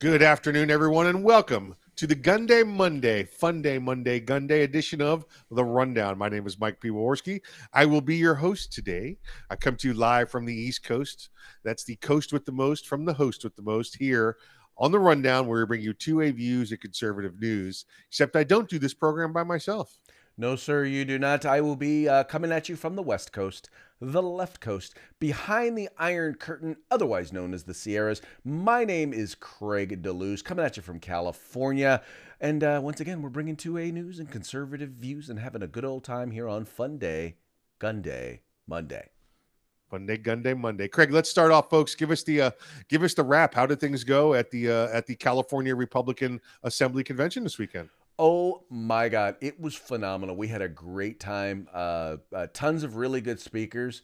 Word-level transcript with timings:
Good 0.00 0.22
afternoon, 0.22 0.70
everyone, 0.70 1.08
and 1.08 1.24
welcome 1.24 1.74
to 1.96 2.06
the 2.06 2.14
Gun 2.14 2.46
Day 2.46 2.62
Monday, 2.62 3.24
Fun 3.24 3.62
Day 3.62 3.80
Monday, 3.80 4.20
Gun 4.20 4.46
Day 4.46 4.62
edition 4.62 5.02
of 5.02 5.26
The 5.50 5.64
Rundown. 5.64 6.16
My 6.16 6.28
name 6.28 6.46
is 6.46 6.60
Mike 6.60 6.78
Piworsky. 6.80 7.40
I 7.72 7.84
will 7.84 8.00
be 8.00 8.14
your 8.14 8.36
host 8.36 8.72
today. 8.72 9.16
I 9.50 9.56
come 9.56 9.74
to 9.74 9.88
you 9.88 9.94
live 9.94 10.30
from 10.30 10.44
the 10.44 10.54
East 10.54 10.84
Coast. 10.84 11.30
That's 11.64 11.82
the 11.82 11.96
coast 11.96 12.32
with 12.32 12.46
the 12.46 12.52
most 12.52 12.86
from 12.86 13.06
the 13.06 13.14
host 13.14 13.42
with 13.42 13.56
the 13.56 13.62
most 13.62 13.96
here 13.96 14.36
on 14.76 14.92
The 14.92 15.00
Rundown, 15.00 15.48
where 15.48 15.58
we 15.58 15.66
bring 15.66 15.82
you 15.82 15.94
two 15.94 16.20
A 16.20 16.30
views 16.30 16.70
of 16.70 16.78
conservative 16.78 17.40
news, 17.40 17.84
except 18.08 18.36
I 18.36 18.44
don't 18.44 18.70
do 18.70 18.78
this 18.78 18.94
program 18.94 19.32
by 19.32 19.42
myself. 19.42 19.98
No, 20.36 20.54
sir, 20.54 20.84
you 20.84 21.04
do 21.04 21.18
not. 21.18 21.44
I 21.44 21.60
will 21.60 21.74
be 21.74 22.08
uh, 22.08 22.22
coming 22.22 22.52
at 22.52 22.68
you 22.68 22.76
from 22.76 22.94
the 22.94 23.02
West 23.02 23.32
Coast, 23.32 23.68
the 24.00 24.22
left 24.22 24.60
coast, 24.60 24.94
behind 25.18 25.76
the 25.76 25.88
Iron 25.98 26.34
Curtain, 26.34 26.76
otherwise 26.90 27.32
known 27.32 27.52
as 27.52 27.64
the 27.64 27.74
Sierras. 27.74 28.22
My 28.44 28.84
name 28.84 29.12
is 29.12 29.34
Craig 29.34 30.02
DeLuz, 30.02 30.44
coming 30.44 30.64
at 30.64 30.76
you 30.76 30.82
from 30.82 31.00
California. 31.00 32.02
And 32.40 32.62
uh, 32.62 32.80
once 32.82 33.00
again, 33.00 33.22
we're 33.22 33.28
bringing 33.28 33.56
2A 33.56 33.92
news 33.92 34.18
and 34.20 34.30
conservative 34.30 34.90
views 34.90 35.28
and 35.28 35.38
having 35.38 35.62
a 35.62 35.66
good 35.66 35.84
old 35.84 36.04
time 36.04 36.30
here 36.30 36.48
on 36.48 36.64
Fun 36.64 36.98
Day, 36.98 37.36
Gun 37.78 38.00
Day, 38.00 38.42
Monday. 38.66 39.08
Fun 39.90 40.06
Day, 40.06 40.18
Gun 40.18 40.42
Day, 40.42 40.54
Monday. 40.54 40.86
Craig, 40.86 41.10
let's 41.10 41.30
start 41.30 41.50
off, 41.50 41.70
folks. 41.70 41.94
Give 41.94 42.10
us 42.10 42.22
the 42.22 42.42
uh, 42.42 42.50
give 42.88 43.02
us 43.02 43.14
the 43.14 43.24
wrap. 43.24 43.54
How 43.54 43.64
did 43.64 43.80
things 43.80 44.04
go 44.04 44.34
at 44.34 44.50
the 44.50 44.70
uh, 44.70 44.88
at 44.88 45.06
the 45.06 45.14
California 45.16 45.74
Republican 45.74 46.40
Assembly 46.62 47.02
convention 47.02 47.42
this 47.42 47.58
weekend? 47.58 47.88
Oh 48.18 48.64
my 48.68 49.08
God, 49.08 49.36
it 49.40 49.60
was 49.60 49.74
phenomenal. 49.76 50.34
We 50.36 50.48
had 50.48 50.60
a 50.62 50.68
great 50.68 51.20
time. 51.20 51.68
Uh, 51.72 52.16
uh, 52.34 52.48
tons 52.52 52.82
of 52.82 52.96
really 52.96 53.20
good 53.20 53.38
speakers. 53.38 54.02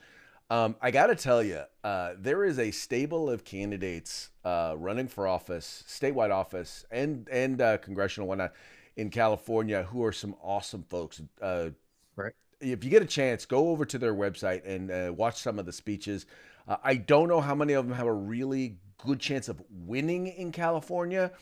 Um, 0.51 0.77
I 0.81 0.91
got 0.93 1.09
to 1.09 1.17
tell 1.17 1.43
you, 1.43 1.63
uh, 1.83 2.13
there 2.19 2.45
is 2.45 2.59
a 2.59 2.71
stable 2.71 3.29
of 3.29 3.45
candidates 3.45 4.31
uh, 4.45 4.77
running 4.79 5.09
for 5.09 5.27
office, 5.27 5.83
statewide 5.89 6.31
office, 6.31 6.85
and 6.93 7.29
and 7.31 7.61
uh, 7.61 7.79
congressional 7.79 8.29
whatnot 8.29 8.53
in 8.97 9.11
California 9.11 9.83
who 9.85 10.05
are 10.05 10.13
some 10.13 10.37
awesome 10.41 10.85
folks. 10.89 11.21
Uh, 11.43 11.71
right. 12.15 12.35
If 12.61 12.85
you 12.85 12.91
get 12.91 13.03
a 13.03 13.07
chance, 13.07 13.45
go 13.47 13.71
over 13.71 13.85
to 13.85 13.99
their 13.99 14.15
website 14.15 14.65
and 14.65 15.17
watch 15.17 15.41
some 15.41 15.59
of 15.59 15.67
the 15.67 15.73
speeches. 15.73 16.25
I 16.69 16.95
don't 16.95 17.29
know 17.29 17.41
how 17.41 17.55
many 17.55 17.73
of 17.75 17.87
them 17.87 17.95
have 17.97 18.07
a 18.07 18.13
really 18.13 18.79
good 18.97 19.19
chance 19.19 19.49
of 19.49 19.61
winning 19.71 20.29
in 20.29 20.53
California. 20.53 21.33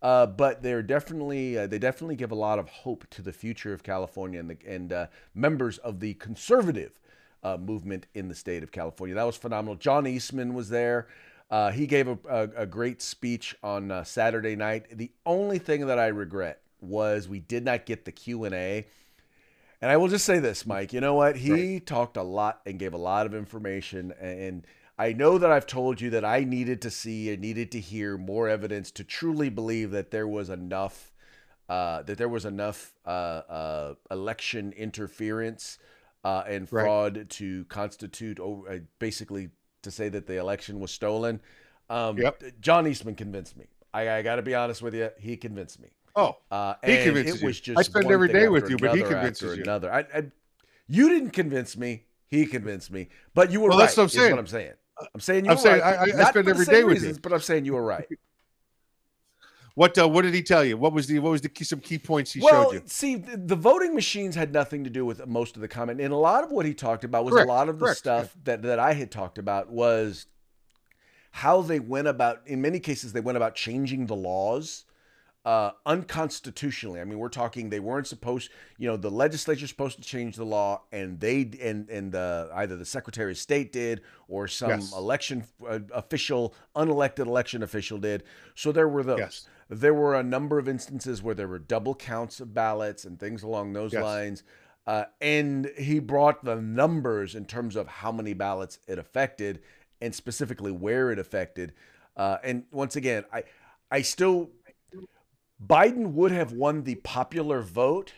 Uh, 0.00 0.26
but 0.26 0.62
they're 0.62 0.82
definitely 0.82 1.58
uh, 1.58 1.66
they 1.66 1.78
definitely 1.78 2.14
give 2.14 2.30
a 2.30 2.36
lot 2.36 2.58
of 2.58 2.68
hope 2.68 3.04
to 3.10 3.20
the 3.20 3.32
future 3.32 3.72
of 3.72 3.82
California 3.82 4.38
and 4.38 4.50
the, 4.50 4.56
and 4.66 4.92
uh, 4.92 5.06
members 5.34 5.78
of 5.78 5.98
the 5.98 6.14
conservative 6.14 6.92
uh, 7.42 7.56
movement 7.56 8.06
in 8.14 8.28
the 8.28 8.34
state 8.34 8.62
of 8.62 8.70
California. 8.70 9.14
That 9.14 9.24
was 9.24 9.36
phenomenal. 9.36 9.74
John 9.74 10.06
Eastman 10.06 10.54
was 10.54 10.68
there. 10.68 11.08
Uh, 11.50 11.70
he 11.70 11.86
gave 11.86 12.08
a, 12.08 12.18
a, 12.28 12.62
a, 12.62 12.66
great 12.66 13.00
speech 13.00 13.56
on 13.62 13.90
uh, 13.90 14.04
Saturday 14.04 14.54
night. 14.54 14.86
The 14.92 15.10
only 15.24 15.58
thing 15.58 15.86
that 15.86 15.98
I 15.98 16.08
regret 16.08 16.60
was 16.80 17.26
we 17.26 17.40
did 17.40 17.64
not 17.64 17.86
get 17.86 18.04
the 18.04 18.12
Q 18.12 18.44
and 18.44 18.54
A. 18.54 18.86
And 19.80 19.90
I 19.90 19.96
will 19.96 20.08
just 20.08 20.26
say 20.26 20.40
this, 20.40 20.66
Mike. 20.66 20.92
You 20.92 21.00
know 21.00 21.14
what? 21.14 21.36
He 21.36 21.52
right. 21.52 21.86
talked 21.86 22.16
a 22.16 22.22
lot 22.22 22.60
and 22.66 22.78
gave 22.78 22.92
a 22.92 22.98
lot 22.98 23.26
of 23.26 23.34
information 23.34 24.12
and 24.20 24.66
I 24.98 25.12
know 25.12 25.38
that 25.38 25.52
I've 25.52 25.66
told 25.66 26.00
you 26.00 26.10
that 26.10 26.24
I 26.24 26.42
needed 26.42 26.82
to 26.82 26.90
see 26.90 27.32
and 27.32 27.40
needed 27.40 27.70
to 27.72 27.80
hear 27.80 28.18
more 28.18 28.48
evidence 28.48 28.90
to 28.92 29.04
truly 29.04 29.48
believe 29.48 29.92
that 29.92 30.10
there 30.10 30.26
was 30.26 30.50
enough 30.50 31.12
uh, 31.68 32.02
that 32.02 32.16
there 32.16 32.28
was 32.28 32.46
enough 32.46 32.94
uh, 33.06 33.08
uh, 33.08 33.94
election 34.10 34.72
interference 34.72 35.78
uh, 36.24 36.42
and 36.48 36.68
fraud 36.68 37.16
right. 37.16 37.30
to 37.30 37.64
constitute 37.66 38.40
uh, 38.40 38.78
basically 38.98 39.50
to 39.82 39.90
say 39.90 40.08
that 40.08 40.26
the 40.26 40.38
election 40.38 40.80
was 40.80 40.90
stolen. 40.90 41.40
Um, 41.90 42.18
yep. 42.18 42.42
John 42.60 42.86
Eastman 42.86 43.14
convinced 43.14 43.56
me. 43.56 43.66
I, 43.92 44.10
I 44.10 44.22
got 44.22 44.36
to 44.36 44.42
be 44.42 44.54
honest 44.54 44.82
with 44.82 44.94
you. 44.94 45.10
He 45.18 45.36
convinced 45.36 45.80
me. 45.80 45.88
Oh, 46.16 46.36
uh, 46.50 46.74
he 46.84 47.04
convinced 47.04 47.66
you. 47.66 47.74
I 47.76 47.82
spend 47.82 48.10
every 48.10 48.32
day 48.32 48.48
with 48.48 48.68
you, 48.68 48.76
but 48.76 48.96
he 48.96 49.02
convinces 49.02 49.56
you. 49.56 49.62
Another. 49.62 49.92
I, 49.92 50.00
I, 50.14 50.24
you 50.88 51.08
didn't 51.08 51.30
convince 51.30 51.76
me. 51.76 52.04
He 52.28 52.46
convinced 52.46 52.90
me. 52.90 53.08
But 53.34 53.50
you 53.50 53.60
were 53.60 53.68
well, 53.70 53.78
right. 53.78 53.84
That's 53.84 53.96
what 53.96 54.38
I'm 54.38 54.46
saying. 54.46 54.72
I'm 55.14 55.20
saying. 55.20 55.44
You. 55.44 55.50
I'm 55.50 55.58
saying 55.58 55.80
right. 55.80 55.98
I, 55.98 56.22
I, 56.22 56.26
I 56.26 56.30
spend 56.30 56.48
every 56.48 56.66
day 56.66 56.84
with 56.84 56.94
reasons, 56.94 57.16
you, 57.16 57.20
but 57.20 57.32
I'm 57.32 57.40
saying 57.40 57.64
you 57.64 57.74
were 57.74 57.84
right. 57.84 58.06
What 59.78 59.96
uh, 59.96 60.08
what 60.08 60.22
did 60.22 60.34
he 60.34 60.42
tell 60.42 60.64
you? 60.64 60.76
What 60.76 60.92
was 60.92 61.06
the 61.06 61.20
what 61.20 61.30
was 61.30 61.40
the 61.40 61.48
key, 61.48 61.62
some 61.62 61.78
key 61.78 61.98
points 61.98 62.32
he 62.32 62.40
well, 62.40 62.64
showed 62.64 62.72
you? 62.72 62.82
see, 62.86 63.14
the 63.14 63.54
voting 63.54 63.94
machines 63.94 64.34
had 64.34 64.52
nothing 64.52 64.82
to 64.82 64.90
do 64.90 65.06
with 65.06 65.24
most 65.28 65.54
of 65.54 65.62
the 65.62 65.68
comment, 65.68 66.00
and 66.00 66.12
a 66.12 66.16
lot 66.16 66.42
of 66.42 66.50
what 66.50 66.66
he 66.66 66.74
talked 66.74 67.04
about 67.04 67.24
was 67.24 67.32
correct, 67.32 67.48
a 67.48 67.52
lot 67.52 67.68
of 67.68 67.78
the 67.78 67.84
correct, 67.84 67.98
stuff 68.00 68.34
yeah. 68.34 68.40
that 68.46 68.62
that 68.62 68.80
I 68.80 68.92
had 68.94 69.12
talked 69.12 69.38
about 69.38 69.70
was 69.70 70.26
how 71.30 71.62
they 71.62 71.78
went 71.78 72.08
about. 72.08 72.40
In 72.46 72.60
many 72.60 72.80
cases, 72.80 73.12
they 73.12 73.20
went 73.20 73.36
about 73.36 73.54
changing 73.54 74.06
the 74.06 74.16
laws 74.16 74.84
uh, 75.44 75.70
unconstitutionally. 75.86 77.00
I 77.00 77.04
mean, 77.04 77.18
we're 77.18 77.28
talking 77.28 77.70
they 77.70 77.80
weren't 77.80 78.06
supposed, 78.06 78.50
you 78.76 78.88
know, 78.88 78.96
the 78.96 79.10
legislature's 79.10 79.70
supposed 79.70 79.96
to 79.96 80.02
change 80.02 80.36
the 80.36 80.44
law, 80.44 80.82
and 80.92 81.18
they 81.20 81.50
and 81.62 81.88
and 81.88 82.12
the, 82.12 82.50
either 82.54 82.76
the 82.76 82.84
Secretary 82.84 83.32
of 83.32 83.38
State 83.38 83.72
did 83.72 84.02
or 84.28 84.48
some 84.48 84.70
yes. 84.70 84.92
election 84.92 85.44
uh, 85.66 85.80
official, 85.94 86.54
unelected 86.76 87.26
election 87.26 87.62
official 87.62 87.98
did. 87.98 88.24
So 88.54 88.72
there 88.72 88.88
were 88.88 89.02
those. 89.02 89.18
Yes. 89.18 89.48
There 89.70 89.94
were 89.94 90.16
a 90.16 90.22
number 90.22 90.58
of 90.58 90.66
instances 90.66 91.22
where 91.22 91.34
there 91.34 91.48
were 91.48 91.58
double 91.58 91.94
counts 91.94 92.40
of 92.40 92.54
ballots 92.54 93.04
and 93.04 93.20
things 93.20 93.42
along 93.42 93.74
those 93.74 93.92
yes. 93.92 94.02
lines. 94.02 94.42
Uh, 94.86 95.04
and 95.20 95.70
he 95.76 95.98
brought 95.98 96.42
the 96.42 96.56
numbers 96.56 97.34
in 97.34 97.44
terms 97.44 97.76
of 97.76 97.86
how 97.86 98.10
many 98.10 98.32
ballots 98.32 98.78
it 98.86 98.98
affected 98.98 99.60
and 100.00 100.14
specifically 100.14 100.72
where 100.72 101.10
it 101.10 101.18
affected. 101.18 101.74
Uh, 102.16 102.38
and 102.42 102.64
once 102.70 102.96
again, 102.96 103.24
I 103.30 103.44
I 103.90 104.02
still 104.02 104.50
Biden 105.64 106.12
would 106.12 106.30
have 106.30 106.52
won 106.52 106.84
the 106.84 106.96
popular 106.96 107.62
vote, 107.62 108.12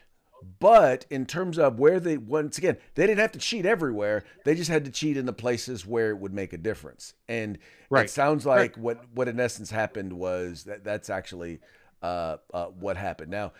but 0.58 1.06
in 1.10 1.26
terms 1.26 1.58
of 1.58 1.78
where 1.78 2.00
they 2.00 2.16
once 2.16 2.58
again, 2.58 2.76
they 2.94 3.06
didn't 3.06 3.20
have 3.20 3.32
to 3.32 3.38
cheat 3.38 3.66
everywhere. 3.66 4.24
They 4.44 4.54
just 4.54 4.70
had 4.70 4.84
to 4.84 4.90
cheat 4.90 5.16
in 5.16 5.26
the 5.26 5.32
places 5.32 5.86
where 5.86 6.10
it 6.10 6.18
would 6.18 6.34
make 6.34 6.52
a 6.52 6.58
difference. 6.58 7.14
And 7.28 7.58
right. 7.88 8.06
it 8.06 8.10
sounds 8.10 8.44
like 8.46 8.76
right. 8.76 8.78
what 8.78 9.04
what 9.14 9.28
in 9.28 9.40
essence 9.40 9.70
happened 9.70 10.12
was 10.12 10.64
that 10.64 10.84
that's 10.84 11.10
actually 11.10 11.60
uh, 12.02 12.36
uh, 12.52 12.66
what 12.66 12.96
happened. 12.96 13.30
Now, 13.30 13.52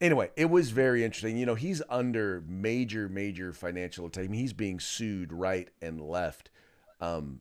anyway, 0.00 0.30
it 0.36 0.50
was 0.50 0.70
very 0.70 1.04
interesting. 1.04 1.36
You 1.36 1.46
know, 1.46 1.54
he's 1.54 1.82
under 1.88 2.42
major 2.46 3.08
major 3.08 3.52
financial 3.52 4.06
attack. 4.06 4.24
I 4.24 4.28
mean, 4.28 4.40
he's 4.40 4.52
being 4.52 4.80
sued 4.80 5.32
right 5.32 5.68
and 5.82 6.00
left. 6.00 6.50
Um, 7.00 7.40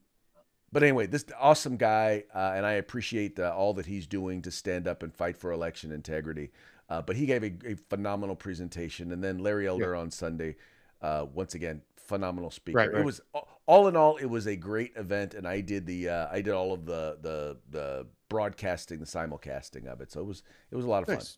but 0.75 0.84
anyway, 0.84 1.08
this 1.08 1.24
awesome 1.40 1.78
guy, 1.78 2.25
uh, 2.36 2.52
and 2.53 2.66
I 2.66 2.74
appreciate 2.74 3.40
uh, 3.40 3.53
all 3.56 3.74
that 3.75 3.86
he's 3.86 4.06
doing 4.06 4.41
to 4.41 4.52
stand 4.52 4.90
up 4.90 5.03
and 5.03 5.16
fight 5.16 5.38
for 5.38 5.53
election 5.53 5.90
integrity. 5.94 6.52
Uh, 6.90 7.02
but 7.02 7.16
he 7.16 7.25
gave 7.25 7.46
a, 7.46 7.53
a, 7.66 7.75
phenomenal 7.90 8.36
presentation, 8.36 9.14
and 9.14 9.24
then 9.24 9.40
Larry 9.40 9.69
Elder 9.69 9.94
yeah. 9.94 10.02
on 10.02 10.12
Sunday, 10.12 10.58
uh, 11.02 11.28
once 11.34 11.56
again, 11.56 11.81
phenomenal 11.96 12.52
speaker. 12.52 12.78
Right, 12.78 12.91
right. 12.91 13.00
It 13.00 13.06
was 13.06 13.22
all 13.66 13.88
in 13.88 13.96
all, 13.96 14.18
it 14.18 14.25
was 14.25 14.47
a 14.47 14.58
great 14.58 14.91
event, 14.97 15.34
and 15.34 15.47
I 15.47 15.62
did 15.62 15.85
the 15.85 16.09
uh, 16.09 16.28
I 16.30 16.41
did 16.41 16.53
all 16.53 16.74
of 16.74 16.85
the 16.85 17.19
the 17.22 17.58
the 17.69 18.08
broadcasting, 18.28 19.00
the 19.00 19.06
simulcasting 19.06 19.85
of 19.85 20.02
it. 20.02 20.12
So 20.12 20.19
it 20.19 20.25
was 20.25 20.44
it 20.72 20.75
was 20.75 20.84
a 20.84 20.90
lot 20.90 21.03
of 21.03 21.08
nice. 21.08 21.38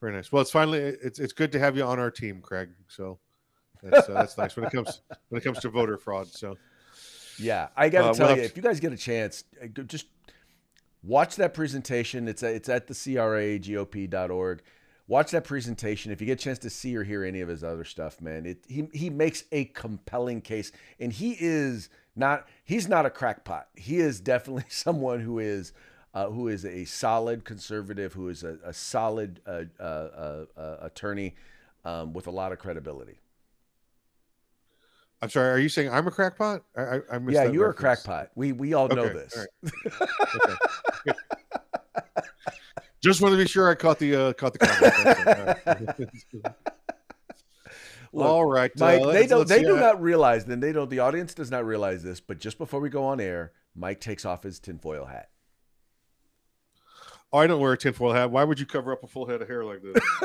Very 0.00 0.12
nice. 0.12 0.32
Well, 0.32 0.42
it's 0.42 0.50
finally 0.50 0.80
it's 0.80 1.20
it's 1.20 1.32
good 1.32 1.52
to 1.52 1.60
have 1.60 1.76
you 1.76 1.84
on 1.84 2.00
our 2.00 2.10
team, 2.10 2.40
Craig. 2.40 2.70
So 2.88 3.20
that's 3.80 4.08
uh, 4.08 4.14
that's 4.14 4.36
nice 4.36 4.56
when 4.56 4.64
it 4.64 4.72
comes 4.72 5.02
when 5.28 5.40
it 5.40 5.44
comes 5.44 5.60
to 5.60 5.68
voter 5.68 5.98
fraud. 5.98 6.26
So. 6.26 6.56
Yeah, 7.38 7.68
I 7.76 7.88
got 7.88 8.02
to 8.02 8.08
uh, 8.10 8.14
tell 8.14 8.36
you, 8.36 8.42
if 8.42 8.56
you 8.56 8.62
guys 8.62 8.80
get 8.80 8.92
a 8.92 8.96
chance, 8.96 9.44
uh, 9.62 9.66
just 9.66 10.06
watch 11.02 11.36
that 11.36 11.54
presentation. 11.54 12.28
It's 12.28 12.42
a, 12.42 12.54
it's 12.54 12.68
at 12.68 12.86
the 12.86 12.94
cragop.org. 12.94 14.62
Watch 15.06 15.32
that 15.32 15.44
presentation. 15.44 16.12
If 16.12 16.20
you 16.20 16.26
get 16.26 16.40
a 16.40 16.42
chance 16.42 16.58
to 16.60 16.70
see 16.70 16.96
or 16.96 17.04
hear 17.04 17.24
any 17.24 17.40
of 17.42 17.48
his 17.48 17.62
other 17.62 17.84
stuff, 17.84 18.20
man, 18.20 18.46
it 18.46 18.64
he 18.66 18.88
he 18.94 19.10
makes 19.10 19.44
a 19.52 19.66
compelling 19.66 20.40
case, 20.40 20.72
and 20.98 21.12
he 21.12 21.36
is 21.38 21.90
not 22.16 22.48
he's 22.64 22.88
not 22.88 23.04
a 23.04 23.10
crackpot. 23.10 23.68
He 23.74 23.98
is 23.98 24.20
definitely 24.20 24.64
someone 24.68 25.20
who 25.20 25.38
is. 25.38 25.72
Uh, 26.16 26.30
who 26.30 26.46
is 26.46 26.64
a 26.64 26.84
solid 26.84 27.44
conservative, 27.44 28.12
who 28.12 28.28
is 28.28 28.44
a, 28.44 28.56
a 28.64 28.72
solid 28.72 29.40
uh, 29.48 29.62
uh, 29.80 30.44
uh 30.56 30.76
attorney 30.82 31.34
um, 31.84 32.12
with 32.12 32.28
a 32.28 32.30
lot 32.30 32.52
of 32.52 32.58
credibility. 32.60 33.18
I'm 35.24 35.30
sorry. 35.30 35.52
Are 35.52 35.58
you 35.58 35.70
saying 35.70 35.90
I'm 35.90 36.06
a 36.06 36.10
crackpot? 36.10 36.64
I, 36.76 36.82
I, 36.82 36.96
I 36.96 37.18
yeah, 37.28 37.44
you're 37.44 37.68
reference. 37.68 37.70
a 37.70 37.72
crackpot. 37.72 38.28
We 38.34 38.52
we 38.52 38.74
all 38.74 38.84
okay, 38.84 38.94
know 38.94 39.08
this. 39.08 39.34
All 39.34 39.46
right. 41.06 41.16
Just 43.02 43.22
want 43.22 43.32
to 43.32 43.38
be 43.38 43.48
sure 43.48 43.70
I 43.70 43.74
caught 43.74 43.98
the 43.98 44.14
uh, 44.14 44.34
caught 44.34 44.52
the 44.52 44.58
comment. 46.18 46.44
Look, 48.12 48.26
all 48.26 48.44
right, 48.44 48.70
Mike. 48.78 49.00
Uh, 49.00 49.12
they 49.12 49.26
don't. 49.26 49.48
They 49.48 49.62
do 49.62 49.78
not 49.78 50.02
realize. 50.02 50.44
Then 50.44 50.60
they 50.60 50.72
don't. 50.72 50.90
The 50.90 50.98
audience 50.98 51.32
does 51.32 51.50
not 51.50 51.64
realize 51.64 52.02
this. 52.02 52.20
But 52.20 52.38
just 52.38 52.58
before 52.58 52.80
we 52.80 52.90
go 52.90 53.04
on 53.04 53.18
air, 53.18 53.52
Mike 53.74 54.02
takes 54.02 54.26
off 54.26 54.42
his 54.42 54.60
tinfoil 54.60 55.06
hat. 55.06 55.30
Oh, 57.32 57.38
I 57.38 57.46
don't 57.46 57.62
wear 57.62 57.72
a 57.72 57.78
tinfoil 57.78 58.12
hat. 58.12 58.30
Why 58.30 58.44
would 58.44 58.60
you 58.60 58.66
cover 58.66 58.92
up 58.92 59.02
a 59.02 59.06
full 59.06 59.24
head 59.24 59.40
of 59.40 59.48
hair 59.48 59.64
like 59.64 59.80
this? 59.82 59.96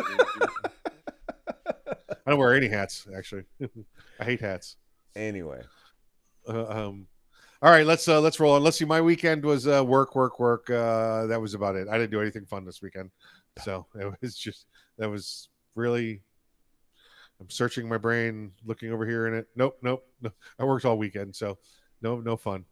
I 2.28 2.32
don't 2.32 2.38
wear 2.38 2.54
any 2.54 2.68
hats. 2.68 3.08
Actually, 3.16 3.46
I 4.20 4.26
hate 4.26 4.42
hats. 4.42 4.76
Anyway, 5.16 5.62
uh, 6.48 6.66
um, 6.68 7.08
All 7.62 7.72
right, 7.72 7.86
let's 7.86 8.08
uh 8.08 8.22
let's 8.22 8.40
roll 8.40 8.54
on. 8.54 8.64
Let's 8.64 8.78
see. 8.78 8.86
My 8.86 9.02
weekend 9.02 9.44
was 9.44 9.68
uh 9.68 9.84
work, 9.86 10.16
work, 10.16 10.40
work. 10.40 10.70
Uh 10.70 11.26
that 11.28 11.42
was 11.42 11.54
about 11.54 11.76
it. 11.76 11.88
I 11.90 11.98
didn't 11.98 12.12
do 12.12 12.22
anything 12.22 12.46
fun 12.46 12.66
this 12.66 12.82
weekend. 12.82 13.12
So 13.64 13.86
it 13.96 14.14
was 14.22 14.38
just 14.38 14.68
that 14.98 15.10
was 15.10 15.50
really 15.76 16.22
I'm 17.42 17.50
searching 17.50 17.88
my 17.88 17.98
brain, 17.98 18.52
looking 18.66 18.92
over 18.92 19.06
here 19.06 19.28
in 19.28 19.34
it. 19.34 19.48
Nope, 19.56 19.78
nope, 19.82 20.06
no. 20.22 20.32
I 20.60 20.66
worked 20.66 20.86
all 20.86 20.98
weekend, 20.98 21.36
so 21.36 21.58
no 22.02 22.20
no 22.22 22.38
fun. 22.38 22.66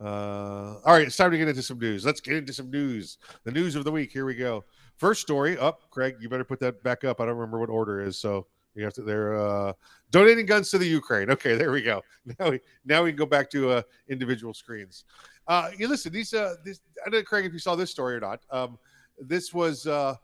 Uh 0.00 0.76
all 0.84 0.92
right, 0.92 1.06
it's 1.06 1.16
time 1.16 1.30
to 1.32 1.38
get 1.38 1.48
into 1.48 1.62
some 1.62 1.78
news. 1.78 2.04
Let's 2.04 2.20
get 2.20 2.34
into 2.34 2.52
some 2.52 2.70
news. 2.70 3.18
The 3.44 3.52
news 3.52 3.74
of 3.74 3.84
the 3.84 3.92
week. 3.92 4.12
Here 4.12 4.26
we 4.26 4.34
go. 4.34 4.64
First 4.96 5.22
story 5.22 5.58
up, 5.58 5.80
oh, 5.82 5.86
Craig, 5.90 6.16
you 6.20 6.28
better 6.28 6.44
put 6.44 6.60
that 6.60 6.82
back 6.84 7.02
up. 7.02 7.20
I 7.20 7.26
don't 7.26 7.36
remember 7.36 7.58
what 7.58 7.68
order 7.68 8.00
is, 8.00 8.16
so 8.18 8.46
you 8.74 8.84
have 8.84 8.92
to. 8.94 9.02
They're 9.02 9.36
uh, 9.36 9.72
donating 10.10 10.46
guns 10.46 10.70
to 10.70 10.78
the 10.78 10.86
Ukraine. 10.86 11.30
Okay, 11.30 11.56
there 11.56 11.72
we 11.72 11.82
go. 11.82 12.02
Now 12.38 12.50
we 12.50 12.60
now 12.86 13.02
we 13.02 13.10
can 13.10 13.18
go 13.18 13.26
back 13.26 13.50
to 13.50 13.70
uh, 13.70 13.82
individual 14.08 14.54
screens. 14.54 15.04
Uh, 15.46 15.70
you 15.76 15.88
listen. 15.88 16.10
These 16.12 16.32
uh, 16.32 16.54
this 16.64 16.80
I 17.00 17.10
don't 17.10 17.20
know, 17.20 17.22
Craig, 17.22 17.44
if 17.44 17.52
you 17.52 17.58
saw 17.58 17.76
this 17.76 17.90
story 17.90 18.16
or 18.16 18.20
not. 18.20 18.40
Um, 18.50 18.78
this 19.18 19.52
was 19.52 19.86
uh, 19.86 20.14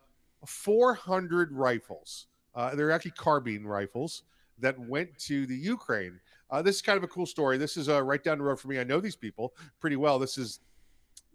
400 0.47 1.53
rifles. 1.53 2.27
Uh, 2.55 2.75
they're 2.75 2.91
actually 2.91 3.13
carbine 3.13 3.65
rifles 3.65 4.25
that 4.59 4.79
went 4.79 5.17
to 5.19 5.47
the 5.47 5.57
Ukraine. 5.57 6.19
Uh, 6.51 6.63
this 6.63 6.77
is 6.77 6.83
kind 6.83 6.97
of 6.97 7.05
a 7.05 7.09
cool 7.09 7.27
story. 7.27 7.59
This 7.59 7.77
is 7.77 7.89
uh, 7.89 8.03
right 8.03 8.23
down 8.23 8.39
the 8.39 8.45
road 8.45 8.59
for 8.59 8.69
me. 8.69 8.81
I 8.81 8.85
know 8.85 9.01
these 9.01 9.17
people 9.17 9.55
pretty 9.79 9.97
well. 9.97 10.19
This 10.19 10.37
is 10.37 10.61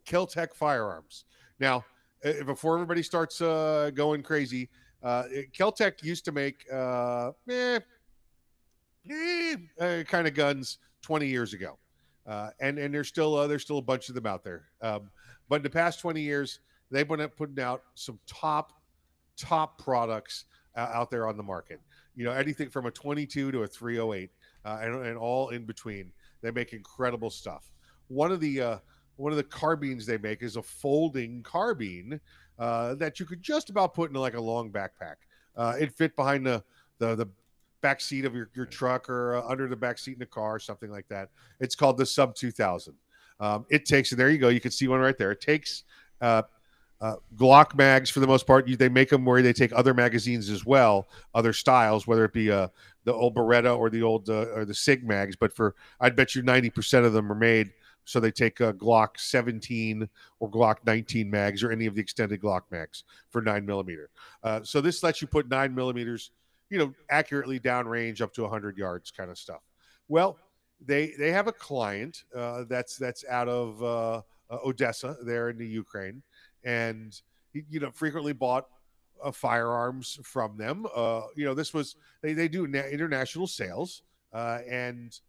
Keltec 0.06 0.54
Firearms. 0.54 1.26
Now, 1.60 1.86
before 2.46 2.76
everybody 2.76 3.04
starts 3.04 3.40
uh, 3.40 3.92
going 3.94 4.24
crazy, 4.24 4.70
uh, 5.06 5.24
Keltec 5.56 6.04
used 6.04 6.26
to 6.26 6.32
make 6.32 6.66
uh, 6.74 7.32
eh, 7.48 7.80
eh, 9.10 9.56
uh, 9.80 10.04
kind 10.04 10.28
of 10.28 10.34
guns 10.34 10.80
20 11.04 11.28
years 11.28 11.54
ago, 11.54 11.78
uh, 12.26 12.50
and 12.60 12.80
and 12.80 12.92
there's 12.92 13.08
still 13.08 13.36
uh, 13.36 13.46
there's 13.46 13.62
still 13.62 13.78
a 13.78 13.84
bunch 13.84 14.10
of 14.10 14.16
them 14.16 14.26
out 14.26 14.44
there. 14.44 14.66
Um, 14.82 15.12
but 15.48 15.58
in 15.58 15.62
the 15.62 15.70
past 15.70 16.00
20 16.00 16.20
years, 16.22 16.60
they've 16.90 17.08
been 17.08 17.28
putting 17.38 17.64
out 17.64 17.84
some 17.94 18.20
top 18.26 18.74
top 19.38 19.78
products 19.78 20.46
out 20.76 21.12
there 21.12 21.28
on 21.28 21.38
the 21.38 21.44
market. 21.44 21.80
You 22.16 22.26
know, 22.26 22.32
anything 22.32 22.70
from 22.70 22.88
a 22.88 22.92
22 22.92 23.52
to 23.52 23.62
a 23.62 23.68
308, 23.68 24.32
uh, 24.66 24.80
and, 24.82 25.06
and 25.06 25.18
all 25.18 25.50
in 25.50 25.66
between. 25.66 26.12
They 26.42 26.50
make 26.50 26.74
incredible 26.74 27.30
stuff. 27.30 27.72
One 28.08 28.32
of 28.32 28.40
the 28.40 28.80
one 29.18 29.32
of 29.32 29.38
the 29.38 29.44
carbines 29.44 30.06
they 30.08 30.18
make 30.18 30.42
is 30.42 30.56
a 30.56 30.64
folding 30.64 31.44
carbine 31.44 32.20
uh, 32.60 32.96
that 32.96 33.20
you 33.20 33.26
could 33.26 33.42
just 33.42 33.70
about 33.70 33.94
put 33.94 34.10
in 34.10 34.16
like 34.16 34.36
a 34.36 34.42
long 34.42 34.72
backpack. 34.72 35.16
Uh, 35.56 35.74
it 35.80 35.92
fit 35.92 36.16
behind 36.16 36.46
the 36.46 36.64
the, 37.00 37.16
the 37.16 37.28
back 37.82 38.02
seat 38.02 38.26
of 38.26 38.34
your, 38.34 38.50
your 38.56 38.66
truck 38.66 39.10
or 39.10 39.36
uh, 39.36 39.48
under 39.48 39.68
the 39.68 39.76
back 39.76 39.98
seat 39.98 40.14
in 40.14 40.20
the 40.20 40.26
car, 40.26 40.56
or 40.56 40.60
something 40.60 40.90
like 40.90 41.08
that. 41.10 41.30
It's 41.60 41.76
called 41.76 41.98
the 41.98 42.06
Sub 42.06 42.34
2000. 42.36 42.94
Um, 43.40 43.66
it 43.70 43.86
takes, 43.86 44.12
and 44.12 44.20
there 44.20 44.30
you 44.30 44.38
go. 44.38 44.50
You 44.50 44.62
can 44.62 44.72
see 44.72 44.88
one 44.88 45.00
right 45.02 45.18
there. 45.18 45.32
It 45.32 45.42
takes 45.42 45.84
uh, 46.22 46.44
uh, 47.02 47.18
Glock 47.36 47.76
mags 47.76 48.10
for 48.10 48.22
the 48.22 48.28
most 48.28 48.48
part. 48.48 48.68
You, 48.68 48.78
they 48.78 48.90
make 48.90 49.10
them 49.10 49.26
where 49.26 49.42
they 49.42 49.54
take 49.54 49.74
other 49.74 49.94
magazines 49.94 50.50
as 50.50 50.66
well, 50.66 51.10
other 51.34 51.54
styles, 51.54 52.08
whether 52.08 52.26
it 52.26 52.34
be 52.34 52.50
uh, 52.50 52.70
the 53.04 53.14
old 53.14 53.36
Beretta 53.36 53.78
or 53.78 53.90
the 53.90 54.02
old 54.02 54.30
uh, 54.30 54.48
or 54.56 54.66
the 54.66 54.74
Sig 54.74 55.06
mags. 55.06 55.36
But 55.36 55.54
for 55.54 55.76
I'd 56.00 56.16
bet 56.16 56.34
you 56.34 56.42
ninety 56.42 56.70
percent 56.70 57.06
of 57.06 57.14
them 57.14 57.32
are 57.32 57.36
made 57.36 57.72
so 58.06 58.20
they 58.20 58.32
take 58.32 58.60
a 58.60 58.72
Glock 58.74 59.18
17 59.18 60.08
or 60.40 60.50
Glock 60.50 60.78
19 60.86 61.30
mags 61.30 61.64
or 61.64 61.72
any 61.72 61.88
of 61.88 61.96
the 61.96 62.02
extended 62.02 62.40
Glock 62.40 62.62
mags 62.72 63.04
for 63.30 63.42
nine 63.42 63.66
millimeter. 63.66 64.10
Uh, 64.44 64.62
so 64.64 64.80
this 64.80 65.04
lets 65.04 65.22
you 65.22 65.28
put 65.28 65.50
nine 65.50 65.74
millimeters, 65.76 66.32
you 66.70 66.78
know, 66.78 66.94
accurately 67.10 67.60
downrange 67.60 68.22
up 68.22 68.34
to 68.34 68.44
100 68.44 68.78
yards, 68.78 69.12
kind 69.12 69.30
of 69.30 69.38
stuff. 69.38 69.62
Well, 70.08 70.38
they 70.86 71.14
they 71.18 71.32
have 71.32 71.48
a 71.48 71.52
client 71.52 72.24
uh, 72.36 72.66
that's 72.70 72.98
that's 72.98 73.26
out 73.26 73.48
of 73.48 73.82
uh, 73.82 74.22
uh 74.50 74.58
Odessa 74.66 75.16
there 75.24 75.50
in 75.50 75.58
the 75.58 75.68
Ukraine, 75.68 76.22
and 76.64 77.20
you 77.54 77.80
know 77.80 77.92
frequently 77.92 78.34
bought 78.34 78.68
uh, 79.24 79.32
firearms 79.32 80.20
from 80.24 80.58
them. 80.58 80.86
Uh, 80.96 81.22
you 81.36 81.46
know, 81.46 81.54
this 81.54 81.74
was 81.74 81.96
they 82.22 82.34
they 82.34 82.48
do 82.48 82.68
na- 82.68 82.86
international 82.92 83.48
sales, 83.48 84.04
and 84.34 85.20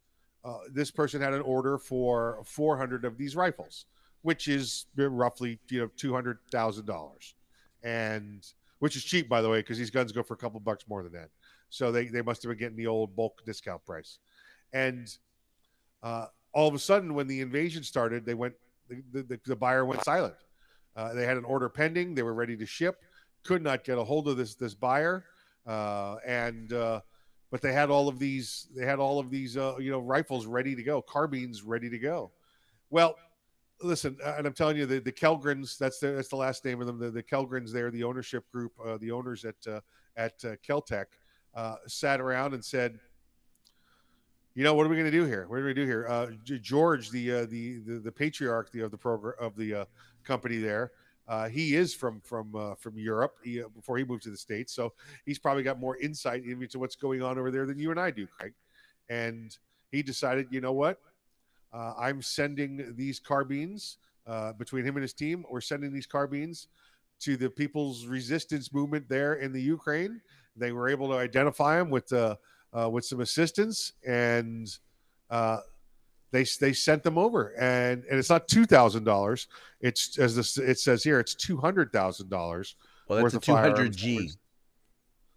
uh, 0.47 0.59
this 0.71 0.89
person 0.89 1.21
had 1.21 1.33
an 1.33 1.41
order 1.41 1.77
for 1.77 2.39
400 2.45 3.03
of 3.03 3.17
these 3.17 3.35
rifles, 3.35 3.85
which 4.21 4.47
is 4.47 4.85
roughly 4.95 5.59
you 5.69 5.81
know 5.81 5.89
two 5.97 6.13
hundred 6.13 6.39
thousand 6.51 6.85
dollars, 6.85 7.35
and 7.83 8.47
which 8.79 8.95
is 8.95 9.03
cheap 9.03 9.27
by 9.27 9.41
the 9.41 9.49
way 9.49 9.59
because 9.59 9.77
these 9.77 9.89
guns 9.89 10.13
go 10.13 10.23
for 10.23 10.35
a 10.35 10.37
couple 10.37 10.59
bucks 10.61 10.85
more 10.87 11.03
than 11.03 11.11
that. 11.11 11.29
So 11.69 11.91
they 11.91 12.05
they 12.05 12.21
must 12.21 12.43
have 12.43 12.49
been 12.49 12.57
getting 12.57 12.77
the 12.77 12.87
old 12.87 13.13
bulk 13.13 13.43
discount 13.45 13.85
price, 13.85 14.19
and 14.71 15.13
uh, 16.01 16.27
all 16.53 16.69
of 16.69 16.73
a 16.73 16.79
sudden 16.79 17.13
when 17.13 17.27
the 17.27 17.41
invasion 17.41 17.83
started, 17.83 18.25
they 18.25 18.33
went 18.33 18.53
the, 18.87 19.23
the, 19.23 19.39
the 19.45 19.55
buyer 19.55 19.85
went 19.85 20.03
silent. 20.05 20.35
Uh, 20.95 21.13
they 21.13 21.25
had 21.25 21.35
an 21.35 21.43
order 21.43 21.67
pending. 21.67 22.15
They 22.15 22.23
were 22.23 22.33
ready 22.33 22.55
to 22.55 22.65
ship. 22.65 23.03
Could 23.43 23.61
not 23.61 23.83
get 23.83 23.97
a 23.97 24.03
hold 24.03 24.29
of 24.29 24.37
this 24.37 24.55
this 24.55 24.73
buyer, 24.73 25.25
uh, 25.65 26.17
and 26.25 26.71
uh, 26.71 27.01
but 27.51 27.61
they 27.61 27.73
had 27.73 27.89
all 27.89 28.07
of 28.07 28.19
these 28.19 28.67
they 28.75 28.85
had 28.85 28.99
all 28.99 29.19
of 29.19 29.29
these 29.29 29.57
uh, 29.57 29.75
you 29.79 29.91
know 29.91 29.99
rifles 29.99 30.45
ready 30.45 30.75
to 30.75 30.83
go 30.83 31.01
carbines 31.01 31.63
ready 31.63 31.89
to 31.89 31.99
go. 31.99 32.31
Well 32.89 33.15
listen 33.81 34.17
uh, 34.25 34.35
and 34.37 34.47
i'm 34.47 34.53
telling 34.53 34.77
you 34.77 34.85
the, 34.85 34.99
the 34.99 35.11
Kellgrens 35.11 35.77
that's 35.77 35.99
the 35.99 36.07
that's 36.07 36.29
the 36.29 36.35
last 36.35 36.65
name 36.65 36.81
of 36.81 36.87
them 36.87 36.97
the, 36.97 37.11
the 37.11 37.23
Kellgrens 37.23 37.71
there 37.71 37.91
the 37.91 38.03
ownership 38.03 38.49
group 38.51 38.71
uh, 38.83 38.97
the 38.97 39.11
owners 39.11 39.45
at 39.45 39.55
uh, 39.67 39.79
at 40.15 40.33
uh, 40.43 40.55
keltec 40.67 41.05
uh, 41.55 41.75
sat 41.85 42.19
around 42.19 42.53
and 42.53 42.63
said 42.63 42.99
you 44.55 44.63
know 44.63 44.73
what 44.73 44.87
are 44.87 44.89
we 44.89 44.95
going 44.95 45.05
to 45.05 45.11
do 45.11 45.25
here? 45.25 45.45
What 45.47 45.59
are 45.59 45.59
we 45.59 45.73
going 45.73 45.75
to 45.75 45.81
do 45.83 45.87
here? 45.87 46.07
Uh, 46.09 46.27
george 46.43 47.11
the, 47.11 47.45
the 47.45 47.79
the 47.85 47.99
the 48.03 48.11
patriarch 48.11 48.73
of 48.75 48.89
the 48.89 48.97
program 48.97 49.35
of 49.39 49.55
the 49.55 49.73
uh, 49.81 49.85
company 50.23 50.57
there 50.57 50.91
uh, 51.27 51.49
he 51.49 51.75
is 51.75 51.93
from 51.93 52.21
from 52.21 52.55
uh, 52.55 52.75
from 52.75 52.97
Europe 52.97 53.35
he, 53.43 53.61
uh, 53.61 53.67
before 53.69 53.97
he 53.97 54.03
moved 54.03 54.23
to 54.23 54.29
the 54.29 54.37
states, 54.37 54.73
so 54.73 54.93
he's 55.25 55.39
probably 55.39 55.63
got 55.63 55.79
more 55.79 55.97
insight 55.97 56.43
into 56.43 56.79
what's 56.79 56.95
going 56.95 57.21
on 57.21 57.37
over 57.37 57.51
there 57.51 57.65
than 57.65 57.77
you 57.77 57.91
and 57.91 57.99
I 57.99 58.11
do, 58.11 58.27
Craig. 58.27 58.53
And 59.09 59.55
he 59.91 60.01
decided, 60.01 60.47
you 60.51 60.61
know 60.61 60.73
what, 60.73 60.99
uh, 61.73 61.93
I'm 61.97 62.21
sending 62.21 62.93
these 62.95 63.19
carbines 63.19 63.97
uh, 64.25 64.53
between 64.53 64.85
him 64.85 64.95
and 64.95 65.01
his 65.01 65.13
team. 65.13 65.45
We're 65.49 65.61
sending 65.61 65.93
these 65.93 66.07
carbines 66.07 66.67
to 67.21 67.35
the 67.35 67.49
People's 67.49 68.05
Resistance 68.05 68.73
Movement 68.73 69.09
there 69.09 69.35
in 69.35 69.51
the 69.51 69.61
Ukraine. 69.61 70.21
They 70.55 70.71
were 70.71 70.89
able 70.89 71.07
to 71.09 71.15
identify 71.15 71.77
them 71.77 71.89
with 71.89 72.11
uh, 72.13 72.35
with 72.89 73.05
some 73.05 73.21
assistance 73.21 73.93
and 74.05 74.69
they 76.31 76.45
they 76.59 76.73
sent 76.73 77.03
them 77.03 77.17
over 77.17 77.49
and 77.59 78.03
and 78.05 78.19
it's 78.19 78.29
not 78.29 78.47
two 78.47 78.65
thousand 78.65 79.03
dollars 79.03 79.47
it's 79.81 80.17
as 80.19 80.35
this 80.35 80.57
it 80.57 80.79
says 80.79 81.03
here 81.03 81.19
it's 81.19 81.35
two 81.35 81.57
hundred 81.57 81.91
thousand 81.91 82.29
dollars 82.29 82.75
well 83.07 83.21
that's 83.21 83.33
a 83.33 83.39
200 83.39 83.95
g 83.95 84.31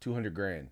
200 0.00 0.34
grand 0.34 0.68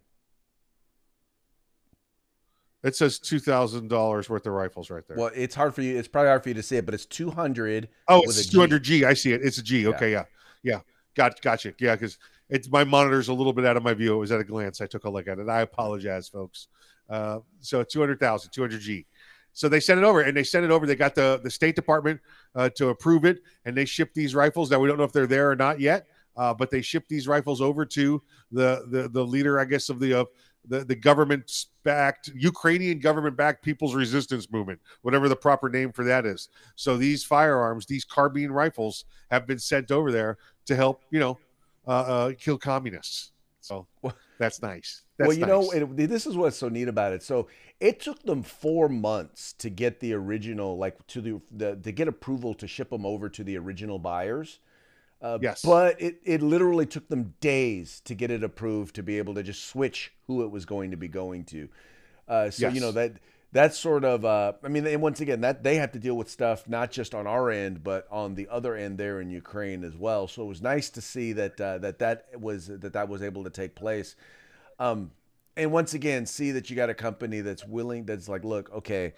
it 2.82 2.94
says 2.94 3.18
two 3.18 3.40
thousand 3.40 3.88
dollars 3.88 4.30
worth 4.30 4.46
of 4.46 4.52
rifles 4.52 4.88
right 4.88 5.06
there. 5.06 5.16
Well, 5.16 5.30
it's 5.34 5.54
hard 5.54 5.74
for 5.74 5.82
you. 5.82 5.98
It's 5.98 6.06
probably 6.06 6.28
hard 6.28 6.44
for 6.44 6.50
you 6.50 6.54
to 6.54 6.62
see 6.62 6.76
it, 6.76 6.84
but 6.84 6.94
it's 6.94 7.06
two 7.06 7.30
hundred. 7.30 7.88
Oh, 8.06 8.22
it's 8.22 8.46
two 8.46 8.60
hundred 8.60 8.84
G. 8.84 9.04
I 9.04 9.14
see 9.14 9.32
it. 9.32 9.40
It's 9.42 9.58
a 9.58 9.62
G. 9.62 9.88
Okay, 9.88 10.12
yeah, 10.12 10.24
yeah, 10.62 10.74
yeah. 10.74 10.80
got 11.14 11.40
gotcha. 11.42 11.74
Yeah, 11.80 11.96
because 11.96 12.18
it's 12.48 12.70
my 12.70 12.84
monitor's 12.84 13.28
a 13.28 13.34
little 13.34 13.52
bit 13.52 13.64
out 13.64 13.76
of 13.76 13.82
my 13.82 13.94
view. 13.94 14.14
It 14.14 14.18
was 14.18 14.30
at 14.30 14.40
a 14.40 14.44
glance. 14.44 14.80
I 14.80 14.86
took 14.86 15.04
a 15.04 15.10
look 15.10 15.26
at 15.26 15.40
it. 15.40 15.48
I 15.48 15.62
apologize, 15.62 16.28
folks. 16.28 16.68
Uh, 17.10 17.40
so 17.60 17.82
two 17.82 17.98
hundred 17.98 18.20
thousand, 18.20 18.52
two 18.52 18.60
hundred 18.60 18.80
G. 18.80 19.06
So 19.52 19.68
they 19.68 19.80
sent 19.80 19.98
it 19.98 20.04
over, 20.04 20.20
and 20.20 20.36
they 20.36 20.44
sent 20.44 20.64
it 20.64 20.70
over. 20.70 20.86
They 20.86 20.96
got 20.96 21.14
the 21.14 21.40
the 21.42 21.50
State 21.50 21.76
Department 21.76 22.20
uh, 22.54 22.68
to 22.76 22.88
approve 22.88 23.24
it, 23.24 23.42
and 23.64 23.76
they 23.76 23.84
shipped 23.84 24.14
these 24.14 24.34
rifles. 24.34 24.70
Now 24.70 24.78
we 24.78 24.88
don't 24.88 24.98
know 24.98 25.04
if 25.04 25.12
they're 25.12 25.26
there 25.26 25.50
or 25.50 25.56
not 25.56 25.80
yet, 25.80 26.06
uh, 26.36 26.54
but 26.54 26.70
they 26.70 26.82
shipped 26.82 27.08
these 27.08 27.26
rifles 27.26 27.60
over 27.60 27.84
to 27.84 28.22
the 28.52 28.84
the, 28.90 29.08
the 29.08 29.24
leader, 29.24 29.58
I 29.58 29.64
guess, 29.64 29.88
of 29.88 29.98
the 29.98 30.20
uh, 30.20 30.24
the 30.68 30.84
the 30.84 30.94
government 30.94 31.66
backed 31.82 32.30
Ukrainian 32.34 32.98
government 33.00 33.36
backed 33.36 33.64
People's 33.64 33.94
Resistance 33.94 34.50
Movement, 34.50 34.80
whatever 35.02 35.28
the 35.28 35.36
proper 35.36 35.68
name 35.68 35.92
for 35.92 36.04
that 36.04 36.26
is. 36.26 36.48
So 36.76 36.96
these 36.96 37.24
firearms, 37.24 37.86
these 37.86 38.04
carbine 38.04 38.50
rifles, 38.50 39.04
have 39.30 39.46
been 39.46 39.58
sent 39.58 39.90
over 39.90 40.12
there 40.12 40.38
to 40.66 40.76
help, 40.76 41.04
you 41.10 41.18
know, 41.18 41.38
uh, 41.86 41.90
uh, 41.90 42.32
kill 42.38 42.58
communists. 42.58 43.32
So 43.60 43.86
that's 44.38 44.62
nice. 44.62 45.02
That's 45.18 45.28
well, 45.28 45.36
you 45.36 45.46
nice. 45.46 45.48
know, 45.48 45.70
it, 45.70 46.08
this 46.08 46.26
is 46.26 46.36
what's 46.36 46.56
so 46.56 46.68
neat 46.68 46.88
about 46.88 47.12
it. 47.12 47.22
So 47.22 47.48
it 47.80 48.00
took 48.00 48.22
them 48.22 48.42
four 48.42 48.88
months 48.88 49.52
to 49.54 49.70
get 49.70 50.00
the 50.00 50.14
original, 50.14 50.78
like 50.78 51.06
to 51.08 51.20
the, 51.20 51.40
the 51.50 51.76
to 51.76 51.92
get 51.92 52.08
approval 52.08 52.54
to 52.54 52.66
ship 52.66 52.90
them 52.90 53.04
over 53.04 53.28
to 53.28 53.44
the 53.44 53.56
original 53.58 53.98
buyers. 53.98 54.60
Uh, 55.20 55.38
yes. 55.42 55.62
But 55.62 56.00
it, 56.00 56.20
it 56.24 56.42
literally 56.42 56.86
took 56.86 57.08
them 57.08 57.34
days 57.40 58.00
to 58.04 58.14
get 58.14 58.30
it 58.30 58.44
approved 58.44 58.94
to 58.94 59.02
be 59.02 59.18
able 59.18 59.34
to 59.34 59.42
just 59.42 59.64
switch 59.64 60.12
who 60.26 60.44
it 60.44 60.50
was 60.50 60.64
going 60.64 60.92
to 60.92 60.96
be 60.96 61.08
going 61.08 61.44
to. 61.46 61.68
Uh, 62.28 62.50
so 62.50 62.66
yes. 62.66 62.74
you 62.74 62.80
know 62.80 62.92
that 62.92 63.14
that's 63.52 63.78
sort 63.78 64.04
of 64.04 64.24
uh, 64.24 64.52
I 64.62 64.68
mean, 64.68 64.86
and 64.86 65.00
once 65.00 65.20
again, 65.20 65.40
that 65.40 65.62
they 65.62 65.76
have 65.76 65.92
to 65.92 65.98
deal 65.98 66.16
with 66.16 66.30
stuff 66.30 66.68
not 66.68 66.90
just 66.90 67.14
on 67.14 67.26
our 67.26 67.50
end, 67.50 67.82
but 67.82 68.06
on 68.10 68.34
the 68.34 68.48
other 68.50 68.76
end 68.76 68.98
there 68.98 69.20
in 69.20 69.30
Ukraine 69.30 69.84
as 69.84 69.96
well. 69.96 70.28
So 70.28 70.42
it 70.42 70.48
was 70.48 70.62
nice 70.62 70.90
to 70.90 71.00
see 71.00 71.32
that 71.32 71.60
uh, 71.60 71.78
that 71.78 71.98
that 72.00 72.26
was 72.38 72.66
that 72.66 72.92
that 72.92 73.08
was 73.08 73.22
able 73.22 73.44
to 73.44 73.50
take 73.50 73.74
place. 73.74 74.16
Um, 74.78 75.12
and 75.56 75.72
once 75.72 75.94
again, 75.94 76.26
see 76.26 76.52
that 76.52 76.70
you 76.70 76.76
got 76.76 76.90
a 76.90 76.94
company 76.94 77.40
that's 77.40 77.66
willing, 77.66 78.04
that's 78.04 78.28
like, 78.28 78.44
look, 78.44 78.70
okay, 78.72 79.14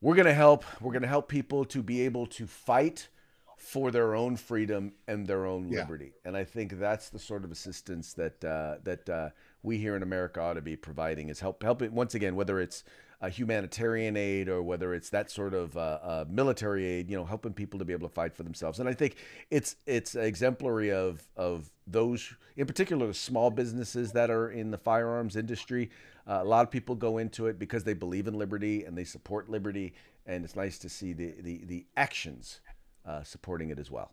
we're 0.00 0.14
going 0.14 0.26
to 0.26 0.34
help 0.34 0.64
we're 0.80 0.92
going 0.92 1.02
to 1.02 1.08
help 1.08 1.28
people 1.28 1.64
to 1.66 1.82
be 1.82 2.02
able 2.02 2.26
to 2.26 2.46
fight 2.46 3.08
for 3.56 3.92
their 3.92 4.16
own 4.16 4.36
freedom 4.36 4.92
and 5.06 5.24
their 5.28 5.46
own 5.46 5.68
yeah. 5.68 5.78
liberty. 5.78 6.12
And 6.24 6.36
I 6.36 6.42
think 6.42 6.80
that's 6.80 7.08
the 7.10 7.20
sort 7.20 7.44
of 7.44 7.52
assistance 7.52 8.12
that 8.14 8.44
uh, 8.44 8.78
that 8.82 9.08
uh, 9.08 9.30
we 9.62 9.78
here 9.78 9.94
in 9.94 10.02
America 10.02 10.40
ought 10.40 10.54
to 10.54 10.60
be 10.60 10.74
providing 10.74 11.28
is 11.28 11.38
help 11.38 11.62
helping 11.62 11.94
once 11.94 12.14
again 12.14 12.34
whether 12.34 12.60
it's 12.60 12.82
humanitarian 13.28 14.16
aid 14.16 14.48
or 14.48 14.62
whether 14.62 14.94
it's 14.94 15.10
that 15.10 15.30
sort 15.30 15.54
of 15.54 15.76
uh, 15.76 15.98
uh, 16.02 16.24
military 16.28 16.84
aid, 16.84 17.08
you 17.08 17.16
know, 17.16 17.24
helping 17.24 17.52
people 17.52 17.78
to 17.78 17.84
be 17.84 17.92
able 17.92 18.08
to 18.08 18.14
fight 18.14 18.34
for 18.34 18.42
themselves. 18.42 18.80
And 18.80 18.88
I 18.88 18.94
think 18.94 19.16
it's 19.50 19.76
it's 19.86 20.14
exemplary 20.14 20.90
of 20.90 21.22
of 21.36 21.70
those, 21.86 22.34
in 22.56 22.66
particular, 22.66 23.06
the 23.06 23.14
small 23.14 23.50
businesses 23.50 24.12
that 24.12 24.30
are 24.30 24.50
in 24.50 24.70
the 24.70 24.78
firearms 24.78 25.36
industry. 25.36 25.90
Uh, 26.26 26.40
a 26.40 26.44
lot 26.44 26.64
of 26.64 26.70
people 26.70 26.94
go 26.94 27.18
into 27.18 27.46
it 27.46 27.58
because 27.58 27.84
they 27.84 27.94
believe 27.94 28.26
in 28.26 28.34
liberty 28.34 28.84
and 28.84 28.96
they 28.96 29.04
support 29.04 29.48
liberty, 29.48 29.94
and 30.26 30.44
it's 30.44 30.56
nice 30.56 30.78
to 30.78 30.88
see 30.88 31.12
the 31.12 31.34
the, 31.40 31.64
the 31.66 31.86
actions 31.96 32.60
uh, 33.06 33.22
supporting 33.22 33.70
it 33.70 33.78
as 33.78 33.90
well. 33.90 34.12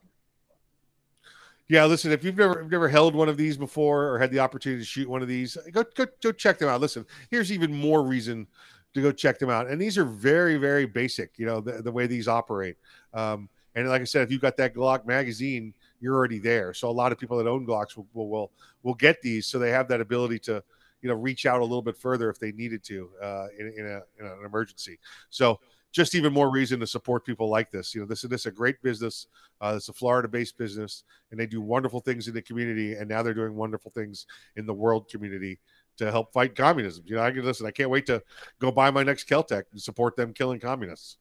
Yeah, 1.67 1.85
listen, 1.85 2.11
if 2.11 2.23
you've 2.23 2.37
never 2.37 2.63
never 2.63 2.89
held 2.89 3.13
one 3.13 3.29
of 3.29 3.37
these 3.37 3.55
before 3.55 4.07
or 4.07 4.17
had 4.17 4.31
the 4.31 4.39
opportunity 4.39 4.81
to 4.81 4.85
shoot 4.85 5.07
one 5.07 5.21
of 5.21 5.27
these, 5.27 5.55
go 5.71 5.83
go 5.95 6.07
go 6.21 6.31
check 6.31 6.57
them 6.57 6.67
out. 6.67 6.81
Listen, 6.81 7.05
here's 7.29 7.51
even 7.51 7.73
more 7.73 8.03
reason 8.03 8.47
to 8.93 9.01
go 9.01 9.11
check 9.11 9.39
them 9.39 9.49
out. 9.49 9.67
And 9.67 9.79
these 9.79 9.97
are 9.97 10.05
very, 10.05 10.57
very 10.57 10.85
basic, 10.85 11.37
you 11.37 11.45
know, 11.45 11.61
the, 11.61 11.81
the 11.81 11.91
way 11.91 12.07
these 12.07 12.27
operate. 12.27 12.77
Um, 13.13 13.49
and 13.75 13.87
like 13.87 14.01
I 14.01 14.05
said, 14.05 14.23
if 14.23 14.31
you've 14.31 14.41
got 14.41 14.57
that 14.57 14.73
Glock 14.73 15.05
magazine, 15.05 15.73
you're 15.99 16.15
already 16.15 16.39
there. 16.39 16.73
So 16.73 16.89
a 16.89 16.91
lot 16.91 17.11
of 17.11 17.19
people 17.19 17.37
that 17.37 17.47
own 17.47 17.65
Glocks 17.65 17.95
will, 17.95 18.07
will, 18.13 18.29
will, 18.29 18.51
will 18.83 18.95
get 18.95 19.21
these. 19.21 19.45
So 19.45 19.59
they 19.59 19.69
have 19.69 19.87
that 19.89 20.01
ability 20.01 20.39
to, 20.39 20.63
you 21.01 21.09
know, 21.09 21.15
reach 21.15 21.45
out 21.45 21.61
a 21.61 21.63
little 21.63 21.81
bit 21.81 21.97
further 21.97 22.29
if 22.29 22.39
they 22.39 22.51
needed 22.51 22.83
to 22.85 23.09
uh, 23.21 23.47
in, 23.57 23.73
in, 23.77 23.85
a, 23.85 24.01
in 24.19 24.25
an 24.25 24.45
emergency. 24.45 24.97
So 25.29 25.59
just 25.91 26.13
even 26.13 26.31
more 26.33 26.51
reason 26.51 26.79
to 26.79 26.87
support 26.87 27.25
people 27.25 27.49
like 27.49 27.71
this. 27.71 27.95
You 27.95 28.01
know, 28.01 28.07
this 28.07 28.23
is 28.23 28.29
this 28.29 28.41
is 28.41 28.45
a 28.47 28.51
great 28.51 28.81
business. 28.81 29.27
Uh, 29.59 29.73
it's 29.77 29.89
a 29.89 29.93
Florida-based 29.93 30.57
business, 30.57 31.03
and 31.31 31.39
they 31.39 31.47
do 31.47 31.61
wonderful 31.61 31.99
things 31.99 32.27
in 32.27 32.33
the 32.33 32.41
community. 32.41 32.93
And 32.93 33.09
now 33.09 33.23
they're 33.23 33.33
doing 33.33 33.55
wonderful 33.55 33.91
things 33.91 34.27
in 34.55 34.65
the 34.65 34.73
world 34.73 35.09
community 35.09 35.59
to 35.99 36.11
help 36.11 36.33
fight 36.33 36.55
communism. 36.55 37.03
You 37.05 37.15
know, 37.15 37.21
I 37.21 37.31
can 37.31 37.45
listen. 37.45 37.65
I 37.65 37.71
can't 37.71 37.89
wait 37.89 38.05
to 38.07 38.23
go 38.59 38.71
buy 38.71 38.89
my 38.89 39.03
next 39.03 39.29
Keltec 39.29 39.63
and 39.71 39.81
support 39.81 40.15
them 40.15 40.33
killing 40.33 40.59
communists. 40.59 41.17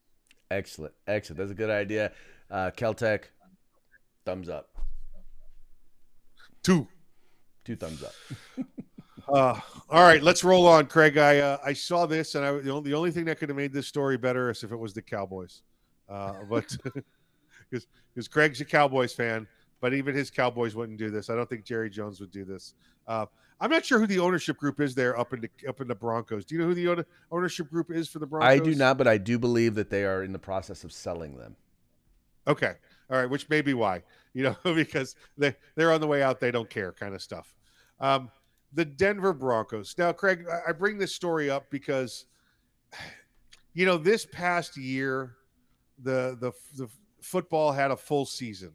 Excellent, 0.50 0.94
excellent. 1.06 1.38
That's 1.38 1.50
a 1.50 1.54
good 1.54 1.70
idea. 1.70 2.12
Uh, 2.50 2.70
Keltec, 2.76 3.24
thumbs 4.24 4.48
up. 4.48 4.70
Two, 6.62 6.88
two 7.64 7.76
thumbs 7.76 8.02
up. 8.02 8.14
uh, 9.28 9.60
all 9.90 10.02
right, 10.02 10.22
let's 10.22 10.42
roll 10.42 10.66
on, 10.66 10.86
Craig. 10.86 11.18
I 11.18 11.38
uh, 11.38 11.58
I 11.64 11.72
saw 11.72 12.06
this, 12.06 12.34
and 12.34 12.44
I 12.44 12.52
the 12.52 12.70
only, 12.70 12.90
the 12.90 12.96
only 12.96 13.10
thing 13.10 13.26
that 13.26 13.38
could 13.38 13.48
have 13.48 13.56
made 13.56 13.72
this 13.72 13.86
story 13.86 14.16
better 14.16 14.50
is 14.50 14.64
if 14.64 14.72
it 14.72 14.76
was 14.76 14.94
the 14.94 15.02
Cowboys, 15.02 15.62
uh, 16.08 16.34
but 16.48 16.74
because 17.70 17.86
because 18.14 18.28
Craig's 18.28 18.60
a 18.60 18.64
Cowboys 18.64 19.12
fan, 19.12 19.46
but 19.80 19.94
even 19.94 20.14
his 20.14 20.30
Cowboys 20.30 20.74
wouldn't 20.74 20.98
do 20.98 21.10
this. 21.10 21.30
I 21.30 21.36
don't 21.36 21.48
think 21.48 21.64
Jerry 21.64 21.90
Jones 21.90 22.20
would 22.20 22.30
do 22.30 22.44
this. 22.44 22.74
Uh, 23.06 23.26
I'm 23.60 23.70
not 23.70 23.84
sure 23.84 23.98
who 23.98 24.06
the 24.06 24.20
ownership 24.20 24.56
group 24.56 24.80
is 24.80 24.94
there 24.94 25.18
up 25.18 25.32
in 25.32 25.40
the 25.40 25.50
up 25.68 25.80
in 25.80 25.88
the 25.88 25.94
Broncos. 25.94 26.44
Do 26.44 26.54
you 26.54 26.60
know 26.60 26.68
who 26.68 26.74
the 26.74 27.04
ownership 27.32 27.70
group 27.70 27.90
is 27.90 28.08
for 28.08 28.18
the 28.18 28.26
Broncos? 28.26 28.48
I 28.48 28.58
do 28.58 28.74
not, 28.74 28.98
but 28.98 29.08
I 29.08 29.18
do 29.18 29.38
believe 29.38 29.74
that 29.74 29.90
they 29.90 30.04
are 30.04 30.22
in 30.22 30.32
the 30.32 30.38
process 30.38 30.84
of 30.84 30.92
selling 30.92 31.36
them. 31.36 31.56
Okay, 32.46 32.74
all 33.10 33.18
right, 33.18 33.28
which 33.28 33.48
may 33.48 33.60
be 33.60 33.74
why 33.74 34.02
you 34.32 34.44
know 34.44 34.56
because 34.74 35.16
they 35.36 35.54
they're 35.74 35.92
on 35.92 36.00
the 36.00 36.06
way 36.06 36.22
out. 36.22 36.40
They 36.40 36.50
don't 36.50 36.70
care, 36.70 36.92
kind 36.92 37.14
of 37.14 37.22
stuff. 37.22 37.54
Um, 38.00 38.30
the 38.72 38.84
Denver 38.84 39.32
Broncos. 39.32 39.94
Now, 39.98 40.12
Craig, 40.12 40.46
I 40.66 40.72
bring 40.72 40.98
this 40.98 41.14
story 41.14 41.50
up 41.50 41.70
because 41.70 42.26
you 43.74 43.86
know 43.86 43.96
this 43.96 44.24
past 44.26 44.76
year, 44.76 45.36
the 46.02 46.36
the 46.40 46.52
the 46.76 46.88
football 47.20 47.72
had 47.72 47.90
a 47.90 47.96
full 47.96 48.24
season. 48.26 48.72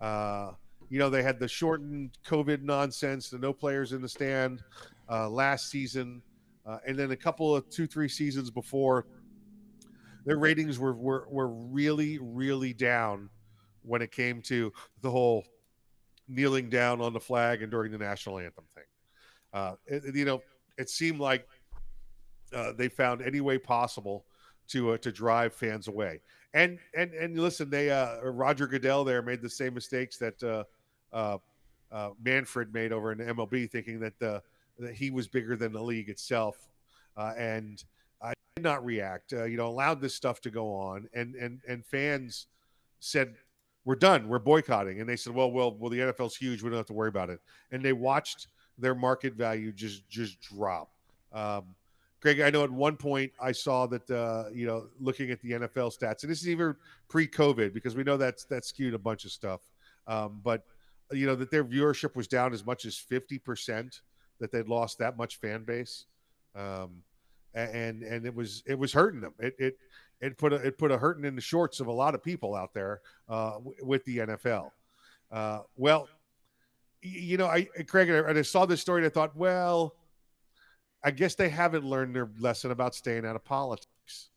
Uh, 0.00 0.50
you 0.90 0.98
know, 0.98 1.10
they 1.10 1.22
had 1.22 1.38
the 1.38 1.48
shortened 1.48 2.10
COVID 2.26 2.62
nonsense, 2.62 3.28
the 3.28 3.38
no 3.38 3.52
players 3.52 3.92
in 3.92 4.00
the 4.00 4.08
stand 4.08 4.62
uh, 5.10 5.28
last 5.28 5.70
season, 5.70 6.22
uh, 6.66 6.78
and 6.86 6.98
then 6.98 7.10
a 7.10 7.16
couple 7.16 7.54
of 7.54 7.68
two, 7.70 7.86
three 7.86 8.08
seasons 8.08 8.50
before, 8.50 9.06
their 10.24 10.38
ratings 10.38 10.78
were, 10.78 10.94
were 10.94 11.26
were 11.30 11.48
really, 11.48 12.18
really 12.20 12.72
down 12.72 13.30
when 13.82 14.02
it 14.02 14.12
came 14.12 14.42
to 14.42 14.72
the 15.00 15.10
whole 15.10 15.44
kneeling 16.28 16.68
down 16.68 17.00
on 17.00 17.12
the 17.12 17.20
flag 17.20 17.62
and 17.62 17.70
during 17.70 17.90
the 17.90 17.98
national 17.98 18.38
anthem 18.38 18.64
thing. 18.74 18.84
Uh, 19.54 19.74
it, 19.86 20.14
you 20.14 20.24
know, 20.24 20.42
it 20.76 20.90
seemed 20.90 21.18
like 21.18 21.46
uh, 22.52 22.72
they 22.76 22.88
found 22.88 23.22
any 23.22 23.40
way 23.40 23.58
possible 23.58 24.26
to 24.68 24.92
uh, 24.92 24.98
to 24.98 25.10
drive 25.10 25.54
fans 25.54 25.88
away. 25.88 26.20
And 26.54 26.78
and 26.96 27.12
and 27.12 27.38
listen, 27.38 27.68
they 27.68 27.90
uh, 27.90 28.22
Roger 28.22 28.66
Goodell 28.66 29.04
there 29.04 29.22
made 29.22 29.42
the 29.42 29.50
same 29.50 29.74
mistakes 29.74 30.16
that 30.18 30.42
uh, 30.42 30.64
uh, 31.12 31.38
uh, 31.92 32.10
Manfred 32.22 32.72
made 32.72 32.92
over 32.92 33.12
in 33.12 33.18
the 33.18 33.24
MLB, 33.24 33.70
thinking 33.70 34.00
that 34.00 34.18
the 34.18 34.42
that 34.78 34.94
he 34.94 35.10
was 35.10 35.28
bigger 35.28 35.56
than 35.56 35.72
the 35.72 35.82
league 35.82 36.08
itself, 36.08 36.68
uh, 37.16 37.34
and 37.36 37.84
I 38.22 38.32
did 38.56 38.62
not 38.62 38.84
react. 38.84 39.32
Uh, 39.32 39.44
you 39.44 39.56
know, 39.56 39.66
allowed 39.66 40.00
this 40.00 40.14
stuff 40.14 40.40
to 40.42 40.50
go 40.50 40.72
on, 40.74 41.08
and 41.12 41.34
and 41.34 41.60
and 41.68 41.84
fans 41.84 42.46
said, 43.00 43.34
"We're 43.84 43.96
done. 43.96 44.28
We're 44.28 44.38
boycotting." 44.38 45.00
And 45.00 45.08
they 45.08 45.16
said, 45.16 45.34
"Well, 45.34 45.50
well, 45.50 45.74
well, 45.74 45.90
the 45.90 46.00
NFL's 46.00 46.36
huge. 46.36 46.62
We 46.62 46.70
don't 46.70 46.78
have 46.78 46.86
to 46.86 46.94
worry 46.94 47.10
about 47.10 47.28
it." 47.28 47.40
And 47.72 47.84
they 47.84 47.92
watched 47.92 48.48
their 48.78 48.94
market 48.94 49.34
value 49.34 49.72
just 49.72 50.08
just 50.08 50.40
drop. 50.40 50.90
Um, 51.32 51.74
Greg, 52.20 52.40
I 52.40 52.50
know 52.50 52.64
at 52.64 52.70
one 52.70 52.96
point 52.96 53.32
I 53.40 53.52
saw 53.52 53.86
that 53.86 54.10
uh, 54.10 54.44
you 54.52 54.66
know 54.66 54.88
looking 55.00 55.30
at 55.30 55.40
the 55.40 55.52
NFL 55.52 55.96
stats, 55.96 56.22
and 56.22 56.30
this 56.30 56.40
is 56.40 56.48
even 56.48 56.74
pre-COVID 57.08 57.72
because 57.72 57.96
we 57.96 58.04
know 58.04 58.16
that's 58.16 58.44
that 58.46 58.64
skewed 58.64 58.94
a 58.94 58.98
bunch 58.98 59.24
of 59.24 59.30
stuff. 59.30 59.60
Um, 60.06 60.40
but 60.42 60.64
you 61.12 61.26
know 61.26 61.34
that 61.36 61.50
their 61.50 61.64
viewership 61.64 62.16
was 62.16 62.26
down 62.26 62.52
as 62.52 62.64
much 62.66 62.84
as 62.84 62.96
50% 62.96 64.00
that 64.40 64.52
they'd 64.52 64.68
lost 64.68 64.98
that 64.98 65.16
much 65.16 65.36
fan 65.36 65.64
base. 65.64 66.06
Um, 66.54 67.02
and 67.54 68.02
and 68.02 68.26
it 68.26 68.34
was 68.34 68.62
it 68.66 68.78
was 68.78 68.92
hurting 68.92 69.20
them. 69.20 69.34
It 69.38 69.54
it 69.58 69.78
it 70.20 70.38
put 70.38 70.52
a, 70.52 70.56
it 70.56 70.78
put 70.78 70.90
a 70.90 70.98
hurting 70.98 71.24
in 71.24 71.34
the 71.34 71.40
shorts 71.40 71.80
of 71.80 71.86
a 71.86 71.92
lot 71.92 72.14
of 72.14 72.22
people 72.22 72.54
out 72.54 72.74
there 72.74 73.00
uh, 73.28 73.52
w- 73.52 73.74
with 73.82 74.04
the 74.04 74.18
NFL 74.18 74.70
uh, 75.30 75.60
well 75.76 76.08
you 77.02 77.36
know 77.36 77.46
I 77.46 77.64
Craig 77.86 78.08
and 78.10 78.38
I 78.38 78.42
saw 78.42 78.66
this 78.66 78.80
story 78.80 79.02
and 79.02 79.06
I 79.06 79.10
thought 79.10 79.36
well 79.36 79.94
I 81.04 81.10
guess 81.10 81.34
they 81.34 81.48
haven't 81.48 81.84
learned 81.84 82.14
their 82.14 82.28
lesson 82.38 82.70
about 82.70 82.94
staying 82.94 83.24
out 83.24 83.36
of 83.36 83.44
politics 83.44 84.30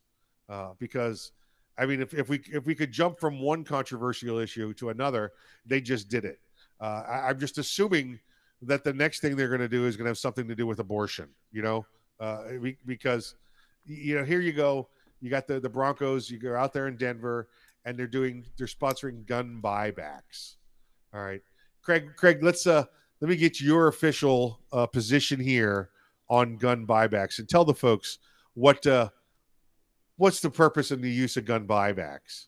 uh, 0.50 0.70
because 0.80 1.32
I 1.78 1.86
mean, 1.86 2.02
if, 2.02 2.14
if 2.14 2.30
we 2.30 2.42
if 2.52 2.66
we 2.66 2.76
could 2.76 2.92
jump 2.92 3.20
from 3.20 3.40
one 3.40 3.64
controversial 3.64 4.38
issue 4.38 4.74
to 4.76 4.90
another, 4.90 5.32
they 5.66 5.82
just 5.82 6.10
did 6.10 6.26
it. 6.26 6.40
Uh, 6.80 7.04
I, 7.08 7.30
am 7.30 7.40
just 7.40 7.58
assuming 7.58 8.20
that 8.62 8.84
the 8.84 8.94
next 8.94 9.22
thing 9.22 9.36
they're 9.36 9.48
going 9.48 9.62
to 9.62 9.70
do 9.70 9.86
is 9.86 9.96
going 9.96 10.06
to 10.06 10.10
have 10.10 10.18
something 10.18 10.48
to 10.48 10.56
do 10.56 10.68
with 10.68 10.80
abortion. 10.80 11.30
You 11.52 11.62
know, 11.64 11.86
uh, 12.20 12.44
because 12.86 13.36
you 13.86 14.16
know 14.16 14.24
here 14.24 14.42
you 14.42 14.54
go, 14.54 14.90
you 15.22 15.30
got 15.30 15.48
the 15.48 15.60
the 15.60 15.70
Broncos. 15.70 16.30
You 16.30 16.38
go 16.38 16.56
out 16.56 16.74
there 16.74 16.88
in 16.88 16.98
Denver, 16.98 17.48
and 17.86 17.98
they're 17.98 18.06
doing 18.06 18.46
they're 18.58 18.68
sponsoring 18.68 19.26
gun 19.26 19.60
buybacks. 19.64 20.58
All 21.14 21.24
right, 21.24 21.42
Craig. 21.82 22.12
Craig, 22.16 22.44
let's 22.44 22.68
uh 22.68 22.86
let 23.22 23.30
me 23.30 23.38
get 23.38 23.62
your 23.62 23.88
official 23.88 24.60
uh, 24.72 24.86
position 24.86 25.40
here 25.40 25.90
on 26.32 26.56
gun 26.56 26.88
buybacks 26.88 27.38
and 27.38 27.50
tell 27.50 27.66
the 27.66 27.76
folks 27.76 28.18
what 28.54 28.88
uh 28.88 29.10
what's 30.16 30.40
the 30.40 30.50
purpose 30.50 30.90
and 30.90 31.04
the 31.04 31.12
use 31.12 31.36
of 31.36 31.46
gun 31.46 31.68
buybacks. 31.68 32.48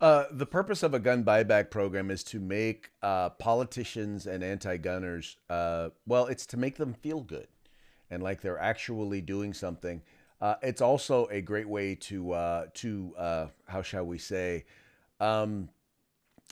Uh, 0.00 0.24
the 0.32 0.46
purpose 0.46 0.82
of 0.82 0.94
a 0.94 0.98
gun 0.98 1.24
buyback 1.24 1.70
program 1.70 2.10
is 2.10 2.24
to 2.24 2.40
make 2.40 2.90
uh, 3.02 3.30
politicians 3.30 4.26
and 4.26 4.42
anti-gunners, 4.42 5.36
uh, 5.48 5.90
well, 6.06 6.26
it's 6.26 6.44
to 6.44 6.56
make 6.56 6.76
them 6.76 6.92
feel 6.92 7.20
good 7.20 7.46
and 8.10 8.20
like 8.20 8.40
they're 8.40 8.58
actually 8.58 9.20
doing 9.20 9.54
something. 9.54 10.02
Uh, 10.40 10.56
it's 10.60 10.80
also 10.80 11.26
a 11.30 11.40
great 11.40 11.68
way 11.68 11.94
to 11.94 12.32
uh, 12.32 12.66
to 12.74 13.14
how 13.66 13.82
shall 13.82 14.04
we 14.04 14.18
say, 14.18 14.64
um, 15.20 15.68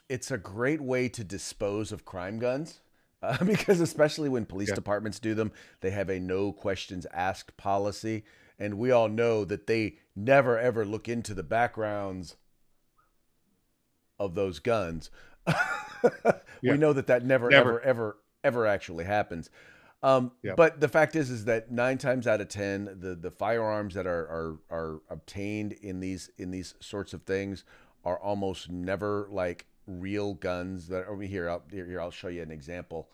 it's 0.09 0.31
a 0.31 0.39
great 0.39 0.81
way 0.81 1.09
to 1.09 1.25
dispose 1.25 1.93
of 1.93 2.05
crime 2.05 2.39
guns. 2.39 2.81
because 3.45 3.81
especially 3.81 4.29
when 4.29 4.47
police 4.47 4.69
yeah. 4.69 4.75
departments 4.75 5.19
do 5.19 5.35
them, 5.35 5.53
they 5.81 5.91
have 5.91 6.09
a 6.09 6.19
no 6.19 6.53
questions 6.53 7.07
asked 7.13 7.57
policy, 7.57 8.25
and 8.59 8.79
we 8.79 8.91
all 8.91 9.09
know 9.09 9.45
that 9.45 9.67
they 9.67 9.97
never 10.17 10.59
ever 10.59 10.85
look 10.85 11.09
into 11.09 11.35
the 11.35 11.43
backgrounds 11.43 12.37
of 14.19 14.35
those 14.35 14.59
guns. 14.59 15.11
yeah. 15.47 16.33
We 16.63 16.77
know 16.77 16.93
that 16.93 17.07
that 17.09 17.25
never, 17.25 17.51
never, 17.51 17.81
ever, 17.81 17.81
ever, 17.81 18.17
ever 18.45 18.67
actually 18.67 19.05
happens. 19.05 19.51
Um, 20.03 20.33
yeah. 20.43 20.55
But 20.57 20.81
the 20.81 20.89
fact 20.89 21.15
is, 21.15 21.31
is 21.31 21.45
that 21.45 21.71
nine 21.71 21.99
times 21.99 22.27
out 22.27 22.41
of 22.41 22.49
ten, 22.49 22.85
the 23.01 23.15
the 23.15 23.31
firearms 23.31 23.95
that 23.95 24.07
are 24.07 24.23
are 24.23 24.59
are 24.71 25.01
obtained 25.11 25.73
in 25.73 26.01
these 26.01 26.31
in 26.39 26.51
these 26.51 26.75
sorts 26.81 27.13
of 27.13 27.23
things 27.25 27.65
are 28.05 28.19
almost 28.19 28.71
never 28.71 29.29
like 29.31 29.67
real 29.99 30.35
guns. 30.35 30.89
That 30.89 31.07
over 31.07 31.23
here, 31.23 31.49
I'll, 31.49 31.63
here, 31.71 32.01
I'll 32.01 32.11
show 32.11 32.29
you 32.29 32.43
an 32.43 32.51
example. 32.51 33.09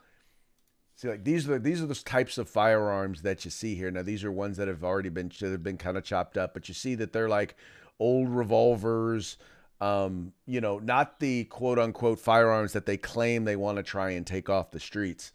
See, 0.97 1.09
like 1.09 1.25
these 1.25 1.49
are 1.49 1.59
these 1.59 1.83
are 1.83 1.87
the 1.87 1.95
types 1.95 2.39
of 2.39 2.49
firearms 2.49 3.23
that 3.23 3.45
you 3.45 3.51
see 3.51 3.75
here. 3.75 3.91
Now, 3.91 4.03
these 4.03 4.25
are 4.25 4.33
ones 4.33 4.57
that 4.57 4.67
have 4.67 4.83
already 4.83 5.11
been 5.11 5.31
that 5.41 5.51
have 5.51 5.63
been 5.63 5.77
kind 5.77 5.97
of 5.97 6.05
chopped 6.05 6.39
up, 6.39 6.55
but 6.55 6.69
you 6.69 6.75
see 6.75 6.95
that 6.97 7.13
they're 7.13 7.29
like 7.29 7.55
old 7.99 8.29
revolvers. 8.29 9.37
Um, 9.79 10.33
you 10.47 10.63
know, 10.63 10.79
not 10.79 11.21
the 11.21 11.45
quote 11.45 11.79
unquote 11.79 12.19
firearms 12.19 12.73
that 12.73 12.87
they 12.87 12.97
claim 12.97 13.45
they 13.45 13.57
want 13.57 13.77
to 13.77 13.83
try 13.83 14.11
and 14.11 14.27
take 14.27 14.49
off 14.49 14.71
the 14.71 14.81
streets. 14.81 15.33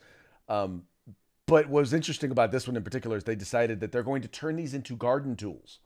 Um, 0.49 0.83
but 1.45 1.67
what 1.67 1.81
was 1.81 1.93
interesting 1.93 2.31
about 2.31 2.51
this 2.51 2.67
one 2.67 2.75
in 2.75 2.83
particular 2.83 3.17
is 3.17 3.23
they 3.23 3.35
decided 3.35 3.81
that 3.81 3.91
they're 3.91 4.01
going 4.01 4.23
to 4.23 4.27
turn 4.27 4.55
these 4.55 4.73
into 4.73 4.95
garden 4.95 5.35
tools. 5.35 5.79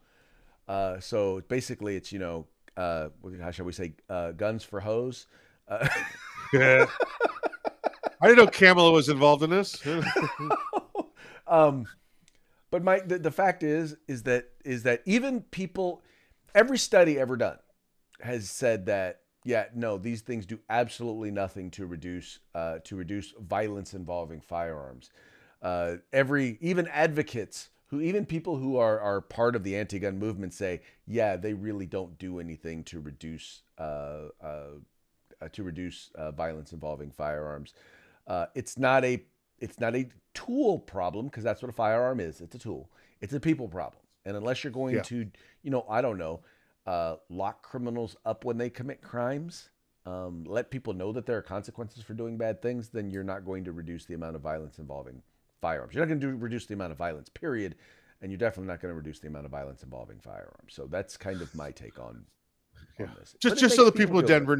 Uh, 0.69 0.99
so 1.01 1.41
basically, 1.49 1.97
it's 1.97 2.13
you 2.13 2.19
know, 2.19 2.47
uh, 2.77 3.09
how 3.41 3.51
shall 3.51 3.65
we 3.65 3.73
say, 3.73 3.93
uh, 4.09 4.31
guns 4.31 4.63
for 4.63 4.79
hose. 4.79 5.27
Uh, 5.67 5.87
yeah. 6.53 6.85
I 8.21 8.27
didn't 8.27 8.45
know 8.45 8.51
Camilla 8.51 8.91
was 8.91 9.09
involved 9.09 9.43
in 9.43 9.49
this. 9.49 9.81
um, 11.47 11.85
but 12.71 12.83
my 12.83 12.99
the, 12.99 13.19
the 13.19 13.31
fact 13.31 13.63
is 13.63 13.95
is 14.07 14.23
that 14.23 14.49
is 14.63 14.83
that 14.83 15.01
even 15.05 15.41
people, 15.41 16.01
every 16.53 16.77
study 16.77 17.19
ever 17.19 17.35
done 17.35 17.57
has 18.21 18.49
said 18.49 18.85
that 18.85 19.21
yeah 19.43 19.65
no 19.75 19.97
these 19.97 20.21
things 20.21 20.45
do 20.45 20.57
absolutely 20.69 21.29
nothing 21.29 21.69
to 21.71 21.85
reduce 21.85 22.39
uh, 22.55 22.79
to 22.83 22.95
reduce 22.95 23.33
violence 23.39 23.93
involving 23.93 24.41
firearms. 24.41 25.09
Uh, 25.61 25.97
every 26.13 26.57
even 26.61 26.87
advocates 26.87 27.69
who 27.87 28.01
even 28.01 28.25
people 28.25 28.57
who 28.57 28.77
are 28.77 28.99
are 28.99 29.21
part 29.21 29.55
of 29.55 29.63
the 29.63 29.75
anti-gun 29.75 30.17
movement 30.17 30.53
say 30.53 30.81
yeah 31.05 31.35
they 31.35 31.53
really 31.53 31.85
don't 31.85 32.17
do 32.17 32.39
anything 32.39 32.83
to 32.83 32.99
reduce 32.99 33.61
uh, 33.77 34.29
uh 34.41 34.71
to 35.51 35.63
reduce 35.63 36.11
uh, 36.15 36.31
violence 36.31 36.73
involving 36.73 37.11
firearms. 37.11 37.73
Uh, 38.27 38.47
it's 38.55 38.77
not 38.77 39.05
a 39.05 39.23
it's 39.59 39.79
not 39.79 39.95
a 39.95 40.09
tool 40.33 40.79
problem 40.79 41.27
because 41.27 41.43
that's 41.43 41.61
what 41.61 41.69
a 41.69 41.73
firearm 41.73 42.19
is. 42.19 42.41
It's 42.41 42.55
a 42.55 42.59
tool. 42.59 42.89
It's 43.21 43.33
a 43.33 43.39
people 43.39 43.67
problem. 43.67 44.01
And 44.25 44.35
unless 44.35 44.63
you're 44.63 44.73
going 44.73 44.95
yeah. 44.95 45.01
to, 45.03 45.29
you 45.63 45.71
know, 45.71 45.85
I 45.89 46.01
don't 46.01 46.17
know, 46.17 46.41
uh, 46.85 47.15
lock 47.29 47.63
criminals 47.63 48.15
up 48.25 48.43
when 48.43 48.57
they 48.57 48.69
commit 48.69 49.01
crimes, 49.01 49.69
um, 50.05 50.43
let 50.45 50.71
people 50.71 50.93
know 50.93 51.11
that 51.11 51.25
there 51.25 51.37
are 51.37 51.41
consequences 51.41 52.03
for 52.03 52.13
doing 52.13 52.37
bad 52.37 52.61
things, 52.61 52.89
then 52.89 53.09
you're 53.09 53.23
not 53.23 53.45
going 53.45 53.63
to 53.63 53.71
reduce 53.71 54.05
the 54.05 54.13
amount 54.13 54.35
of 54.35 54.41
violence 54.41 54.77
involving 54.77 55.21
firearms. 55.61 55.93
You're 55.93 56.03
not 56.03 56.09
going 56.09 56.19
to 56.21 56.27
do, 56.27 56.35
reduce 56.35 56.65
the 56.65 56.73
amount 56.73 56.91
of 56.91 56.97
violence, 56.97 57.29
period. 57.29 57.75
And 58.21 58.31
you're 58.31 58.39
definitely 58.39 58.67
not 58.67 58.81
going 58.81 58.91
to 58.91 58.95
reduce 58.95 59.19
the 59.19 59.27
amount 59.27 59.45
of 59.45 59.51
violence 59.51 59.83
involving 59.83 60.19
firearms. 60.19 60.73
So 60.73 60.87
that's 60.87 61.17
kind 61.17 61.41
of 61.41 61.53
my 61.53 61.71
take 61.71 61.99
on, 61.99 62.05
on 62.07 62.25
yeah. 62.99 63.07
this. 63.19 63.35
Just, 63.39 63.57
just 63.57 63.75
so 63.75 63.85
the 63.85 63.91
people 63.91 64.19
of 64.19 64.25
Denver, 64.25 64.57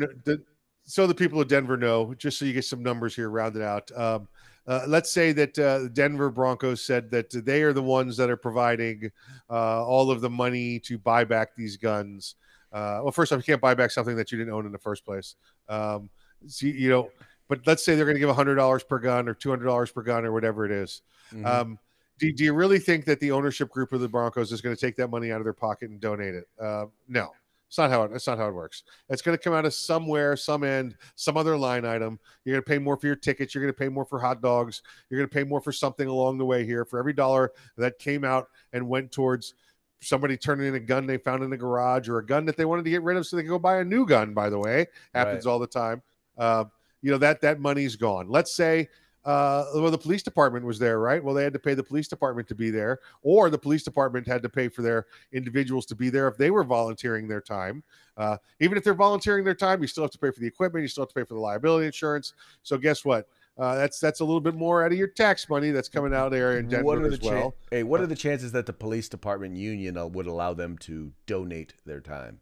so 0.85 1.07
the 1.07 1.15
people 1.15 1.41
of 1.41 1.47
Denver 1.47 1.77
know, 1.77 2.13
just 2.13 2.37
so 2.37 2.45
you 2.45 2.53
get 2.53 2.65
some 2.65 2.83
numbers 2.83 3.15
here 3.15 3.29
rounded 3.29 3.61
out. 3.61 3.91
Um, 3.95 4.27
uh, 4.67 4.81
let's 4.87 5.11
say 5.11 5.31
that 5.31 5.57
uh, 5.59 5.87
Denver 5.89 6.29
Broncos 6.29 6.81
said 6.81 7.11
that 7.11 7.29
they 7.45 7.61
are 7.61 7.73
the 7.73 7.83
ones 7.83 8.17
that 8.17 8.29
are 8.29 8.37
providing 8.37 9.11
uh, 9.49 9.85
all 9.85 10.09
of 10.09 10.21
the 10.21 10.29
money 10.29 10.79
to 10.79 10.97
buy 10.97 11.23
back 11.23 11.55
these 11.55 11.77
guns. 11.77 12.35
Uh, 12.71 12.99
well, 13.03 13.11
first 13.11 13.31
off, 13.31 13.37
you 13.37 13.43
can't 13.43 13.61
buy 13.61 13.73
back 13.75 13.91
something 13.91 14.15
that 14.15 14.31
you 14.31 14.37
didn't 14.37 14.53
own 14.53 14.65
in 14.65 14.71
the 14.71 14.77
first 14.77 15.05
place. 15.05 15.35
Um, 15.69 16.09
so, 16.47 16.65
you 16.65 16.89
know, 16.89 17.09
but 17.47 17.65
let's 17.65 17.85
say 17.85 17.95
they're 17.95 18.05
going 18.05 18.15
to 18.15 18.19
give 18.19 18.33
hundred 18.35 18.55
dollars 18.55 18.83
per 18.83 18.99
gun 18.99 19.29
or 19.29 19.33
two 19.33 19.49
hundred 19.49 19.65
dollars 19.65 19.91
per 19.91 20.01
gun 20.01 20.25
or 20.25 20.31
whatever 20.31 20.65
it 20.65 20.71
is. 20.71 21.01
Mm-hmm. 21.31 21.45
Um, 21.45 21.79
do, 22.17 22.31
do, 22.31 22.43
you 22.43 22.53
really 22.53 22.79
think 22.79 23.05
that 23.05 23.19
the 23.19 23.31
ownership 23.31 23.69
group 23.69 23.93
of 23.93 24.01
the 24.01 24.07
Broncos 24.07 24.51
is 24.51 24.61
going 24.61 24.75
to 24.75 24.79
take 24.79 24.95
that 24.95 25.09
money 25.09 25.31
out 25.31 25.39
of 25.39 25.43
their 25.43 25.53
pocket 25.53 25.89
and 25.89 25.99
donate 25.99 26.33
it? 26.33 26.47
Uh, 26.59 26.85
no. 27.07 27.31
It's 27.67 27.77
not 27.77 27.89
how 27.89 28.03
it, 28.03 28.11
it's 28.13 28.27
not 28.27 28.37
how 28.37 28.47
it 28.47 28.53
works. 28.53 28.83
It's 29.09 29.21
going 29.21 29.37
to 29.37 29.43
come 29.43 29.53
out 29.53 29.65
of 29.65 29.73
somewhere, 29.73 30.37
some 30.37 30.63
end, 30.63 30.95
some 31.15 31.35
other 31.35 31.57
line 31.57 31.85
item. 31.85 32.19
You're 32.43 32.53
going 32.55 32.63
to 32.63 32.69
pay 32.69 32.77
more 32.77 32.97
for 32.97 33.07
your 33.07 33.15
tickets. 33.15 33.53
You're 33.53 33.63
going 33.63 33.73
to 33.73 33.77
pay 33.77 33.89
more 33.89 34.05
for 34.05 34.19
hot 34.19 34.41
dogs. 34.41 34.81
You're 35.09 35.19
going 35.19 35.29
to 35.29 35.33
pay 35.33 35.43
more 35.43 35.61
for 35.61 35.71
something 35.71 36.07
along 36.07 36.37
the 36.37 36.45
way 36.45 36.65
here. 36.65 36.85
For 36.85 36.99
every 36.99 37.13
dollar 37.13 37.51
that 37.77 37.99
came 37.99 38.23
out 38.23 38.49
and 38.71 38.87
went 38.87 39.11
towards 39.11 39.55
somebody 40.01 40.37
turning 40.37 40.67
in 40.67 40.75
a 40.75 40.79
gun 40.79 41.07
they 41.07 41.17
found 41.17 41.43
in 41.43 41.49
the 41.49 41.57
garage 41.57 42.07
or 42.07 42.19
a 42.19 42.25
gun 42.25 42.45
that 42.45 42.57
they 42.57 42.65
wanted 42.65 42.85
to 42.85 42.91
get 42.91 43.01
rid 43.01 43.17
of 43.17 43.25
so 43.25 43.35
they 43.35 43.41
could 43.41 43.49
go 43.49 43.59
buy 43.59 43.79
a 43.79 43.83
new 43.83 44.05
gun. 44.05 44.33
By 44.33 44.49
the 44.49 44.59
way, 44.59 44.87
happens 45.13 45.45
right. 45.45 45.51
all 45.51 45.59
the 45.59 45.67
time. 45.67 46.01
Uh, 46.37 46.65
you 47.01 47.11
know 47.11 47.17
that 47.17 47.41
that 47.41 47.59
money's 47.59 47.95
gone. 47.95 48.29
Let's 48.29 48.53
say 48.53 48.89
uh, 49.25 49.65
well, 49.73 49.89
the 49.89 49.97
police 49.97 50.21
department 50.21 50.65
was 50.65 50.77
there, 50.77 50.99
right? 50.99 51.23
Well, 51.23 51.33
they 51.33 51.43
had 51.43 51.53
to 51.53 51.59
pay 51.59 51.73
the 51.73 51.83
police 51.83 52.07
department 52.07 52.47
to 52.49 52.55
be 52.55 52.69
there, 52.69 52.99
or 53.23 53.49
the 53.49 53.57
police 53.57 53.83
department 53.83 54.27
had 54.27 54.43
to 54.43 54.49
pay 54.49 54.67
for 54.67 54.83
their 54.83 55.07
individuals 55.33 55.85
to 55.87 55.95
be 55.95 56.09
there 56.09 56.27
if 56.27 56.37
they 56.37 56.51
were 56.51 56.63
volunteering 56.63 57.27
their 57.27 57.41
time. 57.41 57.83
Uh, 58.17 58.37
even 58.59 58.77
if 58.77 58.83
they're 58.83 58.93
volunteering 58.93 59.43
their 59.43 59.55
time, 59.55 59.81
you 59.81 59.87
still 59.87 60.03
have 60.03 60.11
to 60.11 60.19
pay 60.19 60.31
for 60.31 60.39
the 60.39 60.47
equipment, 60.47 60.83
you 60.83 60.87
still 60.87 61.01
have 61.03 61.09
to 61.09 61.15
pay 61.15 61.23
for 61.23 61.33
the 61.33 61.39
liability 61.39 61.87
insurance. 61.87 62.33
So, 62.61 62.77
guess 62.77 63.03
what? 63.03 63.27
Uh, 63.57 63.75
that's 63.75 63.99
that's 63.99 64.19
a 64.19 64.25
little 64.25 64.41
bit 64.41 64.53
more 64.53 64.83
out 64.83 64.91
of 64.91 64.97
your 64.97 65.07
tax 65.07 65.49
money 65.49 65.71
that's 65.71 65.87
coming 65.87 66.13
out 66.13 66.29
there 66.29 66.59
in 66.59 66.67
Denver 66.67 66.83
what 66.83 66.97
are 66.97 67.07
the 67.07 67.13
as 67.13 67.21
well. 67.21 67.55
Hey, 67.71 67.83
what 67.83 68.01
are 68.01 68.07
the 68.07 68.15
chances 68.15 68.51
that 68.51 68.65
the 68.65 68.73
police 68.73 69.07
department 69.07 69.55
union 69.55 69.97
uh, 69.97 70.05
would 70.05 70.27
allow 70.27 70.53
them 70.53 70.77
to 70.79 71.13
donate 71.25 71.73
their 71.85 72.01
time? 72.01 72.41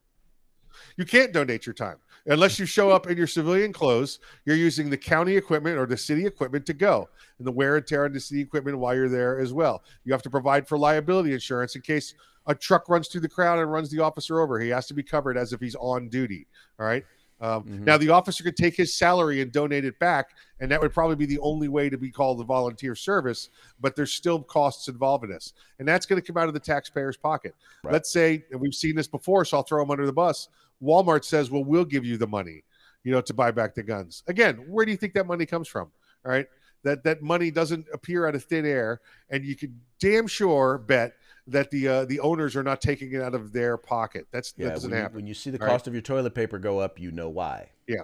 You 0.98 1.06
can't 1.06 1.34
donate 1.34 1.66
your 1.66 1.74
time 1.74 1.98
unless 2.26 2.60
you 2.60 2.66
show 2.66 2.90
up 2.90 3.08
in 3.08 3.18
your 3.18 3.28
civilian 3.28 3.74
clothes. 3.74 4.20
You're 4.46 4.56
using 4.56 4.90
the 4.90 4.98
county 4.98 5.36
equipment 5.36 5.78
or 5.78 5.86
the 5.86 5.98
city 5.98 6.26
equipment 6.26 6.66
to 6.68 6.74
go, 6.74 7.10
and 7.38 7.48
the 7.48 7.52
wear 7.52 7.78
and 7.78 7.86
tear 7.86 8.06
on 8.06 8.14
the 8.14 8.20
city 8.20 8.42
equipment 8.42 8.78
while 8.78 8.96
you're 8.96 9.10
there 9.10 9.40
as 9.40 9.54
well. 9.54 9.84
You 10.06 10.14
have 10.14 10.24
to 10.24 10.30
provide 10.30 10.68
for 10.68 10.78
liability 10.78 11.34
insurance 11.34 11.76
in 11.76 11.82
case 11.82 12.16
a 12.48 12.56
truck 12.56 12.90
runs 12.90 13.08
through 13.08 13.22
the 13.22 13.30
crowd 13.30 13.60
and 13.60 13.72
runs 13.72 13.90
the 13.90 14.02
officer 14.02 14.42
over. 14.42 14.60
He 14.60 14.70
has 14.70 14.88
to 14.88 14.94
be 14.94 15.04
covered 15.04 15.38
as 15.38 15.54
if 15.54 15.60
he's 15.60 15.76
on 15.76 16.10
duty. 16.10 16.48
All 16.80 16.86
right. 16.86 17.06
Um, 17.42 17.64
mm-hmm. 17.64 17.84
Now, 17.84 17.98
the 17.98 18.10
officer 18.10 18.44
could 18.44 18.56
take 18.56 18.76
his 18.76 18.94
salary 18.94 19.42
and 19.42 19.52
donate 19.52 19.86
it 19.86 20.00
back, 20.00 20.30
and 20.60 20.72
that 20.72 20.82
would 20.82 20.94
probably 20.94 21.16
be 21.16 21.26
the 21.26 21.40
only 21.40 21.68
way 21.68 21.90
to 21.90 21.98
be 21.98 22.10
called 22.10 22.40
a 22.40 22.44
volunteer 22.44 22.96
service. 22.96 23.50
But 23.82 23.96
there's 23.96 24.14
still 24.14 24.42
costs 24.42 24.88
involved 24.88 25.26
in 25.26 25.32
this, 25.32 25.54
and 25.80 25.88
that's 25.88 26.06
going 26.06 26.22
to 26.22 26.26
come 26.26 26.38
out 26.38 26.48
of 26.48 26.54
the 26.54 26.60
taxpayer's 26.60 27.18
pocket. 27.18 27.54
Right. 27.84 27.94
Let's 27.94 28.12
say 28.12 28.46
and 28.52 28.62
we've 28.62 28.74
seen 28.74 28.96
this 28.96 29.08
before, 29.08 29.46
so 29.46 29.58
I'll 29.58 29.64
throw 29.64 29.82
them 29.82 29.92
under 29.92 30.06
the 30.06 30.14
bus. 30.14 30.50
Walmart 30.82 31.26
says, 31.26 31.52
"Well, 31.52 31.64
we'll 31.64 31.86
give 31.86 32.06
you 32.06 32.18
the 32.18 32.28
money, 32.28 32.64
you 33.04 33.12
know, 33.12 33.22
to 33.22 33.34
buy 33.34 33.52
back 33.52 33.76
the 33.76 33.84
guns." 33.84 34.24
Again, 34.28 34.64
where 34.68 34.86
do 34.86 34.92
you 34.92 34.98
think 34.98 35.14
that 35.14 35.28
money 35.28 35.46
comes 35.46 35.68
from? 35.68 35.92
All 36.26 36.32
right, 36.32 36.48
that 36.84 37.04
that 37.04 37.22
money 37.22 37.52
doesn't 37.52 37.88
appear 37.94 38.28
out 38.28 38.36
of 38.36 38.44
thin 38.44 38.66
air, 38.66 39.02
and 39.30 39.44
you 39.44 39.56
can 39.56 39.80
damn 40.00 40.28
sure 40.28 40.78
bet 40.78 41.16
that 41.48 41.70
the 41.72 41.88
uh, 41.88 42.06
the 42.06 42.20
owners 42.20 42.56
are 42.56 42.64
not 42.64 42.82
taking 42.82 43.12
it 43.14 43.22
out 43.22 43.36
of 43.36 43.52
their 43.52 43.78
pocket. 43.78 44.28
That's 44.32 44.54
yeah, 44.58 44.68
that 44.68 44.76
doesn't 44.76 44.92
when 44.92 45.00
happen. 45.00 45.16
You, 45.16 45.18
when 45.18 45.28
you 45.28 45.34
see 45.34 45.50
the 45.50 45.60
cost 45.60 45.72
right? 45.72 45.88
of 45.88 45.94
your 45.94 46.02
toilet 46.02 46.34
paper 46.34 46.58
go 46.58 46.80
up, 46.80 47.00
you 47.00 47.12
know 47.12 47.30
why. 47.30 47.70
Yeah. 47.88 48.04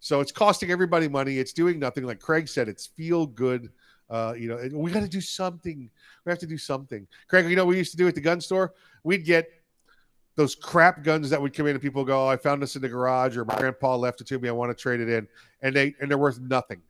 So 0.00 0.20
it's 0.20 0.32
costing 0.32 0.70
everybody 0.70 1.08
money. 1.08 1.38
It's 1.38 1.52
doing 1.52 1.78
nothing. 1.78 2.04
Like 2.04 2.20
Craig 2.20 2.48
said, 2.48 2.68
it's 2.68 2.86
feel 2.86 3.26
good. 3.26 3.70
Uh, 4.08 4.34
you 4.36 4.48
know, 4.48 4.78
we 4.78 4.90
got 4.90 5.00
to 5.00 5.08
do 5.08 5.20
something. 5.20 5.88
We 6.24 6.30
have 6.30 6.38
to 6.40 6.46
do 6.46 6.58
something. 6.58 7.06
Craig, 7.28 7.48
you 7.48 7.54
know, 7.54 7.64
what 7.64 7.70
we 7.70 7.78
used 7.78 7.92
to 7.92 7.96
do 7.96 8.08
at 8.08 8.14
the 8.14 8.20
gun 8.20 8.40
store. 8.40 8.74
We'd 9.04 9.24
get 9.24 9.48
those 10.34 10.54
crap 10.54 11.04
guns 11.04 11.30
that 11.30 11.40
would 11.40 11.54
come 11.54 11.66
in 11.66 11.72
and 11.72 11.82
people 11.82 12.04
go, 12.04 12.26
oh, 12.26 12.28
I 12.28 12.36
found 12.36 12.62
this 12.62 12.74
in 12.74 12.82
the 12.82 12.88
garage 12.88 13.36
or 13.36 13.44
my 13.44 13.56
grandpa 13.58 13.94
left 13.94 14.20
it 14.20 14.26
to 14.28 14.38
me. 14.38 14.48
I 14.48 14.52
want 14.52 14.76
to 14.76 14.80
trade 14.80 15.00
it 15.00 15.08
in. 15.08 15.28
And 15.62 15.76
they 15.76 15.94
and 16.00 16.10
they're 16.10 16.18
worth 16.18 16.40
nothing. 16.40 16.80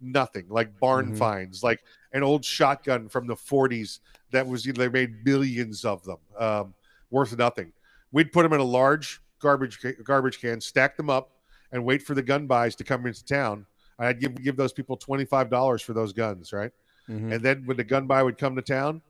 Nothing. 0.00 0.46
Like 0.48 0.78
barn 0.78 1.06
mm-hmm. 1.06 1.16
finds, 1.16 1.64
like 1.64 1.82
an 2.12 2.22
old 2.22 2.44
shotgun 2.44 3.08
from 3.08 3.26
the 3.26 3.34
40s 3.34 4.00
that 4.30 4.46
was 4.46 4.64
you 4.64 4.72
know, 4.72 4.82
they 4.82 4.88
made 4.88 5.24
millions 5.24 5.84
of 5.84 6.02
them. 6.04 6.18
Um, 6.38 6.74
worth 7.10 7.36
nothing. 7.36 7.72
We'd 8.12 8.32
put 8.32 8.42
them 8.42 8.52
in 8.52 8.60
a 8.60 8.64
large 8.64 9.20
garbage 9.40 9.78
garbage 10.04 10.40
can, 10.40 10.60
stack 10.60 10.96
them 10.96 11.10
up, 11.10 11.30
and 11.72 11.84
wait 11.84 12.02
for 12.02 12.14
the 12.14 12.22
gun 12.22 12.46
buys 12.46 12.76
to 12.76 12.84
come 12.84 13.06
into 13.06 13.24
town. 13.24 13.66
I'd 13.98 14.20
give 14.20 14.34
give 14.42 14.56
those 14.56 14.72
people 14.72 14.96
twenty 14.96 15.24
five 15.24 15.50
dollars 15.50 15.82
for 15.82 15.92
those 15.92 16.12
guns, 16.12 16.52
right? 16.52 16.70
Mm-hmm. 17.08 17.32
And 17.32 17.44
then 17.44 17.62
when 17.66 17.76
the 17.76 17.84
gun 17.84 18.06
buy 18.06 18.22
would 18.22 18.38
come 18.38 18.56
to 18.56 18.62
town, 18.62 19.02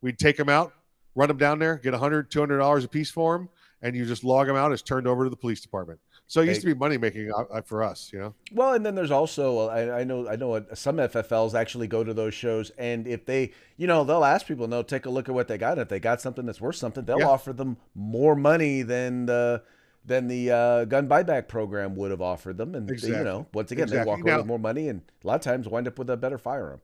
we'd 0.00 0.18
take 0.18 0.36
them 0.36 0.48
out, 0.48 0.72
run 1.14 1.28
them 1.28 1.36
down 1.36 1.58
there, 1.58 1.76
get 1.76 1.92
100 1.92 2.30
200 2.30 2.58
dollars 2.58 2.84
a 2.84 2.88
piece 2.88 3.10
for 3.10 3.36
them, 3.36 3.48
and 3.82 3.94
you 3.94 4.04
just 4.06 4.24
log 4.24 4.46
them 4.46 4.56
out. 4.56 4.72
It's 4.72 4.82
turned 4.82 5.06
over 5.06 5.24
to 5.24 5.30
the 5.30 5.36
police 5.36 5.60
department. 5.60 6.00
So 6.32 6.40
it 6.40 6.48
used 6.48 6.62
to 6.62 6.66
be 6.66 6.72
money 6.72 6.96
making 6.96 7.30
uh, 7.30 7.44
uh, 7.52 7.60
for 7.60 7.82
us, 7.82 8.08
you 8.10 8.18
know. 8.18 8.32
Well, 8.52 8.72
and 8.72 8.86
then 8.86 8.94
there's 8.94 9.10
also 9.10 9.68
I, 9.68 10.00
I 10.00 10.04
know 10.04 10.26
I 10.26 10.36
know 10.36 10.64
some 10.72 10.96
FFLs 10.96 11.52
actually 11.52 11.88
go 11.88 12.02
to 12.02 12.14
those 12.14 12.32
shows, 12.32 12.70
and 12.78 13.06
if 13.06 13.26
they, 13.26 13.52
you 13.76 13.86
know, 13.86 14.02
they'll 14.02 14.24
ask 14.24 14.46
people, 14.46 14.66
they'll 14.66 14.82
take 14.82 15.04
a 15.04 15.10
look 15.10 15.28
at 15.28 15.34
what 15.34 15.46
they 15.46 15.58
got. 15.58 15.72
And 15.72 15.82
if 15.82 15.90
they 15.90 16.00
got 16.00 16.22
something 16.22 16.46
that's 16.46 16.58
worth 16.58 16.76
something, 16.76 17.04
they'll 17.04 17.18
yeah. 17.18 17.28
offer 17.28 17.52
them 17.52 17.76
more 17.94 18.34
money 18.34 18.80
than 18.80 19.26
the 19.26 19.62
than 20.06 20.26
the 20.26 20.50
uh, 20.50 20.84
gun 20.86 21.06
buyback 21.06 21.48
program 21.48 21.94
would 21.96 22.10
have 22.10 22.22
offered 22.22 22.56
them. 22.56 22.74
And 22.76 22.90
exactly. 22.90 23.12
they, 23.12 23.18
you 23.18 23.24
know, 23.24 23.46
once 23.52 23.70
again, 23.70 23.82
exactly. 23.82 24.02
they 24.02 24.10
walk 24.10 24.20
away 24.22 24.30
now, 24.30 24.38
with 24.38 24.46
more 24.46 24.58
money, 24.58 24.88
and 24.88 25.02
a 25.22 25.26
lot 25.26 25.34
of 25.34 25.42
times 25.42 25.68
wind 25.68 25.86
up 25.86 25.98
with 25.98 26.08
a 26.08 26.16
better 26.16 26.38
firearm. 26.38 26.80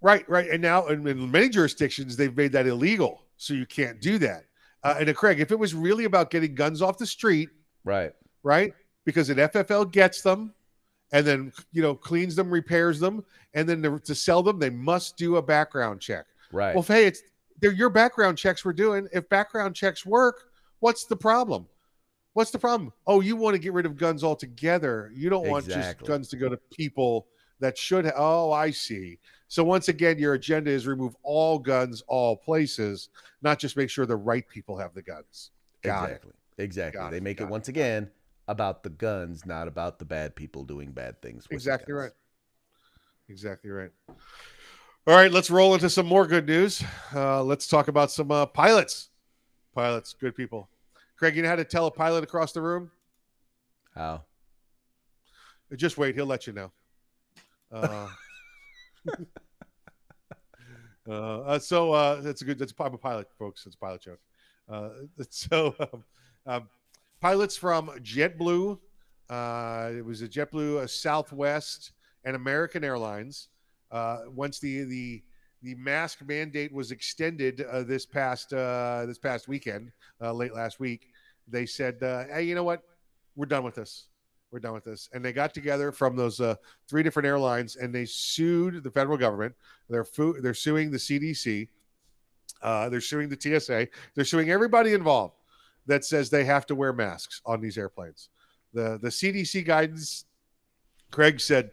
Right, 0.00 0.30
right. 0.30 0.48
And 0.48 0.62
now 0.62 0.86
in, 0.86 1.04
in 1.08 1.28
many 1.28 1.48
jurisdictions, 1.48 2.16
they've 2.16 2.36
made 2.36 2.52
that 2.52 2.68
illegal, 2.68 3.24
so 3.36 3.52
you 3.52 3.66
can't 3.66 4.00
do 4.00 4.16
that. 4.18 4.44
Uh, 4.84 4.94
and 5.00 5.08
uh, 5.08 5.12
Craig, 5.12 5.40
if 5.40 5.50
it 5.50 5.58
was 5.58 5.74
really 5.74 6.04
about 6.04 6.30
getting 6.30 6.54
guns 6.54 6.82
off 6.82 6.98
the 6.98 7.06
street, 7.06 7.48
right, 7.82 8.12
right, 8.44 8.72
because 9.04 9.30
an 9.30 9.38
FFL 9.38 9.90
gets 9.90 10.22
them 10.22 10.54
and 11.12 11.26
then 11.26 11.52
you 11.72 11.82
know 11.82 11.94
cleans 11.94 12.36
them, 12.36 12.50
repairs 12.50 13.00
them, 13.00 13.24
and 13.54 13.68
then 13.68 13.82
to, 13.82 13.98
to 14.00 14.14
sell 14.14 14.42
them, 14.42 14.58
they 14.58 14.70
must 14.70 15.16
do 15.16 15.36
a 15.36 15.42
background 15.42 16.00
check. 16.00 16.26
Right. 16.52 16.74
Well, 16.74 16.82
if, 16.82 16.88
hey, 16.88 17.06
it's 17.06 17.22
they're 17.60 17.72
your 17.72 17.90
background 17.90 18.38
checks 18.38 18.64
we're 18.64 18.72
doing. 18.72 19.08
If 19.12 19.28
background 19.28 19.74
checks 19.74 20.04
work, 20.04 20.50
what's 20.80 21.04
the 21.06 21.16
problem? 21.16 21.66
What's 22.32 22.50
the 22.50 22.58
problem? 22.58 22.92
Oh, 23.06 23.20
you 23.20 23.36
want 23.36 23.54
to 23.54 23.60
get 23.60 23.72
rid 23.72 23.86
of 23.86 23.96
guns 23.96 24.24
altogether. 24.24 25.12
You 25.14 25.30
don't 25.30 25.48
want 25.48 25.66
just 25.66 25.98
guns 25.98 26.28
to 26.30 26.36
go 26.36 26.48
to 26.48 26.56
people 26.76 27.28
that 27.60 27.78
should. 27.78 28.06
Ha- 28.06 28.12
oh, 28.16 28.50
I 28.50 28.72
see. 28.72 29.18
So 29.46 29.62
once 29.62 29.86
again, 29.88 30.18
your 30.18 30.34
agenda 30.34 30.70
is 30.70 30.86
remove 30.88 31.14
all 31.22 31.60
guns, 31.60 32.02
all 32.08 32.36
places, 32.36 33.10
not 33.40 33.60
just 33.60 33.76
make 33.76 33.88
sure 33.88 34.04
the 34.04 34.16
right 34.16 34.48
people 34.48 34.76
have 34.76 34.94
the 34.94 35.02
guns. 35.02 35.52
Got 35.82 36.04
exactly. 36.04 36.30
It. 36.58 36.62
Exactly. 36.62 37.00
Got 37.00 37.10
they 37.12 37.20
make 37.20 37.40
it, 37.40 37.44
it 37.44 37.48
once 37.50 37.68
again 37.68 38.10
about 38.46 38.82
the 38.82 38.90
guns, 38.90 39.46
not 39.46 39.68
about 39.68 39.98
the 39.98 40.04
bad 40.04 40.34
people 40.34 40.64
doing 40.64 40.92
bad 40.92 41.20
things. 41.22 41.46
exactly 41.50 41.94
right. 41.94 42.12
Exactly 43.28 43.70
right. 43.70 43.90
All 45.06 45.14
right, 45.14 45.30
let's 45.30 45.50
roll 45.50 45.74
into 45.74 45.90
some 45.90 46.06
more 46.06 46.26
good 46.26 46.46
news. 46.46 46.82
Uh, 47.14 47.42
let's 47.42 47.66
talk 47.66 47.88
about 47.88 48.10
some 48.10 48.30
uh, 48.30 48.46
pilots. 48.46 49.10
Pilots, 49.74 50.14
good 50.18 50.34
people. 50.34 50.68
Craig, 51.16 51.36
you 51.36 51.42
know 51.42 51.48
how 51.48 51.56
to 51.56 51.64
tell 51.64 51.86
a 51.86 51.90
pilot 51.90 52.24
across 52.24 52.52
the 52.52 52.60
room? 52.60 52.90
How? 53.94 54.24
Just 55.76 55.98
wait; 55.98 56.14
he'll 56.14 56.26
let 56.26 56.46
you 56.46 56.52
know. 56.52 56.70
Uh, 57.72 58.08
uh, 61.08 61.40
uh, 61.40 61.58
so 61.58 61.92
uh, 61.92 62.20
that's 62.20 62.42
a 62.42 62.44
good. 62.44 62.58
That's 62.58 62.72
I'm 62.78 62.94
a 62.94 62.98
pilot, 62.98 63.28
folks. 63.38 63.66
It's 63.66 63.74
a 63.74 63.78
pilot 63.78 64.02
joke. 64.02 64.20
Uh, 64.68 64.90
so 65.30 65.74
um, 65.80 66.04
um, 66.46 66.68
pilots 67.24 67.56
from 67.56 67.88
JetBlue. 68.02 68.78
Uh, 69.30 69.90
it 69.96 70.04
was 70.04 70.20
a 70.20 70.28
JetBlue, 70.28 70.82
a 70.82 70.86
Southwest, 70.86 71.92
and 72.26 72.36
American 72.36 72.84
Airlines. 72.84 73.48
Uh, 73.90 74.24
once 74.28 74.58
the 74.58 74.84
the 74.84 75.22
the 75.62 75.74
mask 75.76 76.18
mandate 76.26 76.70
was 76.70 76.90
extended 76.90 77.62
uh, 77.62 77.82
this 77.82 78.04
past 78.04 78.52
uh, 78.52 79.06
this 79.06 79.16
past 79.16 79.48
weekend, 79.48 79.90
uh, 80.20 80.34
late 80.34 80.52
last 80.52 80.78
week, 80.80 81.06
they 81.48 81.64
said, 81.64 82.02
uh, 82.02 82.24
"Hey, 82.24 82.42
you 82.42 82.54
know 82.54 82.62
what? 82.62 82.82
We're 83.36 83.46
done 83.46 83.64
with 83.64 83.76
this. 83.76 84.08
We're 84.50 84.60
done 84.60 84.74
with 84.74 84.84
this." 84.84 85.08
And 85.14 85.24
they 85.24 85.32
got 85.32 85.54
together 85.54 85.92
from 85.92 86.16
those 86.16 86.42
uh, 86.42 86.56
three 86.90 87.02
different 87.02 87.26
airlines 87.26 87.76
and 87.76 87.94
they 87.94 88.04
sued 88.04 88.84
the 88.84 88.90
federal 88.90 89.16
government. 89.16 89.54
They're 89.88 90.04
fu- 90.04 90.42
they're 90.42 90.52
suing 90.52 90.90
the 90.90 90.98
CDC. 90.98 91.68
they're 92.62 93.00
suing 93.00 93.30
the 93.30 93.40
TSA. 93.40 93.88
They're 94.14 94.26
suing 94.26 94.50
everybody 94.50 94.92
involved 94.92 95.36
that 95.86 96.04
says 96.04 96.30
they 96.30 96.44
have 96.44 96.66
to 96.66 96.74
wear 96.74 96.92
masks 96.92 97.40
on 97.44 97.60
these 97.60 97.78
airplanes. 97.78 98.28
The 98.72 98.98
the 99.00 99.08
CDC 99.08 99.64
guidance, 99.64 100.24
Craig 101.10 101.40
said, 101.40 101.70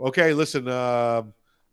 okay, 0.00 0.32
listen, 0.32 0.68
uh, 0.68 1.22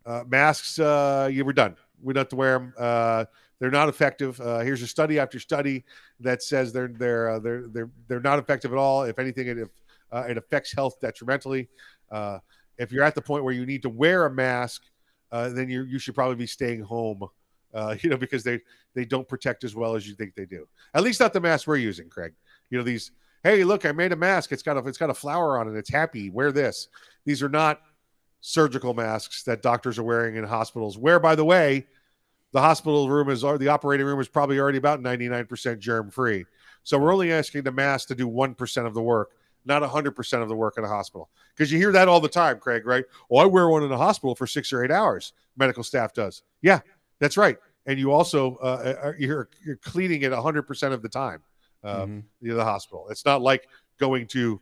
uh, 0.05 0.23
masks, 0.27 0.79
uh, 0.79 1.29
you 1.31 1.45
were 1.45 1.53
done. 1.53 1.75
We 2.01 2.13
don't 2.13 2.21
have 2.21 2.29
to 2.29 2.35
wear 2.35 2.59
them. 2.59 2.73
Uh, 2.77 3.25
they're 3.59 3.71
not 3.71 3.89
effective. 3.89 4.39
Uh, 4.41 4.59
here's 4.59 4.81
a 4.81 4.87
study 4.87 5.17
after 5.17 5.39
study 5.39 5.85
that 6.19 6.43
says 6.43 6.73
they're 6.73 6.89
they're 6.89 7.29
uh, 7.29 7.39
they're 7.39 7.67
they're 7.67 7.89
they're 8.07 8.19
not 8.19 8.37
effective 8.39 8.71
at 8.71 8.77
all. 8.77 9.03
If 9.03 9.17
anything, 9.17 9.47
it 9.47 9.57
it 10.13 10.37
affects 10.37 10.73
health 10.73 10.99
detrimentally. 11.01 11.69
if 12.77 12.91
you're 12.91 13.03
at 13.03 13.15
the 13.15 13.21
point 13.21 13.43
where 13.43 13.53
you 13.53 13.65
need 13.65 13.81
to 13.81 13.89
wear 13.89 14.25
a 14.25 14.29
mask, 14.29 14.83
then 15.31 15.69
you 15.69 15.83
you 15.83 15.99
should 15.99 16.15
probably 16.15 16.35
be 16.35 16.47
staying 16.47 16.81
home. 16.81 17.21
Uh, 17.75 17.95
you 18.01 18.09
know, 18.09 18.17
because 18.17 18.43
they 18.43 18.59
they 18.93 19.05
don't 19.05 19.27
protect 19.27 19.63
as 19.63 19.75
well 19.75 19.95
as 19.95 20.07
you 20.07 20.15
think 20.15 20.33
they 20.33 20.45
do. 20.45 20.67
At 20.93 21.03
least 21.03 21.19
not 21.19 21.33
the 21.33 21.41
masks 21.41 21.67
we're 21.67 21.75
using, 21.75 22.09
Craig. 22.09 22.33
You 22.69 22.77
know 22.77 22.83
these. 22.83 23.11
Hey, 23.43 23.63
look, 23.63 23.85
I 23.85 23.91
made 23.91 24.11
a 24.11 24.15
mask. 24.15 24.51
It's 24.51 24.63
got 24.63 24.77
a 24.77 24.87
it's 24.87 24.97
got 24.97 25.09
a 25.11 25.13
flower 25.13 25.59
on 25.59 25.67
it. 25.67 25.77
It's 25.77 25.91
happy. 25.91 26.29
Wear 26.29 26.51
this. 26.51 26.87
These 27.25 27.43
are 27.43 27.49
not 27.49 27.81
surgical 28.41 28.93
masks 28.93 29.43
that 29.43 29.61
doctors 29.61 29.99
are 29.99 30.03
wearing 30.03 30.35
in 30.35 30.43
hospitals. 30.43 30.97
Where, 30.97 31.19
by 31.19 31.35
the 31.35 31.45
way, 31.45 31.85
the 32.53 32.61
hospital 32.61 33.09
room 33.09 33.29
is 33.29 33.43
or 33.43 33.57
the 33.57 33.67
operating 33.67 34.05
room 34.05 34.19
is 34.19 34.29
probably 34.29 34.59
already 34.59 34.77
about 34.77 35.01
99% 35.01 35.79
germ 35.79 36.09
free. 36.09 36.45
So 36.83 36.97
we're 36.97 37.11
only 37.11 37.33
asking 37.33 37.63
the 37.63 37.71
mask 37.71 38.07
to 38.09 38.15
do 38.15 38.29
1% 38.29 38.85
of 38.85 38.93
the 38.93 39.01
work, 39.01 39.31
not 39.65 39.81
100% 39.81 40.41
of 40.41 40.47
the 40.47 40.55
work 40.55 40.75
in 40.77 40.83
a 40.83 40.87
hospital. 40.87 41.29
Because 41.53 41.71
you 41.71 41.79
hear 41.79 41.91
that 41.91 42.07
all 42.07 42.19
the 42.19 42.29
time, 42.29 42.59
Craig, 42.59 42.85
right? 42.85 43.03
Oh, 43.29 43.37
I 43.37 43.45
wear 43.45 43.67
one 43.67 43.83
in 43.83 43.89
the 43.89 43.97
hospital 43.97 44.35
for 44.35 44.45
six 44.45 44.71
or 44.71 44.85
eight 44.85 44.91
hours. 44.91 45.33
Medical 45.57 45.83
staff 45.83 46.13
does. 46.13 46.43
Yeah, 46.61 46.79
that's 47.19 47.37
right. 47.37 47.57
And 47.85 47.99
you 47.99 48.11
also, 48.11 48.55
uh, 48.55 49.13
you're, 49.17 49.49
you're 49.63 49.77
cleaning 49.77 50.23
it 50.23 50.31
100% 50.31 50.91
of 50.91 51.01
the 51.01 51.09
time, 51.09 51.41
um, 51.83 52.23
mm-hmm. 52.43 52.57
the 52.57 52.63
hospital. 52.63 53.07
It's 53.09 53.25
not 53.25 53.41
like 53.41 53.67
going 53.99 54.27
to 54.27 54.59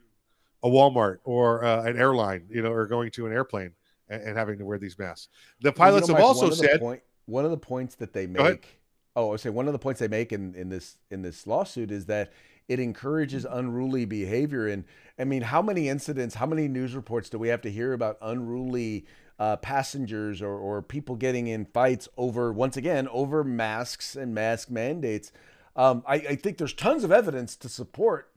a 0.63 0.67
Walmart 0.67 1.17
or 1.23 1.63
uh, 1.63 1.83
an 1.83 1.97
airline, 1.97 2.45
you 2.49 2.61
know, 2.61 2.71
or 2.71 2.87
going 2.87 3.11
to 3.11 3.25
an 3.25 3.33
airplane 3.33 3.71
and, 4.09 4.21
and 4.21 4.37
having 4.37 4.57
to 4.57 4.65
wear 4.65 4.77
these 4.77 4.97
masks. 4.97 5.29
The 5.61 5.71
pilots 5.71 6.07
you 6.07 6.13
know, 6.13 6.19
Mike, 6.19 6.27
have 6.27 6.35
also 6.35 6.49
said 6.51 6.79
point, 6.79 7.01
one 7.25 7.45
of 7.45 7.51
the 7.51 7.57
points 7.57 7.95
that 7.95 8.13
they 8.13 8.27
make. 8.27 8.79
Oh, 9.15 9.33
I 9.33 9.35
say 9.35 9.49
one 9.49 9.67
of 9.67 9.73
the 9.73 9.79
points 9.79 9.99
they 9.99 10.07
make 10.07 10.31
in, 10.31 10.55
in 10.55 10.69
this 10.69 10.97
in 11.11 11.21
this 11.21 11.45
lawsuit 11.45 11.91
is 11.91 12.05
that 12.07 12.33
it 12.67 12.79
encourages 12.79 13.45
unruly 13.45 14.05
behavior. 14.05 14.67
And 14.67 14.85
I 15.19 15.25
mean, 15.25 15.41
how 15.41 15.61
many 15.61 15.89
incidents, 15.89 16.33
how 16.35 16.45
many 16.45 16.67
news 16.67 16.95
reports 16.95 17.29
do 17.29 17.37
we 17.37 17.49
have 17.49 17.61
to 17.61 17.71
hear 17.71 17.93
about 17.93 18.17
unruly 18.21 19.05
uh, 19.39 19.57
passengers 19.57 20.41
or, 20.41 20.55
or 20.57 20.81
people 20.81 21.15
getting 21.15 21.47
in 21.47 21.65
fights 21.65 22.07
over, 22.17 22.51
once 22.51 22.77
again, 22.77 23.07
over 23.09 23.43
masks 23.43 24.15
and 24.15 24.33
mask 24.33 24.69
mandates? 24.69 25.31
Um, 25.75 26.03
I, 26.07 26.15
I 26.15 26.35
think 26.35 26.57
there's 26.57 26.73
tons 26.73 27.03
of 27.03 27.11
evidence 27.11 27.55
to 27.57 27.69
support 27.69 28.31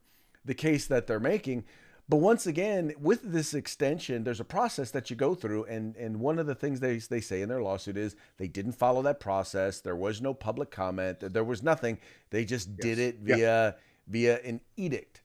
the 0.44 0.54
case 0.54 0.86
that 0.86 1.06
they're 1.06 1.20
making. 1.20 1.64
But 2.08 2.18
once 2.18 2.46
again, 2.46 2.94
with 3.00 3.20
this 3.22 3.52
extension, 3.52 4.22
there's 4.22 4.38
a 4.38 4.44
process 4.44 4.92
that 4.92 5.10
you 5.10 5.16
go 5.16 5.34
through, 5.34 5.64
and 5.64 5.96
and 5.96 6.20
one 6.20 6.38
of 6.38 6.46
the 6.46 6.54
things 6.54 6.78
they 6.78 6.98
they 6.98 7.20
say 7.20 7.42
in 7.42 7.48
their 7.48 7.60
lawsuit 7.60 7.96
is 7.96 8.14
they 8.36 8.46
didn't 8.46 8.72
follow 8.72 9.02
that 9.02 9.18
process. 9.18 9.80
There 9.80 9.96
was 9.96 10.22
no 10.22 10.32
public 10.32 10.70
comment. 10.70 11.18
There 11.20 11.42
was 11.42 11.64
nothing. 11.64 11.98
They 12.30 12.44
just 12.44 12.68
yes. 12.68 12.76
did 12.78 12.98
it 13.00 13.18
via 13.18 13.74
via 14.06 14.38
an 14.42 14.60
edict. 14.76 15.20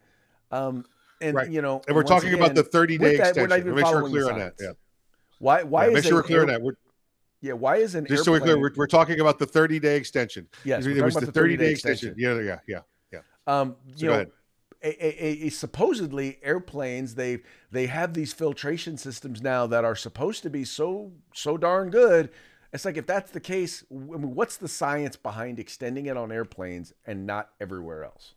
Um, 0.49 0.85
and 1.21 1.35
right. 1.35 1.51
you 1.51 1.61
know, 1.61 1.81
and 1.87 1.95
we're 1.95 2.01
talking 2.01 2.29
again, 2.29 2.41
about 2.41 2.55
the 2.55 2.63
30 2.63 2.97
day 2.97 3.15
extension. 3.15 3.43
We're 3.43 3.47
not 3.47 3.59
even 3.59 3.75
make 3.75 3.85
sure 3.85 4.01
we're 4.01 4.09
clear 4.09 4.31
on 4.31 4.39
that. 4.39 4.53
Yeah. 4.59 4.71
Why? 5.41 5.63
Why? 5.63 5.87
Yeah, 5.87 5.93
make 5.93 6.03
sure 6.03 6.15
we're 6.15 6.23
clear 6.23 6.41
air, 6.41 6.45
that. 6.45 6.61
We're, 6.61 6.73
yeah. 7.41 7.53
Why 7.53 7.77
is 7.77 7.95
an 7.95 8.05
just 8.05 8.19
airplane, 8.19 8.25
so 8.25 8.31
we're 8.31 8.39
clear? 8.39 8.59
We're, 8.59 8.71
we're, 8.75 8.87
talking 8.87 9.19
about 9.19 9.39
the 9.39 9.45
30 9.47 9.79
day 9.79 9.97
extension. 9.97 10.47
Yes, 10.63 10.85
it 10.85 11.03
was 11.03 11.15
the 11.15 11.31
30 11.31 11.57
day 11.57 11.71
extension. 11.71 12.09
extension. 12.09 12.37
Yeah, 12.45 12.59
yeah, 12.67 12.81
yeah, 13.11 13.19
yeah. 13.47 13.59
Um, 13.59 13.75
so 13.95 14.05
you 14.05 14.11
know, 14.11 14.25
a, 14.83 15.05
a, 15.05 15.47
a, 15.47 15.49
supposedly 15.49 16.39
airplanes 16.43 17.15
they 17.15 17.39
they 17.71 17.87
have 17.87 18.13
these 18.13 18.33
filtration 18.33 18.97
systems 18.97 19.41
now 19.41 19.67
that 19.67 19.83
are 19.83 19.95
supposed 19.95 20.43
to 20.43 20.49
be 20.49 20.63
so 20.63 21.11
so 21.33 21.57
darn 21.57 21.89
good 21.89 22.29
it's 22.73 22.85
like 22.85 22.97
if 22.97 23.05
that's 23.05 23.31
the 23.31 23.39
case 23.39 23.83
I 23.91 23.95
mean, 23.95 24.33
what's 24.33 24.57
the 24.57 24.67
science 24.67 25.15
behind 25.15 25.59
extending 25.59 26.07
it 26.07 26.17
on 26.17 26.31
airplanes 26.31 26.93
and 27.05 27.27
not 27.27 27.49
everywhere 27.59 28.03
else 28.03 28.33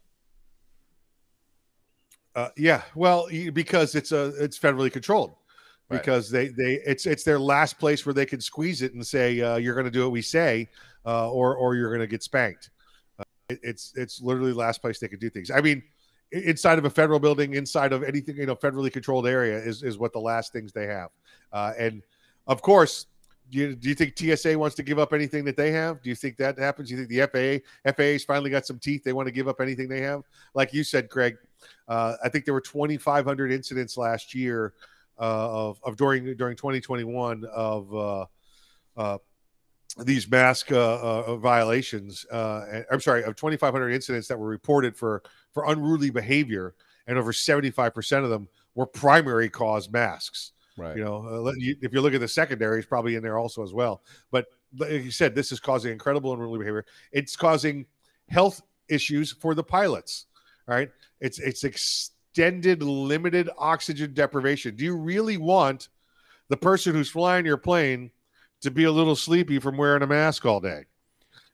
uh, 2.34 2.48
yeah 2.56 2.82
well 2.94 3.28
because 3.52 3.94
it's 3.94 4.12
a 4.12 4.34
it's 4.42 4.58
federally 4.58 4.92
controlled 4.92 5.34
because 5.90 6.32
right. 6.32 6.54
they 6.56 6.64
they 6.64 6.72
it's 6.86 7.06
it's 7.06 7.24
their 7.24 7.38
last 7.38 7.78
place 7.78 8.06
where 8.06 8.14
they 8.14 8.26
can 8.26 8.40
squeeze 8.40 8.82
it 8.82 8.94
and 8.94 9.06
say 9.06 9.40
uh, 9.40 9.56
you're 9.56 9.74
going 9.74 9.84
to 9.84 9.90
do 9.90 10.02
what 10.02 10.12
we 10.12 10.22
say 10.22 10.68
uh, 11.06 11.30
or 11.30 11.56
or 11.56 11.74
you're 11.74 11.90
going 11.90 12.00
to 12.00 12.06
get 12.06 12.22
spanked 12.22 12.70
uh, 13.18 13.24
it, 13.48 13.60
it's 13.62 13.92
it's 13.96 14.20
literally 14.20 14.52
the 14.52 14.58
last 14.58 14.80
place 14.80 14.98
they 14.98 15.08
can 15.08 15.18
do 15.18 15.30
things 15.30 15.50
i 15.50 15.60
mean 15.60 15.82
inside 16.34 16.78
of 16.78 16.84
a 16.84 16.90
federal 16.90 17.20
building, 17.20 17.54
inside 17.54 17.92
of 17.92 18.02
anything, 18.02 18.36
you 18.36 18.46
know, 18.46 18.56
federally 18.56 18.92
controlled 18.92 19.26
area 19.26 19.56
is, 19.56 19.82
is 19.82 19.98
what 19.98 20.12
the 20.12 20.18
last 20.18 20.52
things 20.52 20.72
they 20.72 20.86
have. 20.86 21.10
Uh, 21.52 21.72
and 21.78 22.02
of 22.46 22.60
course, 22.60 23.06
do 23.50 23.58
you, 23.58 23.76
do 23.76 23.88
you 23.88 23.94
think 23.94 24.18
TSA 24.18 24.58
wants 24.58 24.74
to 24.76 24.82
give 24.82 24.98
up 24.98 25.12
anything 25.12 25.44
that 25.44 25.56
they 25.56 25.70
have? 25.70 26.02
Do 26.02 26.08
you 26.08 26.16
think 26.16 26.36
that 26.38 26.58
happens? 26.58 26.88
Do 26.88 26.96
you 26.96 27.06
think 27.06 27.32
the 27.32 27.62
FAA, 27.84 27.92
FAA's 27.92 28.24
finally 28.24 28.50
got 28.50 28.66
some 28.66 28.78
teeth? 28.78 29.04
They 29.04 29.12
want 29.12 29.28
to 29.28 29.32
give 29.32 29.48
up 29.48 29.60
anything 29.60 29.88
they 29.88 30.00
have? 30.00 30.22
Like 30.54 30.72
you 30.72 30.82
said, 30.82 31.08
Craig, 31.08 31.36
uh, 31.88 32.14
I 32.24 32.28
think 32.28 32.46
there 32.46 32.54
were 32.54 32.60
2,500 32.60 33.52
incidents 33.52 33.96
last 33.96 34.34
year 34.34 34.74
of, 35.16 35.80
of 35.82 35.96
during, 35.96 36.36
during 36.36 36.56
2021 36.56 37.44
of, 37.44 37.94
uh, 37.94 38.26
uh, 38.96 39.18
these 39.98 40.28
mask 40.28 40.72
uh, 40.72 40.76
uh, 41.26 41.36
violations. 41.36 42.26
Uh, 42.30 42.82
I'm 42.90 43.00
sorry, 43.00 43.22
of 43.22 43.36
2,500 43.36 43.90
incidents 43.90 44.28
that 44.28 44.38
were 44.38 44.48
reported 44.48 44.96
for 44.96 45.22
for 45.52 45.66
unruly 45.66 46.10
behavior, 46.10 46.74
and 47.06 47.16
over 47.16 47.32
75 47.32 47.94
percent 47.94 48.24
of 48.24 48.30
them 48.30 48.48
were 48.74 48.86
primary 48.86 49.48
cause 49.48 49.88
masks. 49.88 50.52
Right. 50.76 50.96
You 50.96 51.04
know, 51.04 51.46
uh, 51.46 51.52
if 51.56 51.92
you 51.92 52.00
look 52.00 52.14
at 52.14 52.20
the 52.20 52.26
secondary, 52.26 52.78
it's 52.78 52.88
probably 52.88 53.14
in 53.14 53.22
there 53.22 53.38
also 53.38 53.62
as 53.62 53.72
well. 53.72 54.02
But 54.32 54.46
like 54.76 54.90
you 54.90 55.12
said, 55.12 55.34
this 55.34 55.52
is 55.52 55.60
causing 55.60 55.92
incredible 55.92 56.32
unruly 56.32 56.58
behavior. 56.58 56.84
It's 57.12 57.36
causing 57.36 57.86
health 58.28 58.60
issues 58.88 59.30
for 59.30 59.54
the 59.54 59.62
pilots. 59.62 60.26
Right. 60.66 60.90
It's 61.20 61.38
it's 61.38 62.10
extended 62.34 62.82
limited 62.82 63.48
oxygen 63.56 64.12
deprivation. 64.14 64.76
Do 64.76 64.84
you 64.84 64.96
really 64.96 65.36
want 65.36 65.88
the 66.48 66.56
person 66.56 66.94
who's 66.94 67.10
flying 67.10 67.46
your 67.46 67.56
plane? 67.56 68.10
to 68.64 68.70
be 68.70 68.84
a 68.84 68.90
little 68.90 69.14
sleepy 69.14 69.58
from 69.58 69.76
wearing 69.76 70.02
a 70.02 70.06
mask 70.06 70.46
all 70.46 70.58
day. 70.58 70.84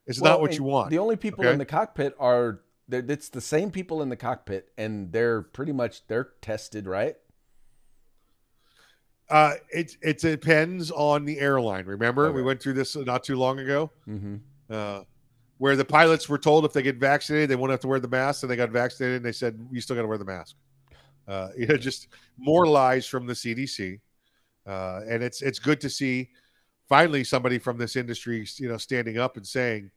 It's 0.07 0.21
well, 0.21 0.35
not 0.35 0.41
what 0.41 0.57
you 0.57 0.63
want. 0.63 0.91
The 0.91 0.99
only 0.99 1.17
people 1.17 1.45
okay? 1.45 1.53
in 1.53 1.59
the 1.59 1.65
cockpit 1.65 2.15
are 2.21 2.61
it's 2.89 3.29
the 3.29 3.41
same 3.41 3.73
people 3.73 4.01
in 4.01 4.09
the 4.09 4.17
cockpit, 4.17 4.69
and 4.79 5.11
they're 5.13 5.43
pretty 5.43 5.73
much 5.73 6.07
they're 6.07 6.31
tested, 6.41 6.87
right? 6.87 7.17
Uh, 9.29 9.55
it 9.73 9.97
it 10.03 10.19
depends 10.19 10.93
on 10.93 11.25
the 11.25 11.39
airline. 11.41 11.85
Remember, 11.85 12.27
okay. 12.27 12.35
we 12.35 12.43
went 12.43 12.63
through 12.63 12.75
this 12.75 12.95
not 12.97 13.25
too 13.25 13.37
long 13.37 13.59
ago, 13.59 13.91
mm-hmm. 14.09 14.37
uh, 14.71 15.01
where 15.59 15.75
the 15.75 15.85
pilots 15.85 16.29
were 16.29 16.39
told 16.39 16.65
if 16.65 16.73
they 16.73 16.83
get 16.83 16.97
vaccinated, 16.97 17.51
they 17.51 17.57
won't 17.57 17.73
have 17.73 17.81
to 17.81 17.89
wear 17.89 17.99
the 17.99 18.09
mask, 18.09 18.45
and 18.45 18.51
they 18.51 18.57
got 18.57 18.71
vaccinated, 18.71 19.17
and 19.17 19.25
they 19.25 19.33
said 19.33 19.59
you 19.73 19.81
still 19.81 19.97
got 19.97 20.03
to 20.03 20.09
wear 20.09 20.19
the 20.19 20.25
mask. 20.25 20.55
Uh, 21.31 21.49
you 21.57 21.67
know, 21.67 21.77
just 21.77 22.09
more 22.37 22.67
lies 22.67 23.07
from 23.07 23.27
the 23.27 23.33
CDC. 23.33 24.01
uh, 24.67 25.01
and 25.09 25.23
it's 25.23 25.41
it's 25.43 25.59
good 25.59 25.81
to 25.81 25.89
see 25.89 26.29
finally 26.89 27.23
somebody 27.23 27.59
from 27.59 27.79
this 27.79 27.97
industry, 27.97 28.47
you 28.57 28.69
know, 28.69 28.77
standing 28.77 29.17
up 29.17 29.37
and 29.37 29.47
saying, 29.47 29.91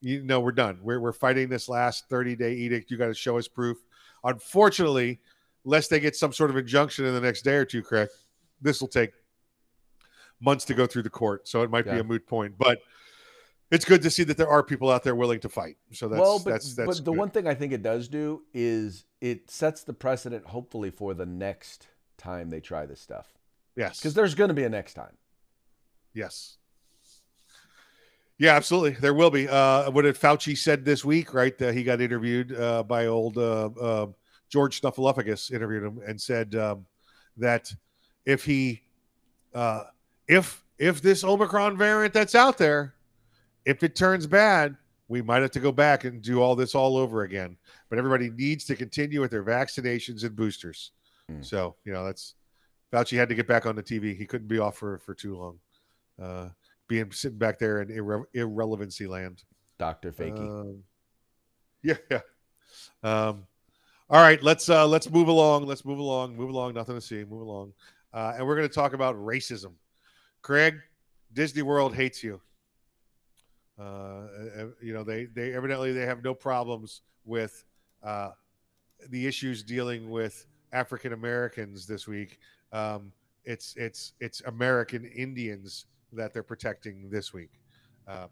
you 0.00 0.22
know, 0.24 0.40
we're 0.40 0.52
done. 0.52 0.78
We're 0.82 1.00
we're 1.00 1.12
fighting 1.12 1.48
this 1.48 1.68
last 1.68 2.08
30 2.08 2.36
day 2.36 2.52
edict. 2.52 2.90
You 2.90 2.96
got 2.96 3.06
to 3.06 3.14
show 3.14 3.38
us 3.38 3.48
proof. 3.48 3.78
Unfortunately, 4.24 5.20
lest 5.64 5.88
they 5.90 6.00
get 6.00 6.16
some 6.16 6.32
sort 6.32 6.50
of 6.50 6.56
injunction 6.56 7.04
in 7.04 7.14
the 7.14 7.20
next 7.20 7.42
day 7.42 7.54
or 7.54 7.64
two, 7.64 7.82
Craig, 7.82 8.08
this 8.60 8.80
will 8.80 8.88
take 8.88 9.12
months 10.40 10.64
to 10.66 10.74
go 10.74 10.86
through 10.86 11.04
the 11.04 11.10
court. 11.10 11.46
So 11.48 11.62
it 11.62 11.70
might 11.70 11.86
yeah. 11.86 11.94
be 11.94 12.00
a 12.00 12.04
moot 12.04 12.26
point, 12.26 12.54
but 12.58 12.78
it's 13.72 13.86
good 13.86 14.02
to 14.02 14.10
see 14.10 14.22
that 14.24 14.36
there 14.36 14.48
are 14.48 14.62
people 14.62 14.90
out 14.90 15.02
there 15.02 15.16
willing 15.16 15.40
to 15.40 15.48
fight. 15.48 15.78
So 15.92 16.06
that's 16.06 16.20
well, 16.20 16.38
but, 16.38 16.50
that's, 16.50 16.74
that's 16.74 17.00
but 17.00 17.04
the 17.06 17.12
one 17.12 17.30
thing 17.30 17.48
I 17.48 17.54
think 17.54 17.72
it 17.72 17.82
does 17.82 18.06
do 18.06 18.42
is 18.52 19.06
it 19.22 19.50
sets 19.50 19.82
the 19.82 19.94
precedent, 19.94 20.44
hopefully, 20.44 20.90
for 20.90 21.14
the 21.14 21.24
next 21.24 21.88
time 22.18 22.50
they 22.50 22.60
try 22.60 22.84
this 22.84 23.00
stuff. 23.00 23.32
Yes, 23.74 23.98
because 23.98 24.12
there's 24.12 24.34
going 24.34 24.48
to 24.48 24.54
be 24.54 24.64
a 24.64 24.68
next 24.68 24.92
time. 24.92 25.16
Yes. 26.12 26.58
Yeah, 28.36 28.54
absolutely. 28.54 28.98
There 29.00 29.14
will 29.14 29.30
be. 29.30 29.48
Uh, 29.48 29.90
what 29.90 30.02
did 30.02 30.16
Fauci 30.16 30.56
said 30.56 30.84
this 30.84 31.02
week? 31.04 31.32
Right, 31.32 31.60
uh, 31.62 31.72
he 31.72 31.82
got 31.82 32.02
interviewed 32.02 32.54
uh, 32.54 32.82
by 32.82 33.06
old 33.06 33.38
uh, 33.38 33.70
uh, 33.80 34.06
George 34.50 34.82
Snuffleupagus. 34.82 35.50
Interviewed 35.50 35.84
him 35.84 36.00
and 36.06 36.20
said 36.20 36.54
um, 36.56 36.84
that 37.38 37.72
if 38.26 38.44
he, 38.44 38.82
uh, 39.54 39.84
if 40.28 40.62
if 40.78 41.00
this 41.00 41.24
Omicron 41.24 41.78
variant 41.78 42.12
that's 42.12 42.34
out 42.34 42.58
there, 42.58 42.94
if 43.64 43.82
it 43.82 43.96
turns 43.96 44.26
bad, 44.26 44.76
we 45.08 45.22
might 45.22 45.42
have 45.42 45.50
to 45.52 45.60
go 45.60 45.72
back 45.72 46.04
and 46.04 46.22
do 46.22 46.40
all 46.40 46.56
this 46.56 46.74
all 46.74 46.96
over 46.96 47.22
again. 47.22 47.56
But 47.90 47.98
everybody 47.98 48.30
needs 48.30 48.64
to 48.66 48.76
continue 48.76 49.20
with 49.20 49.30
their 49.30 49.44
vaccinations 49.44 50.24
and 50.24 50.34
boosters. 50.34 50.92
Mm. 51.30 51.44
So 51.44 51.76
you 51.84 51.92
know 51.92 52.04
that's 52.04 52.34
Fauci 52.92 53.16
had 53.16 53.28
to 53.28 53.34
get 53.34 53.46
back 53.46 53.66
on 53.66 53.76
the 53.76 53.82
TV. 53.82 54.16
He 54.16 54.26
couldn't 54.26 54.48
be 54.48 54.58
off 54.58 54.76
for 54.76 54.98
for 54.98 55.14
too 55.14 55.36
long 55.36 55.58
uh, 56.20 56.48
being 56.88 57.10
sitting 57.12 57.38
back 57.38 57.58
there 57.58 57.82
in 57.82 57.88
irre- 57.88 58.24
irrelevancy 58.34 59.06
land. 59.06 59.42
Doctor 59.78 60.12
Fakey. 60.12 60.38
Um, 60.38 60.82
yeah, 61.82 61.96
yeah. 62.10 62.20
Um, 63.02 63.46
all 64.10 64.20
right, 64.20 64.42
let's 64.42 64.68
uh, 64.68 64.86
let's 64.86 65.10
move 65.10 65.28
along. 65.28 65.66
Let's 65.66 65.84
move 65.84 65.98
along. 65.98 66.36
Move 66.36 66.50
along. 66.50 66.74
Nothing 66.74 66.94
to 66.94 67.00
see. 67.00 67.24
Move 67.24 67.42
along. 67.42 67.72
Uh, 68.12 68.34
and 68.36 68.46
we're 68.46 68.56
going 68.56 68.68
to 68.68 68.74
talk 68.74 68.92
about 68.92 69.16
racism. 69.16 69.72
Craig, 70.42 70.76
Disney 71.32 71.62
World 71.62 71.94
hates 71.94 72.22
you. 72.22 72.40
Uh, 73.78 74.22
you 74.80 74.92
know 74.92 75.02
they 75.02 75.24
they 75.26 75.54
evidently 75.54 75.92
they 75.92 76.06
have 76.06 76.22
no 76.22 76.34
problems 76.34 77.02
with 77.24 77.64
uh, 78.02 78.30
the 79.08 79.26
issues 79.26 79.62
dealing 79.62 80.10
with 80.10 80.46
African 80.72 81.12
Americans 81.12 81.86
this 81.86 82.06
week. 82.06 82.38
Um, 82.72 83.12
it's 83.44 83.74
it's 83.76 84.12
it's 84.20 84.40
American 84.42 85.04
Indians 85.04 85.86
that 86.12 86.32
they're 86.32 86.42
protecting 86.42 87.08
this 87.10 87.32
week. 87.32 87.60
Uh, 88.06 88.26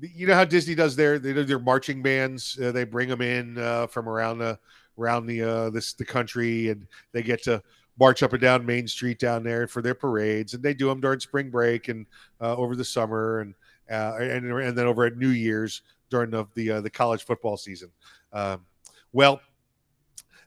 you 0.00 0.26
know 0.26 0.34
how 0.34 0.44
Disney 0.44 0.74
does 0.74 0.96
their 0.96 1.18
their 1.18 1.58
marching 1.58 2.02
bands. 2.02 2.58
Uh, 2.60 2.72
they 2.72 2.84
bring 2.84 3.08
them 3.08 3.20
in 3.20 3.58
uh, 3.58 3.86
from 3.86 4.08
around 4.08 4.38
the 4.38 4.58
around 4.98 5.26
the 5.26 5.42
uh, 5.42 5.70
this 5.70 5.92
the 5.94 6.04
country, 6.04 6.68
and 6.68 6.86
they 7.12 7.22
get 7.22 7.42
to 7.44 7.62
march 7.98 8.22
up 8.22 8.32
and 8.32 8.42
down 8.42 8.66
Main 8.66 8.88
Street 8.88 9.18
down 9.18 9.44
there 9.44 9.68
for 9.68 9.82
their 9.82 9.94
parades, 9.94 10.54
and 10.54 10.62
they 10.62 10.74
do 10.74 10.88
them 10.88 11.00
during 11.00 11.20
spring 11.20 11.50
break 11.50 11.88
and 11.88 12.06
uh, 12.40 12.56
over 12.56 12.74
the 12.74 12.84
summer, 12.84 13.40
and 13.40 13.54
uh, 13.90 14.16
and 14.18 14.46
and 14.46 14.76
then 14.76 14.86
over 14.86 15.04
at 15.04 15.16
New 15.16 15.30
Year's 15.30 15.82
during 16.10 16.30
the 16.30 16.44
the, 16.54 16.70
uh, 16.70 16.80
the 16.80 16.90
college 16.90 17.24
football 17.24 17.56
season. 17.56 17.90
Um, 18.32 18.64
well, 19.12 19.40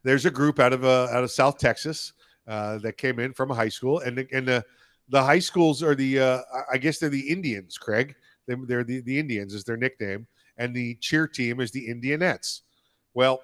there's 0.04 0.26
a 0.26 0.32
group 0.32 0.60
out 0.60 0.74
of 0.74 0.84
uh, 0.84 1.08
out 1.12 1.24
of 1.24 1.32
South 1.32 1.58
Texas 1.58 2.14
uh, 2.48 2.78
that 2.80 2.98
came 2.98 3.20
in 3.20 3.34
from 3.34 3.52
a 3.52 3.56
high 3.56 3.70
school, 3.70 4.00
and 4.00 4.26
and 4.32 4.48
the 4.48 4.64
the 5.10 5.22
high 5.22 5.40
schools 5.40 5.84
are 5.84 5.96
the 5.96 6.20
uh, 6.20 6.42
I 6.72 6.78
guess 6.78 7.00
they're 7.00 7.10
the 7.10 7.30
Indians, 7.30 7.78
Craig. 7.78 8.16
They, 8.48 8.54
are 8.74 8.84
the, 8.84 9.02
the 9.02 9.20
Indians 9.20 9.54
is 9.54 9.66
their 9.66 9.76
nickname, 9.76 10.26
and 10.58 10.74
the 10.74 10.96
cheer 10.96 11.28
team 11.28 11.60
is 11.60 11.72
the 11.72 11.90
Indianettes. 11.90 12.62
Well, 13.14 13.42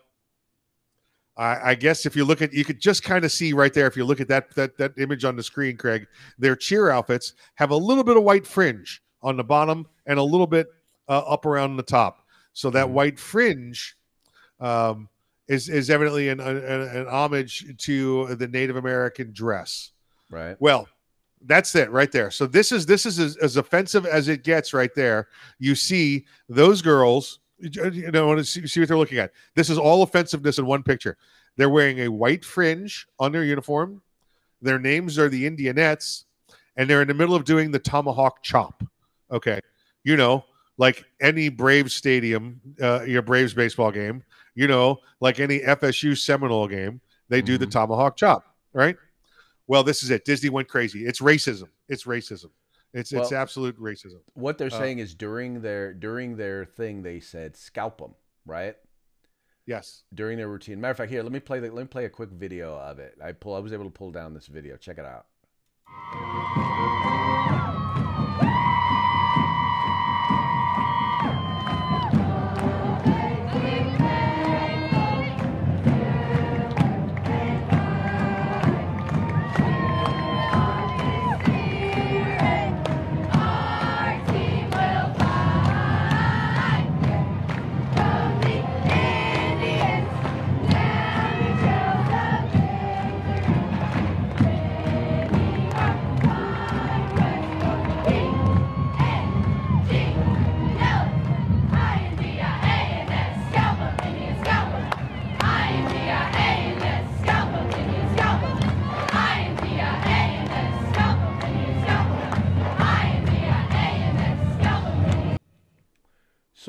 I, 1.36 1.72
I 1.72 1.76
guess 1.76 2.06
if 2.06 2.16
you 2.16 2.24
look 2.24 2.42
at 2.42 2.54
you 2.54 2.64
could 2.64 2.80
just 2.80 3.04
kind 3.04 3.26
of 3.26 3.32
see 3.32 3.54
right 3.54 3.74
there 3.74 3.88
if 3.88 3.98
you 3.98 4.06
look 4.06 4.22
at 4.22 4.28
that 4.30 4.54
that 4.56 4.78
that 4.78 4.94
image 4.98 5.26
on 5.26 5.36
the 5.36 5.44
screen, 5.44 5.78
Craig, 5.78 6.08
their 6.38 6.56
cheer 6.56 6.90
outfits 6.90 7.34
have 7.56 7.72
a 7.72 7.76
little 7.76 8.04
bit 8.04 8.18
of 8.18 8.24
white 8.24 8.48
fringe 8.48 9.02
on 9.24 9.38
the 9.38 9.44
bottom 9.44 9.88
and 10.06 10.20
a 10.20 10.24
little 10.24 10.48
bit 10.48 10.68
uh, 11.10 11.20
up 11.20 11.46
around 11.46 11.78
the 11.78 11.84
top. 11.84 12.28
So 12.54 12.70
that 12.70 12.86
mm-hmm. 12.86 12.94
white 12.94 13.20
fringe 13.20 13.98
um, 14.60 15.10
is 15.48 15.70
is 15.70 15.90
evidently 15.90 16.30
an, 16.30 16.40
an, 16.40 16.58
an 16.58 17.08
homage 17.08 17.66
to 17.78 18.36
the 18.36 18.48
Native 18.48 18.76
American 18.76 19.32
dress. 19.34 19.92
Right. 20.30 20.56
Well, 20.60 20.88
that's 21.46 21.76
it 21.76 21.92
right 21.92 22.12
there. 22.12 22.32
So 22.32 22.46
this 22.46 22.72
is 22.72 22.86
this 22.86 23.06
is 23.06 23.20
as, 23.20 23.38
as, 23.38 23.58
offensive 23.58 24.06
as 24.06 24.28
it 24.28 24.44
gets 24.44 24.74
right 24.74 24.94
there. 24.96 25.28
You 25.60 25.76
see 25.76 26.26
those 26.50 26.82
girls. 26.82 27.40
You 27.60 28.12
know, 28.12 28.28
want 28.28 28.40
to 28.40 28.44
see, 28.44 28.68
see 28.68 28.82
what 28.82 28.90
they're 28.90 28.98
looking 28.98 29.20
at. 29.20 29.32
This 29.56 29.70
is 29.70 29.78
all 29.78 30.04
offensiveness 30.04 30.58
in 30.58 30.66
one 30.66 30.84
picture. 30.84 31.18
They're 31.56 31.70
wearing 31.70 32.00
a 32.00 32.10
white 32.10 32.44
fringe 32.44 33.08
on 33.20 33.32
their 33.32 33.46
uniform. 33.46 34.02
Their 34.62 34.80
names 34.80 35.18
are 35.18 35.30
the 35.30 35.50
Indianettes, 35.50 36.26
and 36.76 36.90
they're 36.90 37.02
in 37.02 37.08
the 37.08 37.14
middle 37.14 37.36
of 37.36 37.46
doing 37.46 37.72
the 37.72 37.80
tomahawk 37.80 38.44
chop. 38.44 38.84
Okay, 39.32 39.60
you 40.04 40.16
know, 40.16 40.46
like 40.78 41.06
any 41.22 41.50
Braves 41.50 41.94
stadium, 41.94 42.60
uh, 42.82 43.04
your 43.04 43.22
Braves 43.22 43.54
baseball 43.54 43.92
game. 43.92 44.24
You 44.56 44.68
know, 44.68 45.00
like 45.20 45.40
any 45.40 45.60
FSU 45.60 46.16
Seminole 46.16 46.68
game, 46.68 47.02
they 47.30 47.42
do 47.42 47.54
mm-hmm. 47.54 47.62
the 47.62 47.68
tomahawk 47.68 48.16
chop, 48.16 48.46
right? 48.72 48.96
well, 49.68 49.84
this 49.84 50.04
is 50.04 50.10
it. 50.10 50.26
Disney 50.26 50.50
went 50.50 50.68
crazy. 50.68 51.06
It's 51.06 51.20
racism. 51.20 51.70
It's 51.88 52.04
racism. 52.04 52.50
It's 52.94 53.12
well, 53.12 53.24
it's 53.24 53.32
absolute 53.32 53.80
racism. 53.80 54.20
What 54.34 54.58
they're 54.58 54.68
uh, 54.68 54.78
saying 54.78 55.00
is 55.00 55.16
during 55.16 55.62
their 55.62 55.94
during 55.94 56.38
their 56.38 56.66
thing, 56.66 57.02
they 57.02 57.20
said 57.20 57.58
scalp 57.58 57.98
them, 57.98 58.14
right? 58.46 58.76
Yes. 59.66 60.04
During 60.14 60.38
their 60.38 60.50
routine. 60.50 60.80
Matter 60.80 60.92
of 60.92 60.98
fact, 60.98 61.12
here 61.12 61.24
let 61.24 61.32
me 61.32 61.40
play 61.40 61.60
the, 61.60 61.72
let 61.72 61.82
me 61.82 61.88
play 61.88 62.06
a 62.06 62.10
quick 62.10 62.30
video 62.30 62.78
of 62.78 63.00
it. 63.00 63.18
I 63.24 63.32
pull 63.32 63.56
I 63.56 63.60
was 63.60 63.74
able 63.74 63.86
to 63.86 63.90
pull 63.90 64.12
down 64.12 64.34
this 64.34 64.48
video. 64.48 64.78
Check 64.78 65.00
it 65.00 65.06
out. 65.06 65.26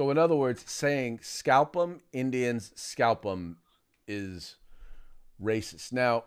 So, 0.05 0.11
in 0.11 0.19
other 0.19 0.37
words, 0.37 0.63
saying 0.67 1.21
scalp 1.23 1.73
them, 1.73 2.03
Indians 2.13 2.73
scalp 2.77 3.23
them 3.23 3.57
is 4.07 4.57
racist. 5.43 5.95
Now, 5.95 6.25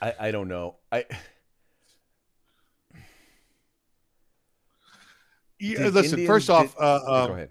I, 0.00 0.14
I 0.20 0.30
don't 0.30 0.46
know. 0.46 0.76
I. 0.92 1.04
Yeah, 5.58 5.88
listen. 5.88 6.20
Indians 6.20 6.28
first 6.28 6.48
off, 6.48 6.76
did, 6.76 6.80
uh, 6.80 6.94
um, 6.94 7.26
go 7.26 7.34
ahead. 7.34 7.50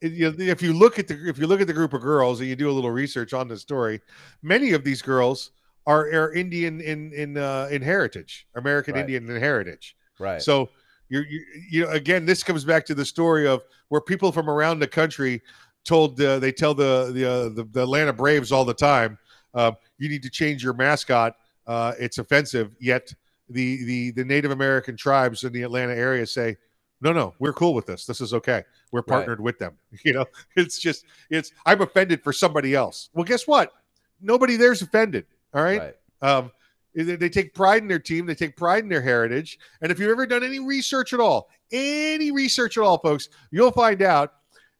If 0.00 0.60
you 0.60 0.72
look 0.72 0.98
at 0.98 1.06
the 1.06 1.28
if 1.28 1.38
you 1.38 1.46
look 1.46 1.60
at 1.60 1.68
the 1.68 1.72
group 1.72 1.92
of 1.92 2.02
girls 2.02 2.40
and 2.40 2.48
you 2.48 2.56
do 2.56 2.68
a 2.68 2.72
little 2.72 2.90
research 2.90 3.32
on 3.32 3.46
the 3.46 3.56
story, 3.56 4.00
many 4.42 4.72
of 4.72 4.82
these 4.82 5.02
girls 5.02 5.52
are, 5.86 6.06
are 6.06 6.32
Indian 6.32 6.80
in 6.80 7.12
in 7.12 7.36
uh, 7.36 7.68
in 7.70 7.80
heritage, 7.80 8.48
American 8.56 8.94
right. 8.94 9.02
Indian 9.02 9.30
in 9.30 9.40
heritage. 9.40 9.96
Right. 10.18 10.42
So 10.42 10.68
you're, 11.08 11.26
you, 11.26 11.44
you 11.70 11.84
know, 11.84 11.90
again, 11.90 12.26
this 12.26 12.42
comes 12.42 12.64
back 12.64 12.84
to 12.86 12.94
the 12.94 13.04
story 13.04 13.46
of 13.46 13.62
where 13.88 14.00
people 14.00 14.32
from 14.32 14.50
around 14.50 14.78
the 14.78 14.88
country 14.88 15.42
told 15.84 16.20
uh, 16.20 16.38
they 16.38 16.52
tell 16.52 16.74
the 16.74 17.12
the, 17.12 17.30
uh, 17.30 17.48
the, 17.50 17.64
the 17.72 17.82
Atlanta 17.82 18.12
Braves 18.12 18.52
all 18.52 18.64
the 18.64 18.74
time, 18.74 19.18
uh, 19.54 19.72
you 19.98 20.08
need 20.08 20.22
to 20.22 20.30
change 20.30 20.62
your 20.62 20.74
mascot. 20.74 21.36
Uh, 21.66 21.92
it's 21.98 22.18
offensive. 22.18 22.74
Yet 22.80 23.12
the 23.48 23.84
the 23.84 24.10
the 24.12 24.24
Native 24.24 24.50
American 24.50 24.96
tribes 24.96 25.44
in 25.44 25.52
the 25.52 25.62
Atlanta 25.62 25.94
area 25.94 26.26
say, 26.26 26.56
no, 27.00 27.12
no, 27.12 27.34
we're 27.38 27.52
cool 27.52 27.74
with 27.74 27.86
this. 27.86 28.06
This 28.06 28.20
is 28.20 28.34
okay. 28.34 28.64
We're 28.90 29.02
partnered 29.02 29.38
right. 29.38 29.44
with 29.44 29.58
them. 29.58 29.76
You 30.04 30.12
know, 30.12 30.26
it's 30.56 30.78
just 30.78 31.04
it's 31.30 31.52
I'm 31.64 31.80
offended 31.80 32.22
for 32.22 32.32
somebody 32.32 32.74
else. 32.74 33.10
Well, 33.14 33.24
guess 33.24 33.46
what? 33.46 33.72
Nobody 34.20 34.56
there's 34.56 34.82
offended. 34.82 35.26
All 35.54 35.62
right. 35.62 35.80
right. 35.80 35.94
Um, 36.22 36.50
They 36.96 37.28
take 37.28 37.54
pride 37.54 37.82
in 37.82 37.88
their 37.88 37.98
team. 37.98 38.24
They 38.24 38.34
take 38.34 38.56
pride 38.56 38.82
in 38.82 38.88
their 38.88 39.02
heritage. 39.02 39.58
And 39.82 39.92
if 39.92 39.98
you've 39.98 40.10
ever 40.10 40.26
done 40.26 40.42
any 40.42 40.60
research 40.60 41.12
at 41.12 41.20
all, 41.20 41.50
any 41.70 42.30
research 42.30 42.78
at 42.78 42.82
all, 42.82 42.98
folks, 42.98 43.28
you'll 43.50 43.70
find 43.70 44.00
out 44.00 44.32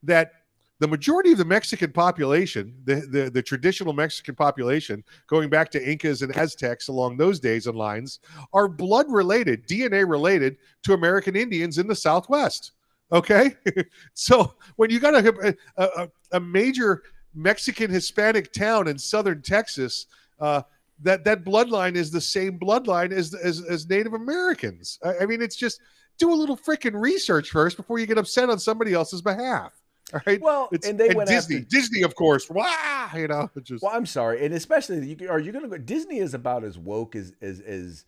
that 0.02 0.32
the 0.78 0.88
majority 0.88 1.32
of 1.32 1.38
the 1.38 1.44
Mexican 1.44 1.92
population, 1.92 2.74
the, 2.84 2.96
the, 3.10 3.30
the, 3.30 3.42
traditional 3.42 3.92
Mexican 3.94 4.34
population, 4.34 5.02
going 5.26 5.48
back 5.48 5.70
to 5.70 5.90
Incas 5.90 6.20
and 6.20 6.36
Aztecs 6.36 6.88
along 6.88 7.16
those 7.16 7.40
days 7.40 7.66
and 7.66 7.76
lines, 7.76 8.20
are 8.52 8.68
blood 8.68 9.06
related, 9.08 9.66
DNA 9.66 10.08
related 10.08 10.58
to 10.82 10.92
American 10.92 11.34
Indians 11.34 11.78
in 11.78 11.86
the 11.86 11.94
Southwest. 11.94 12.72
Okay. 13.12 13.54
so 14.14 14.54
when 14.76 14.90
you 14.90 15.00
got 15.00 15.14
a, 15.14 15.56
a, 15.76 16.08
a, 16.32 16.40
major 16.40 17.02
Mexican 17.34 17.90
Hispanic 17.90 18.52
town 18.52 18.88
in 18.88 18.98
southern 18.98 19.40
Texas, 19.40 20.06
uh, 20.40 20.62
that, 21.02 21.24
that 21.24 21.44
bloodline 21.44 21.94
is 21.94 22.10
the 22.10 22.20
same 22.20 22.58
bloodline 22.58 23.12
as, 23.12 23.34
as, 23.34 23.62
as 23.62 23.88
Native 23.88 24.14
Americans. 24.14 24.98
I, 25.04 25.18
I 25.22 25.26
mean, 25.26 25.42
it's 25.42 25.56
just 25.56 25.80
do 26.18 26.32
a 26.32 26.34
little 26.34 26.56
freaking 26.56 26.98
research 27.00 27.50
first 27.50 27.76
before 27.76 27.98
you 27.98 28.06
get 28.06 28.18
upset 28.18 28.50
on 28.50 28.58
somebody 28.58 28.92
else's 28.92 29.22
behalf. 29.22 29.72
All 30.14 30.20
right. 30.26 30.40
Well, 30.40 30.68
it's, 30.70 30.86
and 30.86 30.98
they 30.98 31.08
and 31.08 31.16
went 31.16 31.28
Disney, 31.28 31.56
after, 31.56 31.68
Disney, 31.68 32.02
of 32.02 32.14
course. 32.14 32.48
Wow, 32.48 33.10
you 33.14 33.26
know. 33.26 33.50
Just, 33.62 33.82
well, 33.82 33.92
I'm 33.92 34.06
sorry, 34.06 34.44
and 34.44 34.54
especially, 34.54 35.04
you, 35.04 35.28
are 35.28 35.40
you 35.40 35.50
going 35.50 35.64
to 35.64 35.68
go? 35.68 35.78
Disney 35.78 36.18
is 36.18 36.32
about 36.32 36.62
as 36.64 36.78
woke 36.78 37.16
as 37.16 37.32
as 37.40 37.60
as. 37.60 38.04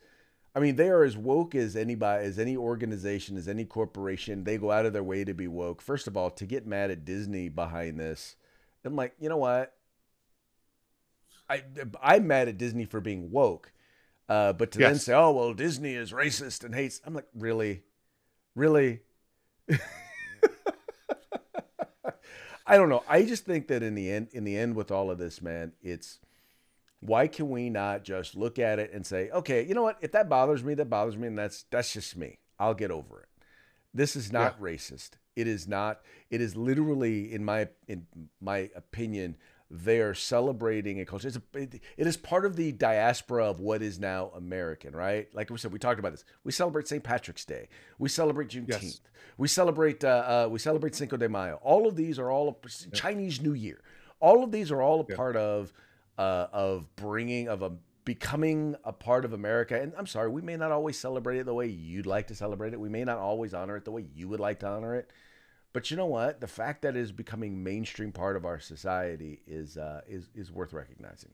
I 0.54 0.60
mean, 0.60 0.76
they 0.76 0.88
are 0.88 1.04
as 1.04 1.16
woke 1.16 1.54
as 1.54 1.76
anybody, 1.76 2.24
as 2.24 2.38
any 2.38 2.56
organization, 2.56 3.36
as 3.36 3.48
any 3.48 3.64
corporation. 3.64 4.44
They 4.44 4.58
go 4.58 4.70
out 4.70 4.86
of 4.86 4.92
their 4.92 5.02
way 5.02 5.24
to 5.24 5.34
be 5.34 5.46
woke. 5.46 5.82
First 5.82 6.06
of 6.06 6.16
all, 6.16 6.30
to 6.30 6.46
get 6.46 6.66
mad 6.66 6.90
at 6.90 7.04
Disney 7.04 7.48
behind 7.48 7.98
this, 7.98 8.36
I'm 8.84 8.96
like, 8.96 9.14
you 9.20 9.28
know 9.28 9.36
what? 9.36 9.74
I 11.48 11.62
I'm 12.02 12.26
mad 12.26 12.48
at 12.48 12.58
Disney 12.58 12.84
for 12.84 13.00
being 13.00 13.30
woke, 13.30 13.72
uh, 14.28 14.52
but 14.52 14.72
to 14.72 14.80
yes. 14.80 14.88
then 14.88 14.98
say, 14.98 15.14
oh 15.14 15.32
well, 15.32 15.54
Disney 15.54 15.94
is 15.94 16.12
racist 16.12 16.64
and 16.64 16.74
hates. 16.74 17.00
I'm 17.04 17.14
like, 17.14 17.28
really, 17.34 17.82
really. 18.54 19.00
I 22.66 22.76
don't 22.76 22.90
know. 22.90 23.02
I 23.08 23.22
just 23.22 23.46
think 23.46 23.68
that 23.68 23.82
in 23.82 23.94
the 23.94 24.10
end, 24.10 24.28
in 24.32 24.44
the 24.44 24.56
end, 24.56 24.76
with 24.76 24.90
all 24.90 25.10
of 25.10 25.16
this, 25.16 25.40
man, 25.40 25.72
it's 25.82 26.18
why 27.00 27.26
can 27.26 27.48
we 27.48 27.70
not 27.70 28.04
just 28.04 28.34
look 28.34 28.58
at 28.58 28.78
it 28.78 28.92
and 28.92 29.06
say, 29.06 29.30
okay, 29.30 29.64
you 29.64 29.74
know 29.74 29.82
what? 29.82 29.96
If 30.02 30.12
that 30.12 30.28
bothers 30.28 30.62
me, 30.62 30.74
that 30.74 30.90
bothers 30.90 31.16
me, 31.16 31.28
and 31.28 31.38
that's 31.38 31.64
that's 31.70 31.92
just 31.92 32.16
me. 32.16 32.38
I'll 32.58 32.74
get 32.74 32.90
over 32.90 33.20
it. 33.20 33.28
This 33.94 34.16
is 34.16 34.32
not 34.32 34.56
yeah. 34.58 34.66
racist. 34.66 35.10
It 35.34 35.46
is 35.46 35.66
not. 35.66 36.00
It 36.30 36.40
is 36.40 36.56
literally, 36.56 37.32
in 37.32 37.44
my 37.44 37.68
in 37.86 38.06
my 38.40 38.70
opinion, 38.74 39.36
they 39.70 40.00
are 40.00 40.14
celebrating 40.14 41.00
a 41.00 41.04
culture. 41.04 41.28
It's 41.28 41.36
a, 41.36 41.42
it, 41.54 41.80
it 41.96 42.06
is 42.06 42.16
part 42.16 42.46
of 42.46 42.56
the 42.56 42.72
diaspora 42.72 43.44
of 43.44 43.60
what 43.60 43.82
is 43.82 43.98
now 43.98 44.30
American, 44.34 44.96
right? 44.96 45.28
Like 45.34 45.50
we 45.50 45.58
said, 45.58 45.72
we 45.72 45.78
talked 45.78 45.98
about 45.98 46.12
this. 46.12 46.24
We 46.44 46.52
celebrate 46.52 46.88
St. 46.88 47.02
Patrick's 47.04 47.44
Day. 47.44 47.68
We 47.98 48.08
celebrate 48.08 48.48
Juneteenth. 48.48 48.82
Yes. 48.82 49.00
We 49.36 49.46
celebrate 49.46 50.02
uh, 50.04 50.08
uh, 50.08 50.48
we 50.50 50.58
celebrate 50.58 50.94
Cinco 50.94 51.16
de 51.16 51.28
Mayo. 51.28 51.60
All 51.62 51.86
of 51.86 51.96
these 51.96 52.18
are 52.18 52.30
all 52.30 52.58
a, 52.62 52.96
Chinese 52.96 53.40
New 53.40 53.52
Year. 53.52 53.80
All 54.20 54.42
of 54.42 54.50
these 54.50 54.72
are 54.72 54.82
all 54.82 55.00
a 55.02 55.06
yeah. 55.08 55.16
part 55.16 55.36
of 55.36 55.72
uh, 56.16 56.46
of 56.52 56.86
bringing 56.96 57.48
of 57.48 57.62
a 57.62 57.72
becoming 58.04 58.74
a 58.84 58.92
part 58.92 59.26
of 59.26 59.34
America. 59.34 59.78
And 59.80 59.92
I'm 59.98 60.06
sorry, 60.06 60.30
we 60.30 60.40
may 60.40 60.56
not 60.56 60.72
always 60.72 60.98
celebrate 60.98 61.38
it 61.38 61.44
the 61.44 61.52
way 61.52 61.66
you'd 61.66 62.06
like 62.06 62.28
to 62.28 62.34
celebrate 62.34 62.72
it. 62.72 62.80
We 62.80 62.88
may 62.88 63.04
not 63.04 63.18
always 63.18 63.52
honor 63.52 63.76
it 63.76 63.84
the 63.84 63.92
way 63.92 64.06
you 64.14 64.28
would 64.28 64.40
like 64.40 64.60
to 64.60 64.66
honor 64.66 64.94
it. 64.94 65.10
But 65.72 65.90
you 65.90 65.96
know 65.96 66.06
what? 66.06 66.40
The 66.40 66.46
fact 66.46 66.82
that 66.82 66.96
it 66.96 67.00
is 67.00 67.12
becoming 67.12 67.62
mainstream 67.62 68.10
part 68.10 68.36
of 68.36 68.44
our 68.44 68.58
society 68.58 69.42
is 69.46 69.76
uh, 69.76 70.00
is 70.08 70.30
is 70.34 70.50
worth 70.50 70.72
recognizing. 70.72 71.30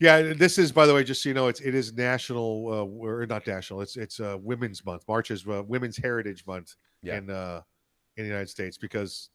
Yeah, 0.00 0.32
this 0.32 0.58
is, 0.58 0.70
by 0.70 0.86
the 0.86 0.94
way, 0.94 1.02
just 1.02 1.22
so 1.22 1.28
you 1.28 1.34
know, 1.34 1.48
it's 1.48 1.60
it 1.60 1.74
is 1.74 1.92
national 1.92 2.68
uh, 2.68 2.84
or 2.84 3.26
not 3.26 3.46
national. 3.46 3.82
It's 3.82 3.96
it's 3.96 4.20
uh, 4.20 4.38
Women's 4.40 4.84
Month. 4.86 5.02
March 5.08 5.30
is 5.30 5.46
uh, 5.46 5.62
Women's 5.66 5.96
Heritage 5.96 6.46
Month 6.46 6.76
yeah. 7.02 7.18
in 7.18 7.28
uh, 7.28 7.60
in 8.16 8.24
the 8.24 8.28
United 8.28 8.48
States 8.48 8.78
because 8.78 9.28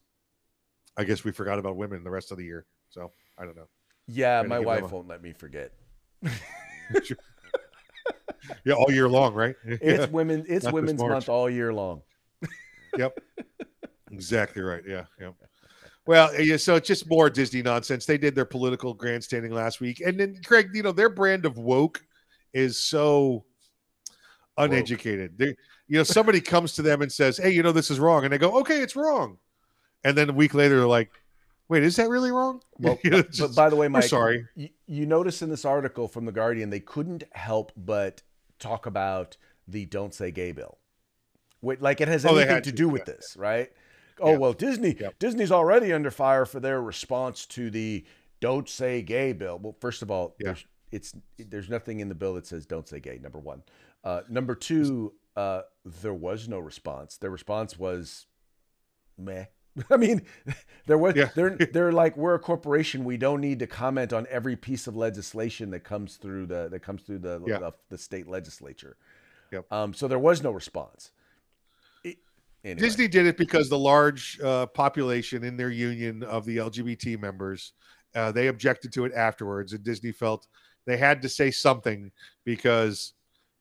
I 0.97 1.03
guess 1.03 1.23
we 1.23 1.31
forgot 1.31 1.59
about 1.59 1.75
women 1.75 2.03
the 2.03 2.11
rest 2.11 2.31
of 2.31 2.37
the 2.37 2.45
year. 2.45 2.65
So 2.89 3.11
I 3.37 3.45
don't 3.45 3.55
know. 3.55 3.67
Yeah, 4.07 4.41
my 4.43 4.59
wife 4.59 4.91
won't 4.91 5.07
let 5.07 5.21
me 5.21 5.33
forget. 5.33 5.71
yeah, 8.63 8.73
all 8.73 8.91
year 8.91 9.07
long, 9.07 9.33
right? 9.35 9.55
It's 9.65 10.11
women. 10.11 10.45
It's 10.47 10.65
Not 10.65 10.73
Women's 10.73 11.01
Month 11.01 11.29
all 11.29 11.49
year 11.49 11.71
long 11.71 12.01
yep. 12.97 13.17
Exactly 14.11 14.61
right. 14.61 14.83
Yeah. 14.87 15.05
Yeah. 15.19 15.31
Well, 16.05 16.29
eh, 16.35 16.41
yeah, 16.41 16.57
so 16.57 16.75
it's 16.75 16.87
just 16.87 17.09
more 17.09 17.29
Disney 17.29 17.61
nonsense. 17.61 18.05
They 18.05 18.17
did 18.17 18.35
their 18.35 18.45
political 18.45 18.93
grandstanding 18.93 19.51
last 19.51 19.79
week. 19.79 20.01
And 20.05 20.19
then 20.19 20.39
Craig, 20.45 20.69
you 20.73 20.83
know, 20.83 20.91
their 20.91 21.09
brand 21.09 21.45
of 21.45 21.57
woke 21.57 22.03
is 22.53 22.77
so 22.77 23.45
uneducated. 24.57 25.37
They, 25.37 25.55
you 25.87 25.97
know, 25.97 26.03
somebody 26.03 26.41
comes 26.41 26.73
to 26.73 26.81
them 26.81 27.01
and 27.01 27.11
says, 27.11 27.37
Hey, 27.37 27.51
you 27.51 27.63
know, 27.63 27.71
this 27.71 27.89
is 27.89 27.99
wrong. 27.99 28.25
And 28.25 28.33
they 28.33 28.37
go, 28.37 28.59
Okay, 28.59 28.79
it's 28.79 28.95
wrong. 28.95 29.37
And 30.03 30.17
then 30.17 30.29
a 30.29 30.33
week 30.33 30.53
later 30.53 30.77
they're 30.77 30.87
like, 30.87 31.09
Wait, 31.69 31.83
is 31.83 31.95
that 31.95 32.09
really 32.09 32.31
wrong? 32.31 32.61
Well, 32.79 32.99
just, 33.03 33.39
but 33.39 33.55
by 33.55 33.69
the 33.69 33.77
way, 33.77 33.87
Mike, 33.87 34.03
sorry. 34.03 34.45
You, 34.55 34.69
you 34.85 35.05
notice 35.05 35.41
in 35.41 35.49
this 35.49 35.63
article 35.63 36.09
from 36.09 36.25
the 36.25 36.31
Guardian, 36.33 36.69
they 36.69 36.81
couldn't 36.81 37.23
help 37.31 37.71
but 37.77 38.21
talk 38.59 38.85
about 38.85 39.37
the 39.67 39.85
"Don't 39.85 40.13
Say 40.13 40.31
Gay" 40.31 40.51
bill 40.51 40.79
like 41.63 42.01
it 42.01 42.07
has 42.07 42.25
oh, 42.25 42.35
anything 42.35 42.57
to, 42.57 42.61
to, 42.61 42.71
do 42.71 42.89
with 42.89 43.05
this, 43.05 43.35
right? 43.37 43.71
Oh 44.19 44.37
well, 44.37 44.53
Disney 44.53 44.95
yep. 44.99 45.17
Disney's 45.19 45.51
already 45.51 45.91
under 45.91 46.11
fire 46.11 46.45
for 46.45 46.59
their 46.59 46.81
response 46.81 47.45
to 47.47 47.69
the 47.69 48.05
"Don't 48.39 48.69
Say 48.69 49.01
Gay" 49.01 49.33
bill. 49.33 49.59
Well, 49.59 49.75
first 49.79 50.01
of 50.01 50.11
all, 50.11 50.35
yeah. 50.39 50.47
there's 50.47 50.65
it's 50.91 51.13
there's 51.37 51.69
nothing 51.69 51.99
in 51.99 52.09
the 52.09 52.15
bill 52.15 52.35
that 52.35 52.45
says 52.45 52.65
"Don't 52.65 52.87
say 52.87 52.99
gay." 52.99 53.19
Number 53.21 53.39
one, 53.39 53.63
uh, 54.03 54.21
number 54.29 54.55
two, 54.55 55.13
uh, 55.35 55.61
there 55.83 56.13
was 56.13 56.47
no 56.47 56.59
response. 56.59 57.17
Their 57.17 57.31
response 57.31 57.77
was, 57.77 58.27
"Meh." 59.17 59.45
I 59.89 59.97
mean, 59.97 60.21
there 60.85 60.97
was 60.97 61.15
yeah. 61.15 61.29
they're 61.35 61.57
they're 61.73 61.91
like 61.91 62.15
we're 62.15 62.35
a 62.35 62.39
corporation. 62.39 63.03
We 63.03 63.17
don't 63.17 63.41
need 63.41 63.59
to 63.59 63.67
comment 63.67 64.13
on 64.13 64.27
every 64.29 64.55
piece 64.55 64.87
of 64.87 64.95
legislation 64.95 65.71
that 65.71 65.81
comes 65.81 66.17
through 66.17 66.47
the 66.47 66.69
that 66.69 66.81
comes 66.81 67.01
through 67.01 67.19
the 67.19 67.41
yeah. 67.45 67.59
the, 67.59 67.71
the, 67.89 67.97
state 67.97 68.27
legislature. 68.27 68.97
Yep. 69.51 69.71
Um, 69.71 69.93
so 69.93 70.07
there 70.07 70.19
was 70.19 70.41
no 70.43 70.51
response. 70.51 71.11
Anyway. 72.63 72.79
Disney 72.79 73.07
did 73.07 73.25
it 73.25 73.37
because 73.37 73.69
the 73.69 73.77
large 73.77 74.39
uh, 74.41 74.65
population 74.67 75.43
in 75.43 75.57
their 75.57 75.69
union 75.69 76.23
of 76.23 76.45
the 76.45 76.57
LGBT 76.57 77.19
members, 77.19 77.73
uh, 78.15 78.31
they 78.31 78.47
objected 78.47 78.93
to 78.93 79.05
it 79.05 79.13
afterwards, 79.13 79.73
and 79.73 79.83
Disney 79.83 80.11
felt 80.11 80.47
they 80.85 80.97
had 80.97 81.21
to 81.21 81.29
say 81.29 81.51
something 81.51 82.11
because 82.45 83.13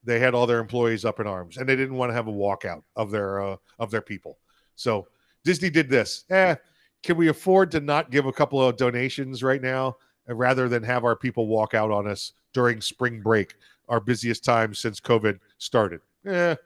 they 0.05 0.19
had 0.19 0.35
all 0.35 0.47
their 0.47 0.61
employees 0.61 1.05
up 1.05 1.21
in 1.21 1.27
arms, 1.27 1.57
and 1.57 1.69
they 1.69 1.77
didn't 1.77 1.97
want 1.97 2.11
to 2.11 2.15
have 2.15 2.29
a 2.29 2.33
walkout 2.33 2.83
of 2.97 3.11
their 3.11 3.41
uh, 3.41 3.57
of 3.79 3.91
their 3.91 4.01
people. 4.01 4.39
So 4.77 5.07
Disney 5.45 5.71
did 5.71 5.89
this. 5.89 6.25
Eh, 6.31 6.55
can 7.03 7.17
we 7.17 7.29
afford 7.29 7.71
to 7.73 7.81
not 7.81 8.11
give 8.11 8.27
a 8.27 8.33
couple 8.33 8.61
of 8.63 8.77
donations 8.77 9.43
right 9.43 9.63
now, 9.63 9.97
uh, 10.29 10.35
rather 10.35 10.69
than 10.69 10.83
have 10.83 11.05
our 11.05 11.17
people 11.17 11.47
walk 11.47 11.75
out 11.75 11.91
on 11.91 12.07
us 12.07 12.33
during 12.53 12.81
spring 12.81 13.21
break, 13.21 13.55
our 13.89 14.01
busiest 14.01 14.45
time 14.45 14.75
since 14.75 15.01
COVID 15.01 15.39
started? 15.59 16.01
Eh, 16.27 16.57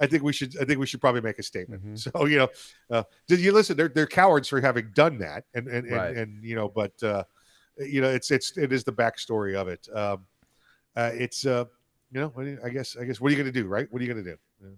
I 0.00 0.06
think 0.06 0.22
we 0.22 0.32
should. 0.32 0.56
I 0.60 0.64
think 0.64 0.80
we 0.80 0.86
should 0.86 1.00
probably 1.00 1.20
make 1.20 1.38
a 1.38 1.42
statement. 1.42 1.84
Mm-hmm. 1.84 1.96
So 1.96 2.26
you 2.26 2.38
know, 2.38 2.48
uh, 2.90 3.04
did 3.28 3.40
you 3.40 3.52
listen? 3.52 3.76
They're 3.76 3.88
they're 3.88 4.06
cowards 4.06 4.48
for 4.48 4.60
having 4.60 4.90
done 4.94 5.18
that, 5.18 5.44
and 5.54 5.68
and 5.68 5.86
and, 5.86 5.96
right. 5.96 6.16
and 6.16 6.42
you 6.42 6.56
know, 6.56 6.68
but 6.68 7.00
uh, 7.02 7.24
you 7.78 8.00
know, 8.00 8.10
it's 8.10 8.30
it's 8.30 8.56
it 8.56 8.72
is 8.72 8.84
the 8.84 8.92
backstory 8.92 9.54
of 9.54 9.68
it. 9.68 9.88
Um, 9.94 10.26
uh, 10.96 11.10
it's 11.14 11.46
uh, 11.46 11.64
you 12.12 12.20
know, 12.20 12.58
I 12.64 12.68
guess 12.70 12.96
I 12.96 13.04
guess 13.04 13.20
what 13.20 13.28
are 13.28 13.30
you 13.36 13.42
going 13.42 13.52
to 13.52 13.60
do, 13.60 13.66
right? 13.66 13.86
What 13.90 14.00
are 14.00 14.04
you 14.04 14.12
going 14.12 14.24
to 14.24 14.30
do? 14.32 14.36
Yeah. 14.62 14.68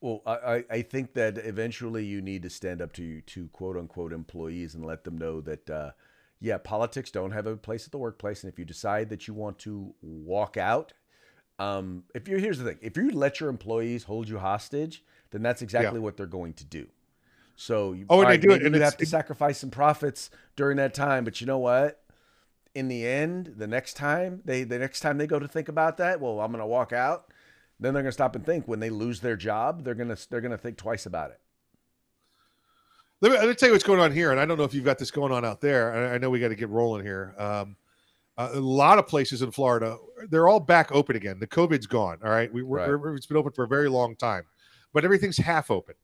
Well, 0.00 0.22
I, 0.26 0.62
I 0.70 0.82
think 0.82 1.14
that 1.14 1.38
eventually 1.38 2.04
you 2.04 2.20
need 2.20 2.42
to 2.42 2.50
stand 2.50 2.82
up 2.82 2.92
to 2.94 3.20
to 3.22 3.48
quote 3.48 3.76
unquote 3.76 4.12
employees 4.12 4.74
and 4.74 4.84
let 4.84 5.04
them 5.04 5.16
know 5.16 5.40
that 5.40 5.70
uh, 5.70 5.90
yeah, 6.40 6.58
politics 6.58 7.10
don't 7.10 7.30
have 7.30 7.46
a 7.46 7.56
place 7.56 7.86
at 7.86 7.92
the 7.92 7.98
workplace, 7.98 8.42
and 8.42 8.52
if 8.52 8.58
you 8.58 8.64
decide 8.64 9.08
that 9.10 9.26
you 9.26 9.34
want 9.34 9.58
to 9.60 9.94
walk 10.02 10.56
out 10.56 10.92
um, 11.58 12.04
if 12.14 12.28
you 12.28 12.36
here's 12.36 12.58
the 12.58 12.64
thing, 12.64 12.78
if 12.82 12.96
you 12.96 13.10
let 13.10 13.40
your 13.40 13.48
employees 13.48 14.04
hold 14.04 14.28
you 14.28 14.38
hostage, 14.38 15.02
then 15.30 15.42
that's 15.42 15.62
exactly 15.62 15.98
yeah. 15.98 16.04
what 16.04 16.16
they're 16.16 16.26
going 16.26 16.52
to 16.54 16.64
do. 16.64 16.86
So 17.56 17.92
you, 17.92 18.06
oh, 18.10 18.20
and 18.20 18.28
right, 18.28 18.40
they 18.40 18.46
do 18.46 18.54
it, 18.54 18.62
and 18.62 18.74
you 18.74 18.82
have 18.82 18.98
to 18.98 19.06
sacrifice 19.06 19.58
some 19.58 19.70
profits 19.70 20.30
during 20.56 20.76
that 20.76 20.92
time. 20.92 21.24
But 21.24 21.40
you 21.40 21.46
know 21.46 21.58
what? 21.58 22.02
In 22.74 22.88
the 22.88 23.06
end, 23.06 23.54
the 23.56 23.66
next 23.66 23.94
time 23.94 24.42
they 24.44 24.64
the 24.64 24.78
next 24.78 25.00
time 25.00 25.16
they 25.16 25.26
go 25.26 25.38
to 25.38 25.48
think 25.48 25.68
about 25.68 25.96
that, 25.96 26.20
well, 26.20 26.40
I'm 26.40 26.52
going 26.52 26.60
to 26.60 26.66
walk 26.66 26.92
out. 26.92 27.32
Then 27.80 27.94
they're 27.94 28.02
going 28.02 28.10
to 28.10 28.12
stop 28.12 28.36
and 28.36 28.44
think. 28.44 28.68
When 28.68 28.80
they 28.80 28.90
lose 28.90 29.20
their 29.20 29.36
job, 29.36 29.84
they're 29.84 29.94
going 29.94 30.14
to 30.14 30.30
they're 30.30 30.42
going 30.42 30.52
to 30.52 30.58
think 30.58 30.76
twice 30.76 31.06
about 31.06 31.30
it. 31.30 31.40
Let 33.22 33.32
me, 33.32 33.38
let 33.38 33.48
me 33.48 33.54
tell 33.54 33.70
you 33.70 33.72
what's 33.72 33.84
going 33.84 34.00
on 34.00 34.12
here, 34.12 34.30
and 34.30 34.38
I 34.38 34.44
don't 34.44 34.58
know 34.58 34.64
if 34.64 34.74
you've 34.74 34.84
got 34.84 34.98
this 34.98 35.10
going 35.10 35.32
on 35.32 35.42
out 35.42 35.62
there. 35.62 36.10
I, 36.10 36.14
I 36.14 36.18
know 36.18 36.28
we 36.28 36.38
got 36.38 36.48
to 36.48 36.54
get 36.54 36.68
rolling 36.68 37.02
here. 37.02 37.34
Um, 37.38 37.76
uh, 38.38 38.50
a 38.52 38.60
lot 38.60 38.98
of 38.98 39.06
places 39.06 39.42
in 39.42 39.50
Florida, 39.50 39.96
they're 40.28 40.48
all 40.48 40.60
back 40.60 40.92
open 40.92 41.16
again. 41.16 41.38
The 41.38 41.46
COVID's 41.46 41.86
gone. 41.86 42.18
All 42.24 42.30
right, 42.30 42.52
we, 42.52 42.62
right. 42.62 42.88
We're, 42.88 43.14
it's 43.14 43.26
been 43.26 43.36
open 43.36 43.52
for 43.52 43.64
a 43.64 43.68
very 43.68 43.88
long 43.88 44.16
time, 44.16 44.44
but 44.92 45.04
everything's 45.04 45.38
half 45.38 45.70
open. 45.70 45.94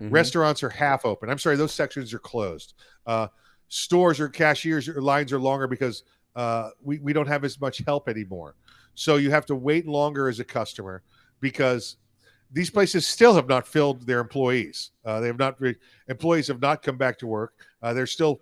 Mm-hmm. 0.00 0.14
Restaurants 0.14 0.62
are 0.62 0.70
half 0.70 1.04
open. 1.04 1.30
I'm 1.30 1.38
sorry, 1.38 1.56
those 1.56 1.72
sections 1.72 2.14
are 2.14 2.18
closed. 2.18 2.74
Uh, 3.06 3.28
stores 3.68 4.20
or 4.20 4.28
cashiers 4.28 4.88
or 4.88 5.00
lines 5.00 5.32
are 5.32 5.38
longer 5.38 5.66
because 5.66 6.04
uh, 6.36 6.70
we 6.82 6.98
we 6.98 7.12
don't 7.12 7.28
have 7.28 7.44
as 7.44 7.60
much 7.60 7.82
help 7.86 8.08
anymore. 8.08 8.56
So 8.94 9.16
you 9.16 9.30
have 9.30 9.46
to 9.46 9.54
wait 9.54 9.86
longer 9.86 10.28
as 10.28 10.40
a 10.40 10.44
customer 10.44 11.02
because 11.40 11.96
these 12.52 12.70
places 12.70 13.06
still 13.06 13.34
have 13.34 13.48
not 13.48 13.66
filled 13.66 14.06
their 14.06 14.20
employees. 14.20 14.90
Uh, 15.04 15.20
they 15.20 15.26
have 15.28 15.38
not 15.38 15.60
re- 15.60 15.76
employees 16.08 16.48
have 16.48 16.60
not 16.60 16.82
come 16.82 16.96
back 16.96 17.18
to 17.18 17.26
work. 17.26 17.54
Uh, 17.82 17.92
they're 17.92 18.06
still 18.06 18.40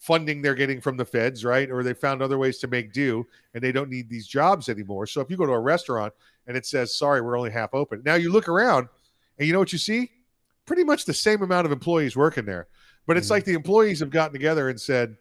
funding 0.00 0.40
they're 0.40 0.54
getting 0.54 0.80
from 0.80 0.96
the 0.96 1.04
feds, 1.04 1.44
right? 1.44 1.70
Or 1.70 1.82
they 1.82 1.92
found 1.92 2.22
other 2.22 2.38
ways 2.38 2.58
to 2.58 2.66
make 2.66 2.92
do, 2.92 3.26
and 3.54 3.62
they 3.62 3.70
don't 3.70 3.90
need 3.90 4.08
these 4.08 4.26
jobs 4.26 4.68
anymore. 4.68 5.06
So 5.06 5.20
if 5.20 5.30
you 5.30 5.36
go 5.36 5.46
to 5.46 5.52
a 5.52 5.60
restaurant 5.60 6.12
and 6.46 6.56
it 6.56 6.66
says, 6.66 6.92
"Sorry, 6.92 7.20
we're 7.20 7.36
only 7.36 7.50
half 7.50 7.74
open," 7.74 8.02
now 8.04 8.14
you 8.14 8.32
look 8.32 8.48
around 8.48 8.88
and 9.38 9.46
you 9.46 9.52
know 9.52 9.58
what 9.58 9.72
you 9.72 9.78
see? 9.78 10.10
Pretty 10.64 10.84
much 10.84 11.04
the 11.04 11.14
same 11.14 11.42
amount 11.42 11.66
of 11.66 11.72
employees 11.72 12.16
working 12.16 12.46
there, 12.46 12.66
but 13.06 13.16
it's 13.16 13.26
mm-hmm. 13.26 13.34
like 13.34 13.44
the 13.44 13.52
employees 13.52 14.00
have 14.00 14.10
gotten 14.10 14.32
together 14.32 14.70
and 14.70 14.80
said, 14.80 15.16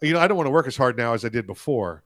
"You 0.00 0.14
know, 0.14 0.20
I 0.20 0.26
don't 0.26 0.38
want 0.38 0.46
to 0.46 0.52
work 0.52 0.66
as 0.66 0.76
hard 0.76 0.96
now 0.96 1.12
as 1.12 1.24
I 1.24 1.28
did 1.28 1.46
before." 1.46 2.02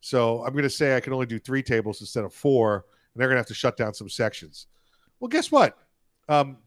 So 0.00 0.44
I'm 0.44 0.52
going 0.52 0.64
to 0.64 0.70
say 0.70 0.96
I 0.96 1.00
can 1.00 1.14
only 1.14 1.26
do 1.26 1.38
three 1.38 1.62
tables 1.62 2.00
instead 2.00 2.24
of 2.24 2.34
four, 2.34 2.84
and 3.14 3.20
they're 3.20 3.28
going 3.28 3.36
to 3.36 3.40
have 3.40 3.46
to 3.46 3.54
shut 3.54 3.78
down 3.78 3.94
some 3.94 4.10
sections. 4.10 4.66
Well, 5.18 5.28
guess 5.28 5.50
what? 5.50 5.78
Um, 6.28 6.58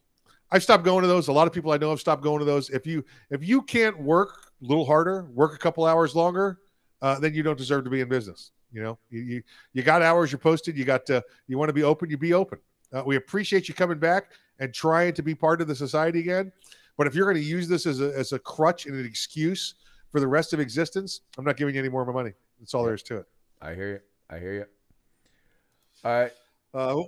I've 0.51 0.63
stopped 0.63 0.83
going 0.83 1.01
to 1.03 1.07
those. 1.07 1.27
A 1.27 1.31
lot 1.31 1.47
of 1.47 1.53
people 1.53 1.71
I 1.71 1.77
know 1.77 1.91
have 1.91 1.99
stopped 1.99 2.23
going 2.23 2.39
to 2.39 2.45
those. 2.45 2.69
If 2.69 2.87
you 2.87 3.03
if 3.29 3.47
you 3.47 3.61
can't 3.61 3.99
work 3.99 4.51
a 4.61 4.65
little 4.65 4.85
harder, 4.85 5.29
work 5.33 5.53
a 5.53 5.57
couple 5.57 5.85
hours 5.85 6.15
longer, 6.15 6.59
uh, 7.01 7.19
then 7.19 7.33
you 7.33 7.43
don't 7.43 7.57
deserve 7.57 7.83
to 7.83 7.89
be 7.89 8.01
in 8.01 8.09
business. 8.09 8.51
You 8.71 8.83
know, 8.83 8.99
you 9.09 9.21
you, 9.21 9.43
you 9.73 9.83
got 9.83 10.01
hours 10.01 10.31
you're 10.31 10.39
posted. 10.39 10.77
You 10.77 10.85
got 10.85 11.05
to 11.07 11.23
you 11.47 11.57
want 11.57 11.69
to 11.69 11.73
be 11.73 11.83
open. 11.83 12.09
You 12.09 12.17
be 12.17 12.33
open. 12.33 12.59
Uh, 12.91 13.03
we 13.05 13.15
appreciate 13.15 13.67
you 13.67 13.73
coming 13.73 13.99
back 13.99 14.31
and 14.59 14.73
trying 14.73 15.13
to 15.13 15.21
be 15.21 15.35
part 15.35 15.61
of 15.61 15.67
the 15.67 15.75
society 15.75 16.19
again. 16.19 16.51
But 16.97 17.07
if 17.07 17.15
you're 17.15 17.31
going 17.31 17.41
to 17.41 17.47
use 17.47 17.67
this 17.67 17.85
as 17.85 18.01
a 18.01 18.17
as 18.17 18.33
a 18.33 18.39
crutch 18.39 18.85
and 18.85 18.95
an 18.95 19.05
excuse 19.05 19.75
for 20.11 20.19
the 20.19 20.27
rest 20.27 20.53
of 20.53 20.59
existence, 20.59 21.21
I'm 21.37 21.45
not 21.45 21.57
giving 21.57 21.75
you 21.75 21.79
any 21.79 21.89
more 21.89 22.01
of 22.01 22.07
my 22.07 22.13
money. 22.13 22.33
That's 22.59 22.73
all 22.73 22.83
there 22.83 22.95
is 22.95 23.03
to 23.03 23.17
it. 23.17 23.25
I 23.61 23.73
hear 23.73 23.91
you. 23.91 23.99
I 24.29 24.39
hear 24.39 24.53
you. 24.53 24.65
All 26.03 26.21
right. 26.21 26.31
Uh, 26.73 27.03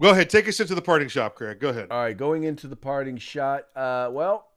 go 0.00 0.10
ahead. 0.10 0.30
Take 0.30 0.48
us 0.48 0.60
into 0.60 0.74
the 0.74 0.82
parting 0.82 1.08
shot, 1.08 1.34
Craig. 1.34 1.60
Go 1.60 1.70
ahead. 1.70 1.88
All 1.90 2.02
right. 2.02 2.16
Going 2.16 2.44
into 2.44 2.66
the 2.66 2.76
parting 2.76 3.16
shot. 3.18 3.66
Uh, 3.74 4.08
well, 4.12 4.48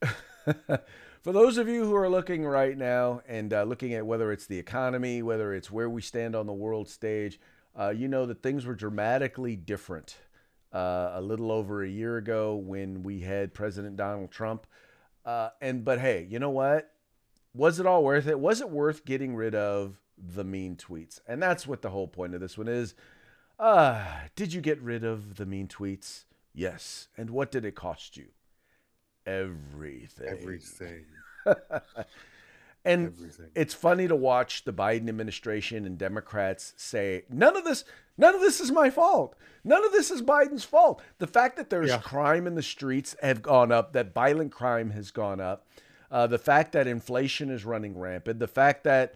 for 0.02 1.32
those 1.32 1.58
of 1.58 1.68
you 1.68 1.84
who 1.84 1.94
are 1.94 2.08
looking 2.08 2.44
right 2.44 2.76
now 2.76 3.22
and 3.26 3.52
uh, 3.52 3.62
looking 3.64 3.94
at 3.94 4.06
whether 4.06 4.32
it's 4.32 4.46
the 4.46 4.58
economy, 4.58 5.22
whether 5.22 5.54
it's 5.54 5.70
where 5.70 5.90
we 5.90 6.02
stand 6.02 6.34
on 6.34 6.46
the 6.46 6.52
world 6.52 6.88
stage, 6.88 7.40
uh, 7.78 7.90
you 7.90 8.08
know 8.08 8.26
that 8.26 8.42
things 8.42 8.66
were 8.66 8.74
dramatically 8.74 9.56
different 9.56 10.16
uh, 10.72 11.12
a 11.14 11.20
little 11.20 11.52
over 11.52 11.82
a 11.82 11.88
year 11.88 12.16
ago 12.16 12.56
when 12.56 13.02
we 13.02 13.20
had 13.20 13.54
President 13.54 13.96
Donald 13.96 14.30
Trump. 14.30 14.66
Uh, 15.24 15.50
and 15.60 15.84
but 15.84 16.00
hey, 16.00 16.26
you 16.30 16.38
know 16.38 16.50
what? 16.50 16.92
was 17.54 17.80
it 17.80 17.86
all 17.86 18.04
worth 18.04 18.26
it? 18.26 18.38
Was 18.38 18.60
it 18.60 18.70
worth 18.70 19.04
getting 19.04 19.34
rid 19.34 19.54
of 19.54 20.00
the 20.16 20.44
mean 20.44 20.76
tweets? 20.76 21.20
And 21.26 21.42
that's 21.42 21.66
what 21.66 21.82
the 21.82 21.90
whole 21.90 22.08
point 22.08 22.34
of 22.34 22.40
this 22.40 22.56
one 22.56 22.68
is. 22.68 22.94
Uh, 23.58 24.04
did 24.36 24.52
you 24.52 24.60
get 24.60 24.80
rid 24.80 25.04
of 25.04 25.36
the 25.36 25.46
mean 25.46 25.68
tweets? 25.68 26.24
Yes. 26.54 27.08
And 27.16 27.30
what 27.30 27.50
did 27.50 27.64
it 27.64 27.74
cost 27.74 28.16
you? 28.16 28.26
Everything. 29.26 30.28
Everything. 30.28 31.04
and 32.84 33.08
Everything. 33.08 33.50
it's 33.54 33.74
funny 33.74 34.08
to 34.08 34.16
watch 34.16 34.64
the 34.64 34.72
Biden 34.72 35.08
administration 35.08 35.84
and 35.84 35.98
Democrats 35.98 36.72
say, 36.76 37.24
none 37.28 37.56
of 37.56 37.64
this, 37.64 37.84
none 38.16 38.34
of 38.34 38.40
this 38.40 38.60
is 38.60 38.70
my 38.70 38.90
fault. 38.90 39.34
None 39.64 39.84
of 39.84 39.92
this 39.92 40.10
is 40.10 40.22
Biden's 40.22 40.64
fault. 40.64 41.02
The 41.18 41.26
fact 41.26 41.56
that 41.56 41.68
there's 41.68 41.90
yeah. 41.90 41.98
crime 41.98 42.46
in 42.46 42.54
the 42.54 42.62
streets 42.62 43.16
have 43.22 43.42
gone 43.42 43.72
up, 43.72 43.92
that 43.92 44.14
violent 44.14 44.52
crime 44.52 44.90
has 44.90 45.10
gone 45.10 45.40
up 45.40 45.66
uh, 46.10 46.26
the 46.26 46.38
fact 46.38 46.72
that 46.72 46.86
inflation 46.86 47.50
is 47.50 47.64
running 47.64 47.98
rampant, 47.98 48.38
the 48.38 48.48
fact 48.48 48.84
that 48.84 49.14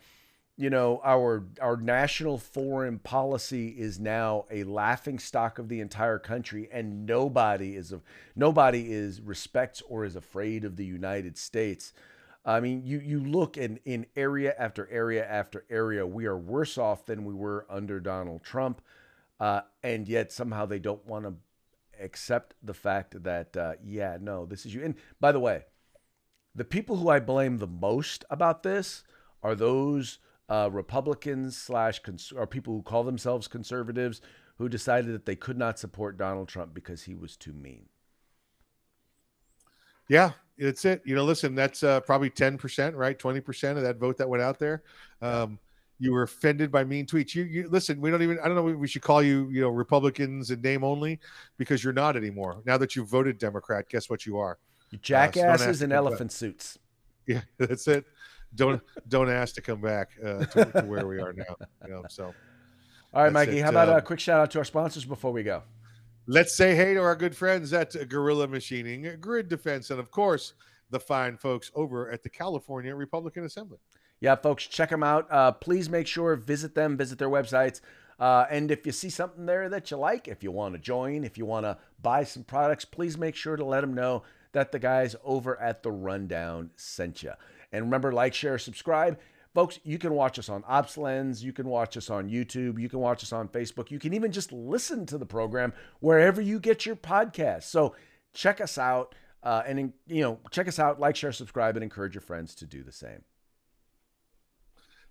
you 0.57 0.70
know 0.70 1.00
our 1.05 1.44
our 1.61 1.76
national 1.76 2.38
foreign 2.38 2.98
policy 2.98 3.68
is 3.68 3.98
now 3.98 4.44
a 4.50 4.64
laughing 4.64 5.18
stock 5.18 5.59
of 5.59 5.68
the 5.68 5.80
entire 5.80 6.18
country, 6.18 6.68
and 6.72 7.07
nobody 7.07 7.74
is 7.76 7.92
a, 7.92 8.00
nobody 8.36 8.92
is 8.92 9.20
respects 9.20 9.82
or 9.88 10.05
is 10.05 10.16
afraid 10.16 10.64
of 10.64 10.76
the 10.76 10.84
United 10.84 11.38
States. 11.38 11.92
I 12.44 12.61
mean, 12.61 12.82
you 12.84 12.98
you 12.98 13.20
look 13.20 13.57
in 13.57 13.78
in 13.84 14.07
area 14.14 14.55
after 14.59 14.88
area 14.90 15.26
after 15.26 15.64
area, 15.70 16.07
we 16.07 16.26
are 16.26 16.36
worse 16.36 16.76
off 16.76 17.07
than 17.07 17.24
we 17.24 17.34
were 17.34 17.66
under 17.70 18.00
Donald 18.00 18.42
Trump, 18.42 18.82
uh, 19.40 19.62
and 19.82 20.07
yet 20.07 20.32
somehow 20.32 20.66
they 20.66 20.80
don't 20.80 21.07
want 21.07 21.24
to 21.24 21.34
accept 22.03 22.55
the 22.62 22.74
fact 22.74 23.22
that 23.22 23.57
uh, 23.57 23.74
yeah, 23.82 24.18
no, 24.20 24.44
this 24.44 24.66
is 24.66 24.74
you. 24.74 24.84
And 24.84 24.96
by 25.18 25.32
the 25.32 25.40
way, 25.40 25.64
the 26.55 26.64
people 26.64 26.96
who 26.96 27.09
I 27.09 27.20
blame 27.20 27.59
the 27.59 27.66
most 27.66 28.24
about 28.28 28.62
this 28.62 29.05
are 29.42 29.55
those 29.55 30.18
uh, 30.53 30.68
Republicans 30.68 31.57
slash 31.57 32.00
cons- 32.00 32.32
or 32.36 32.46
people 32.46 32.74
who 32.74 32.82
call 32.82 33.05
themselves 33.05 33.48
conservatives 33.48 34.20
who 34.59 34.68
decided 34.68 35.14
that 35.14 35.24
they 35.24 35.34
could 35.34 35.57
not 35.57 35.78
support 35.78 36.18
Donald 36.18 36.46
Trump 36.46 36.74
because 36.74 37.05
he 37.05 37.14
was 37.14 37.38
too 37.38 37.55
mean. 37.55 37.86
Yeah, 40.09 40.32
it's 40.59 40.84
it. 40.84 41.00
You 41.07 41.14
know, 41.14 41.24
listen, 41.24 41.55
that's 41.55 41.82
uh, 41.82 42.00
probably 42.00 42.28
ten 42.28 42.59
percent, 42.59 42.94
right? 42.94 43.18
Twenty 43.18 43.40
percent 43.40 43.78
of 43.78 43.84
that 43.84 43.96
vote 43.96 44.18
that 44.18 44.28
went 44.28 44.42
out 44.42 44.59
there. 44.59 44.82
Um, 45.22 45.59
you 45.98 46.12
were 46.12 46.24
offended 46.24 46.70
by 46.70 46.84
mean 46.84 47.07
tweets. 47.07 47.34
You, 47.34 47.44
you 47.44 47.68
listen. 47.70 47.98
We 47.98 48.11
don't 48.11 48.20
even. 48.20 48.38
I 48.40 48.46
don't 48.46 48.55
know. 48.55 48.64
We 48.64 48.88
should 48.88 49.00
call 49.00 49.22
you, 49.22 49.48
you 49.50 49.62
know, 49.62 49.70
Republicans 49.70 50.50
in 50.50 50.61
name 50.61 50.84
only, 50.84 51.18
because 51.57 51.82
you're 51.82 51.94
not 51.94 52.14
anymore. 52.14 52.61
Now 52.66 52.76
that 52.76 52.94
you 52.94 53.07
voted 53.07 53.38
Democrat, 53.38 53.88
guess 53.88 54.11
what 54.11 54.26
you 54.26 54.36
are? 54.36 54.59
You 54.90 54.98
jackasses 54.98 55.80
uh, 55.80 55.86
in 55.86 55.92
elephant 55.92 56.30
suits. 56.30 56.78
Yeah, 57.26 57.40
that's 57.57 57.88
it. 57.88 58.05
Don't 58.55 58.82
don't 59.09 59.30
ask 59.30 59.55
to 59.55 59.61
come 59.62 59.80
back 59.80 60.11
uh, 60.24 60.44
to, 60.44 60.64
to, 60.64 60.82
where 60.82 61.07
we 61.07 61.20
are 61.20 61.32
now. 61.32 61.57
You 61.84 61.90
know, 61.90 62.05
so. 62.09 62.34
All 63.14 63.24
right, 63.24 63.32
Mikey. 63.32 63.59
It. 63.59 63.62
How 63.62 63.70
about 63.70 63.88
um, 63.88 63.96
a 63.96 64.03
quick 64.03 64.20
shout 64.20 64.40
out 64.40 64.50
to 64.53 64.59
our 64.59 64.64
sponsors 64.64 65.05
before 65.05 65.32
we 65.32 65.42
go? 65.42 65.62
Let's 66.26 66.55
say 66.55 66.74
hey 66.74 66.94
to 66.94 67.00
our 67.00 67.16
good 67.16 67.36
friends 67.36 67.72
at 67.72 67.96
Gorilla 68.09 68.46
Machining, 68.46 69.16
Grid 69.20 69.48
Defense, 69.48 69.90
and 69.90 69.98
of 69.98 70.11
course 70.11 70.55
the 70.90 71.00
fine 71.00 71.36
folks 71.36 71.72
over 71.74 72.11
at 72.11 72.22
the 72.22 72.28
California 72.28 72.94
Republican 72.94 73.44
Assembly. 73.44 73.78
Yeah, 74.20 74.36
folks, 74.36 74.66
check 74.66 74.90
them 74.90 75.03
out. 75.03 75.26
Uh, 75.32 75.50
please 75.50 75.90
make 75.90 76.07
sure 76.07 76.36
visit 76.36 76.76
them, 76.76 76.96
visit 76.96 77.18
their 77.18 77.28
websites. 77.28 77.80
Uh, 78.20 78.46
and 78.50 78.70
if 78.70 78.86
you 78.86 78.92
see 78.92 79.11
something 79.11 79.46
there 79.46 79.68
that 79.68 79.90
you 79.90 79.96
like, 79.96 80.28
if 80.28 80.44
you 80.44 80.53
want 80.53 80.74
to 80.74 80.78
join, 80.78 81.24
if 81.24 81.36
you 81.36 81.44
want 81.44 81.66
to 81.66 81.76
buy 82.00 82.22
some 82.22 82.44
products, 82.44 82.84
please 82.84 83.18
make 83.18 83.34
sure 83.34 83.57
to 83.57 83.64
let 83.64 83.80
them 83.80 83.94
know 83.94 84.22
that 84.53 84.70
the 84.70 84.78
guys 84.78 85.16
over 85.24 85.61
at 85.61 85.82
the 85.82 85.90
Rundown 85.90 86.70
sent 86.76 87.24
you. 87.24 87.32
And 87.73 87.85
remember, 87.85 88.12
like, 88.12 88.35
share, 88.35 88.59
subscribe. 88.59 89.18
Folks, 89.55 89.79
you 89.85 89.99
can 89.99 90.14
watch 90.14 90.39
us 90.39 90.49
on 90.49 90.62
OpsLens. 90.62 91.43
You 91.43 91.53
can 91.53 91.66
watch 91.66 91.97
us 91.97 92.09
on 92.11 92.29
YouTube. 92.29 92.81
You 92.81 92.89
can 92.89 93.01
watch 93.01 93.23
us 93.23 93.33
on 93.33 93.49
Facebook. 93.49 93.91
You 93.91 93.99
can 93.99 94.14
even 94.14 94.33
just 94.33 94.53
listen 94.53 95.05
to 95.07 95.18
the 95.18 95.27
program 95.27 95.73
wherever 96.01 96.41
you 96.41 96.59
get 96.59 96.87
your 96.87 96.97
podcast. 96.97 97.64
So 97.64 97.95
check 98.33 98.61
us 98.61 98.79
out 98.79 99.14
uh, 99.43 99.62
and, 99.66 99.93
you 100.07 100.23
know, 100.23 100.39
check 100.51 100.68
us 100.68 100.79
out, 100.79 101.01
like, 101.01 101.16
share, 101.16 101.33
subscribe, 101.33 101.77
and 101.77 101.83
encourage 101.83 102.14
your 102.14 102.23
friends 102.23 102.55
to 102.57 102.66
do 102.66 102.83
the 102.83 102.93
same. 102.93 103.25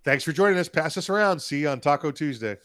Thanks 0.03 0.23
for 0.23 0.31
joining 0.31 0.57
us. 0.57 0.69
Pass 0.69 0.97
us 0.97 1.09
around. 1.09 1.41
See 1.41 1.61
you 1.61 1.69
on 1.69 1.79
Taco 1.79 2.11
Tuesday. 2.11 2.57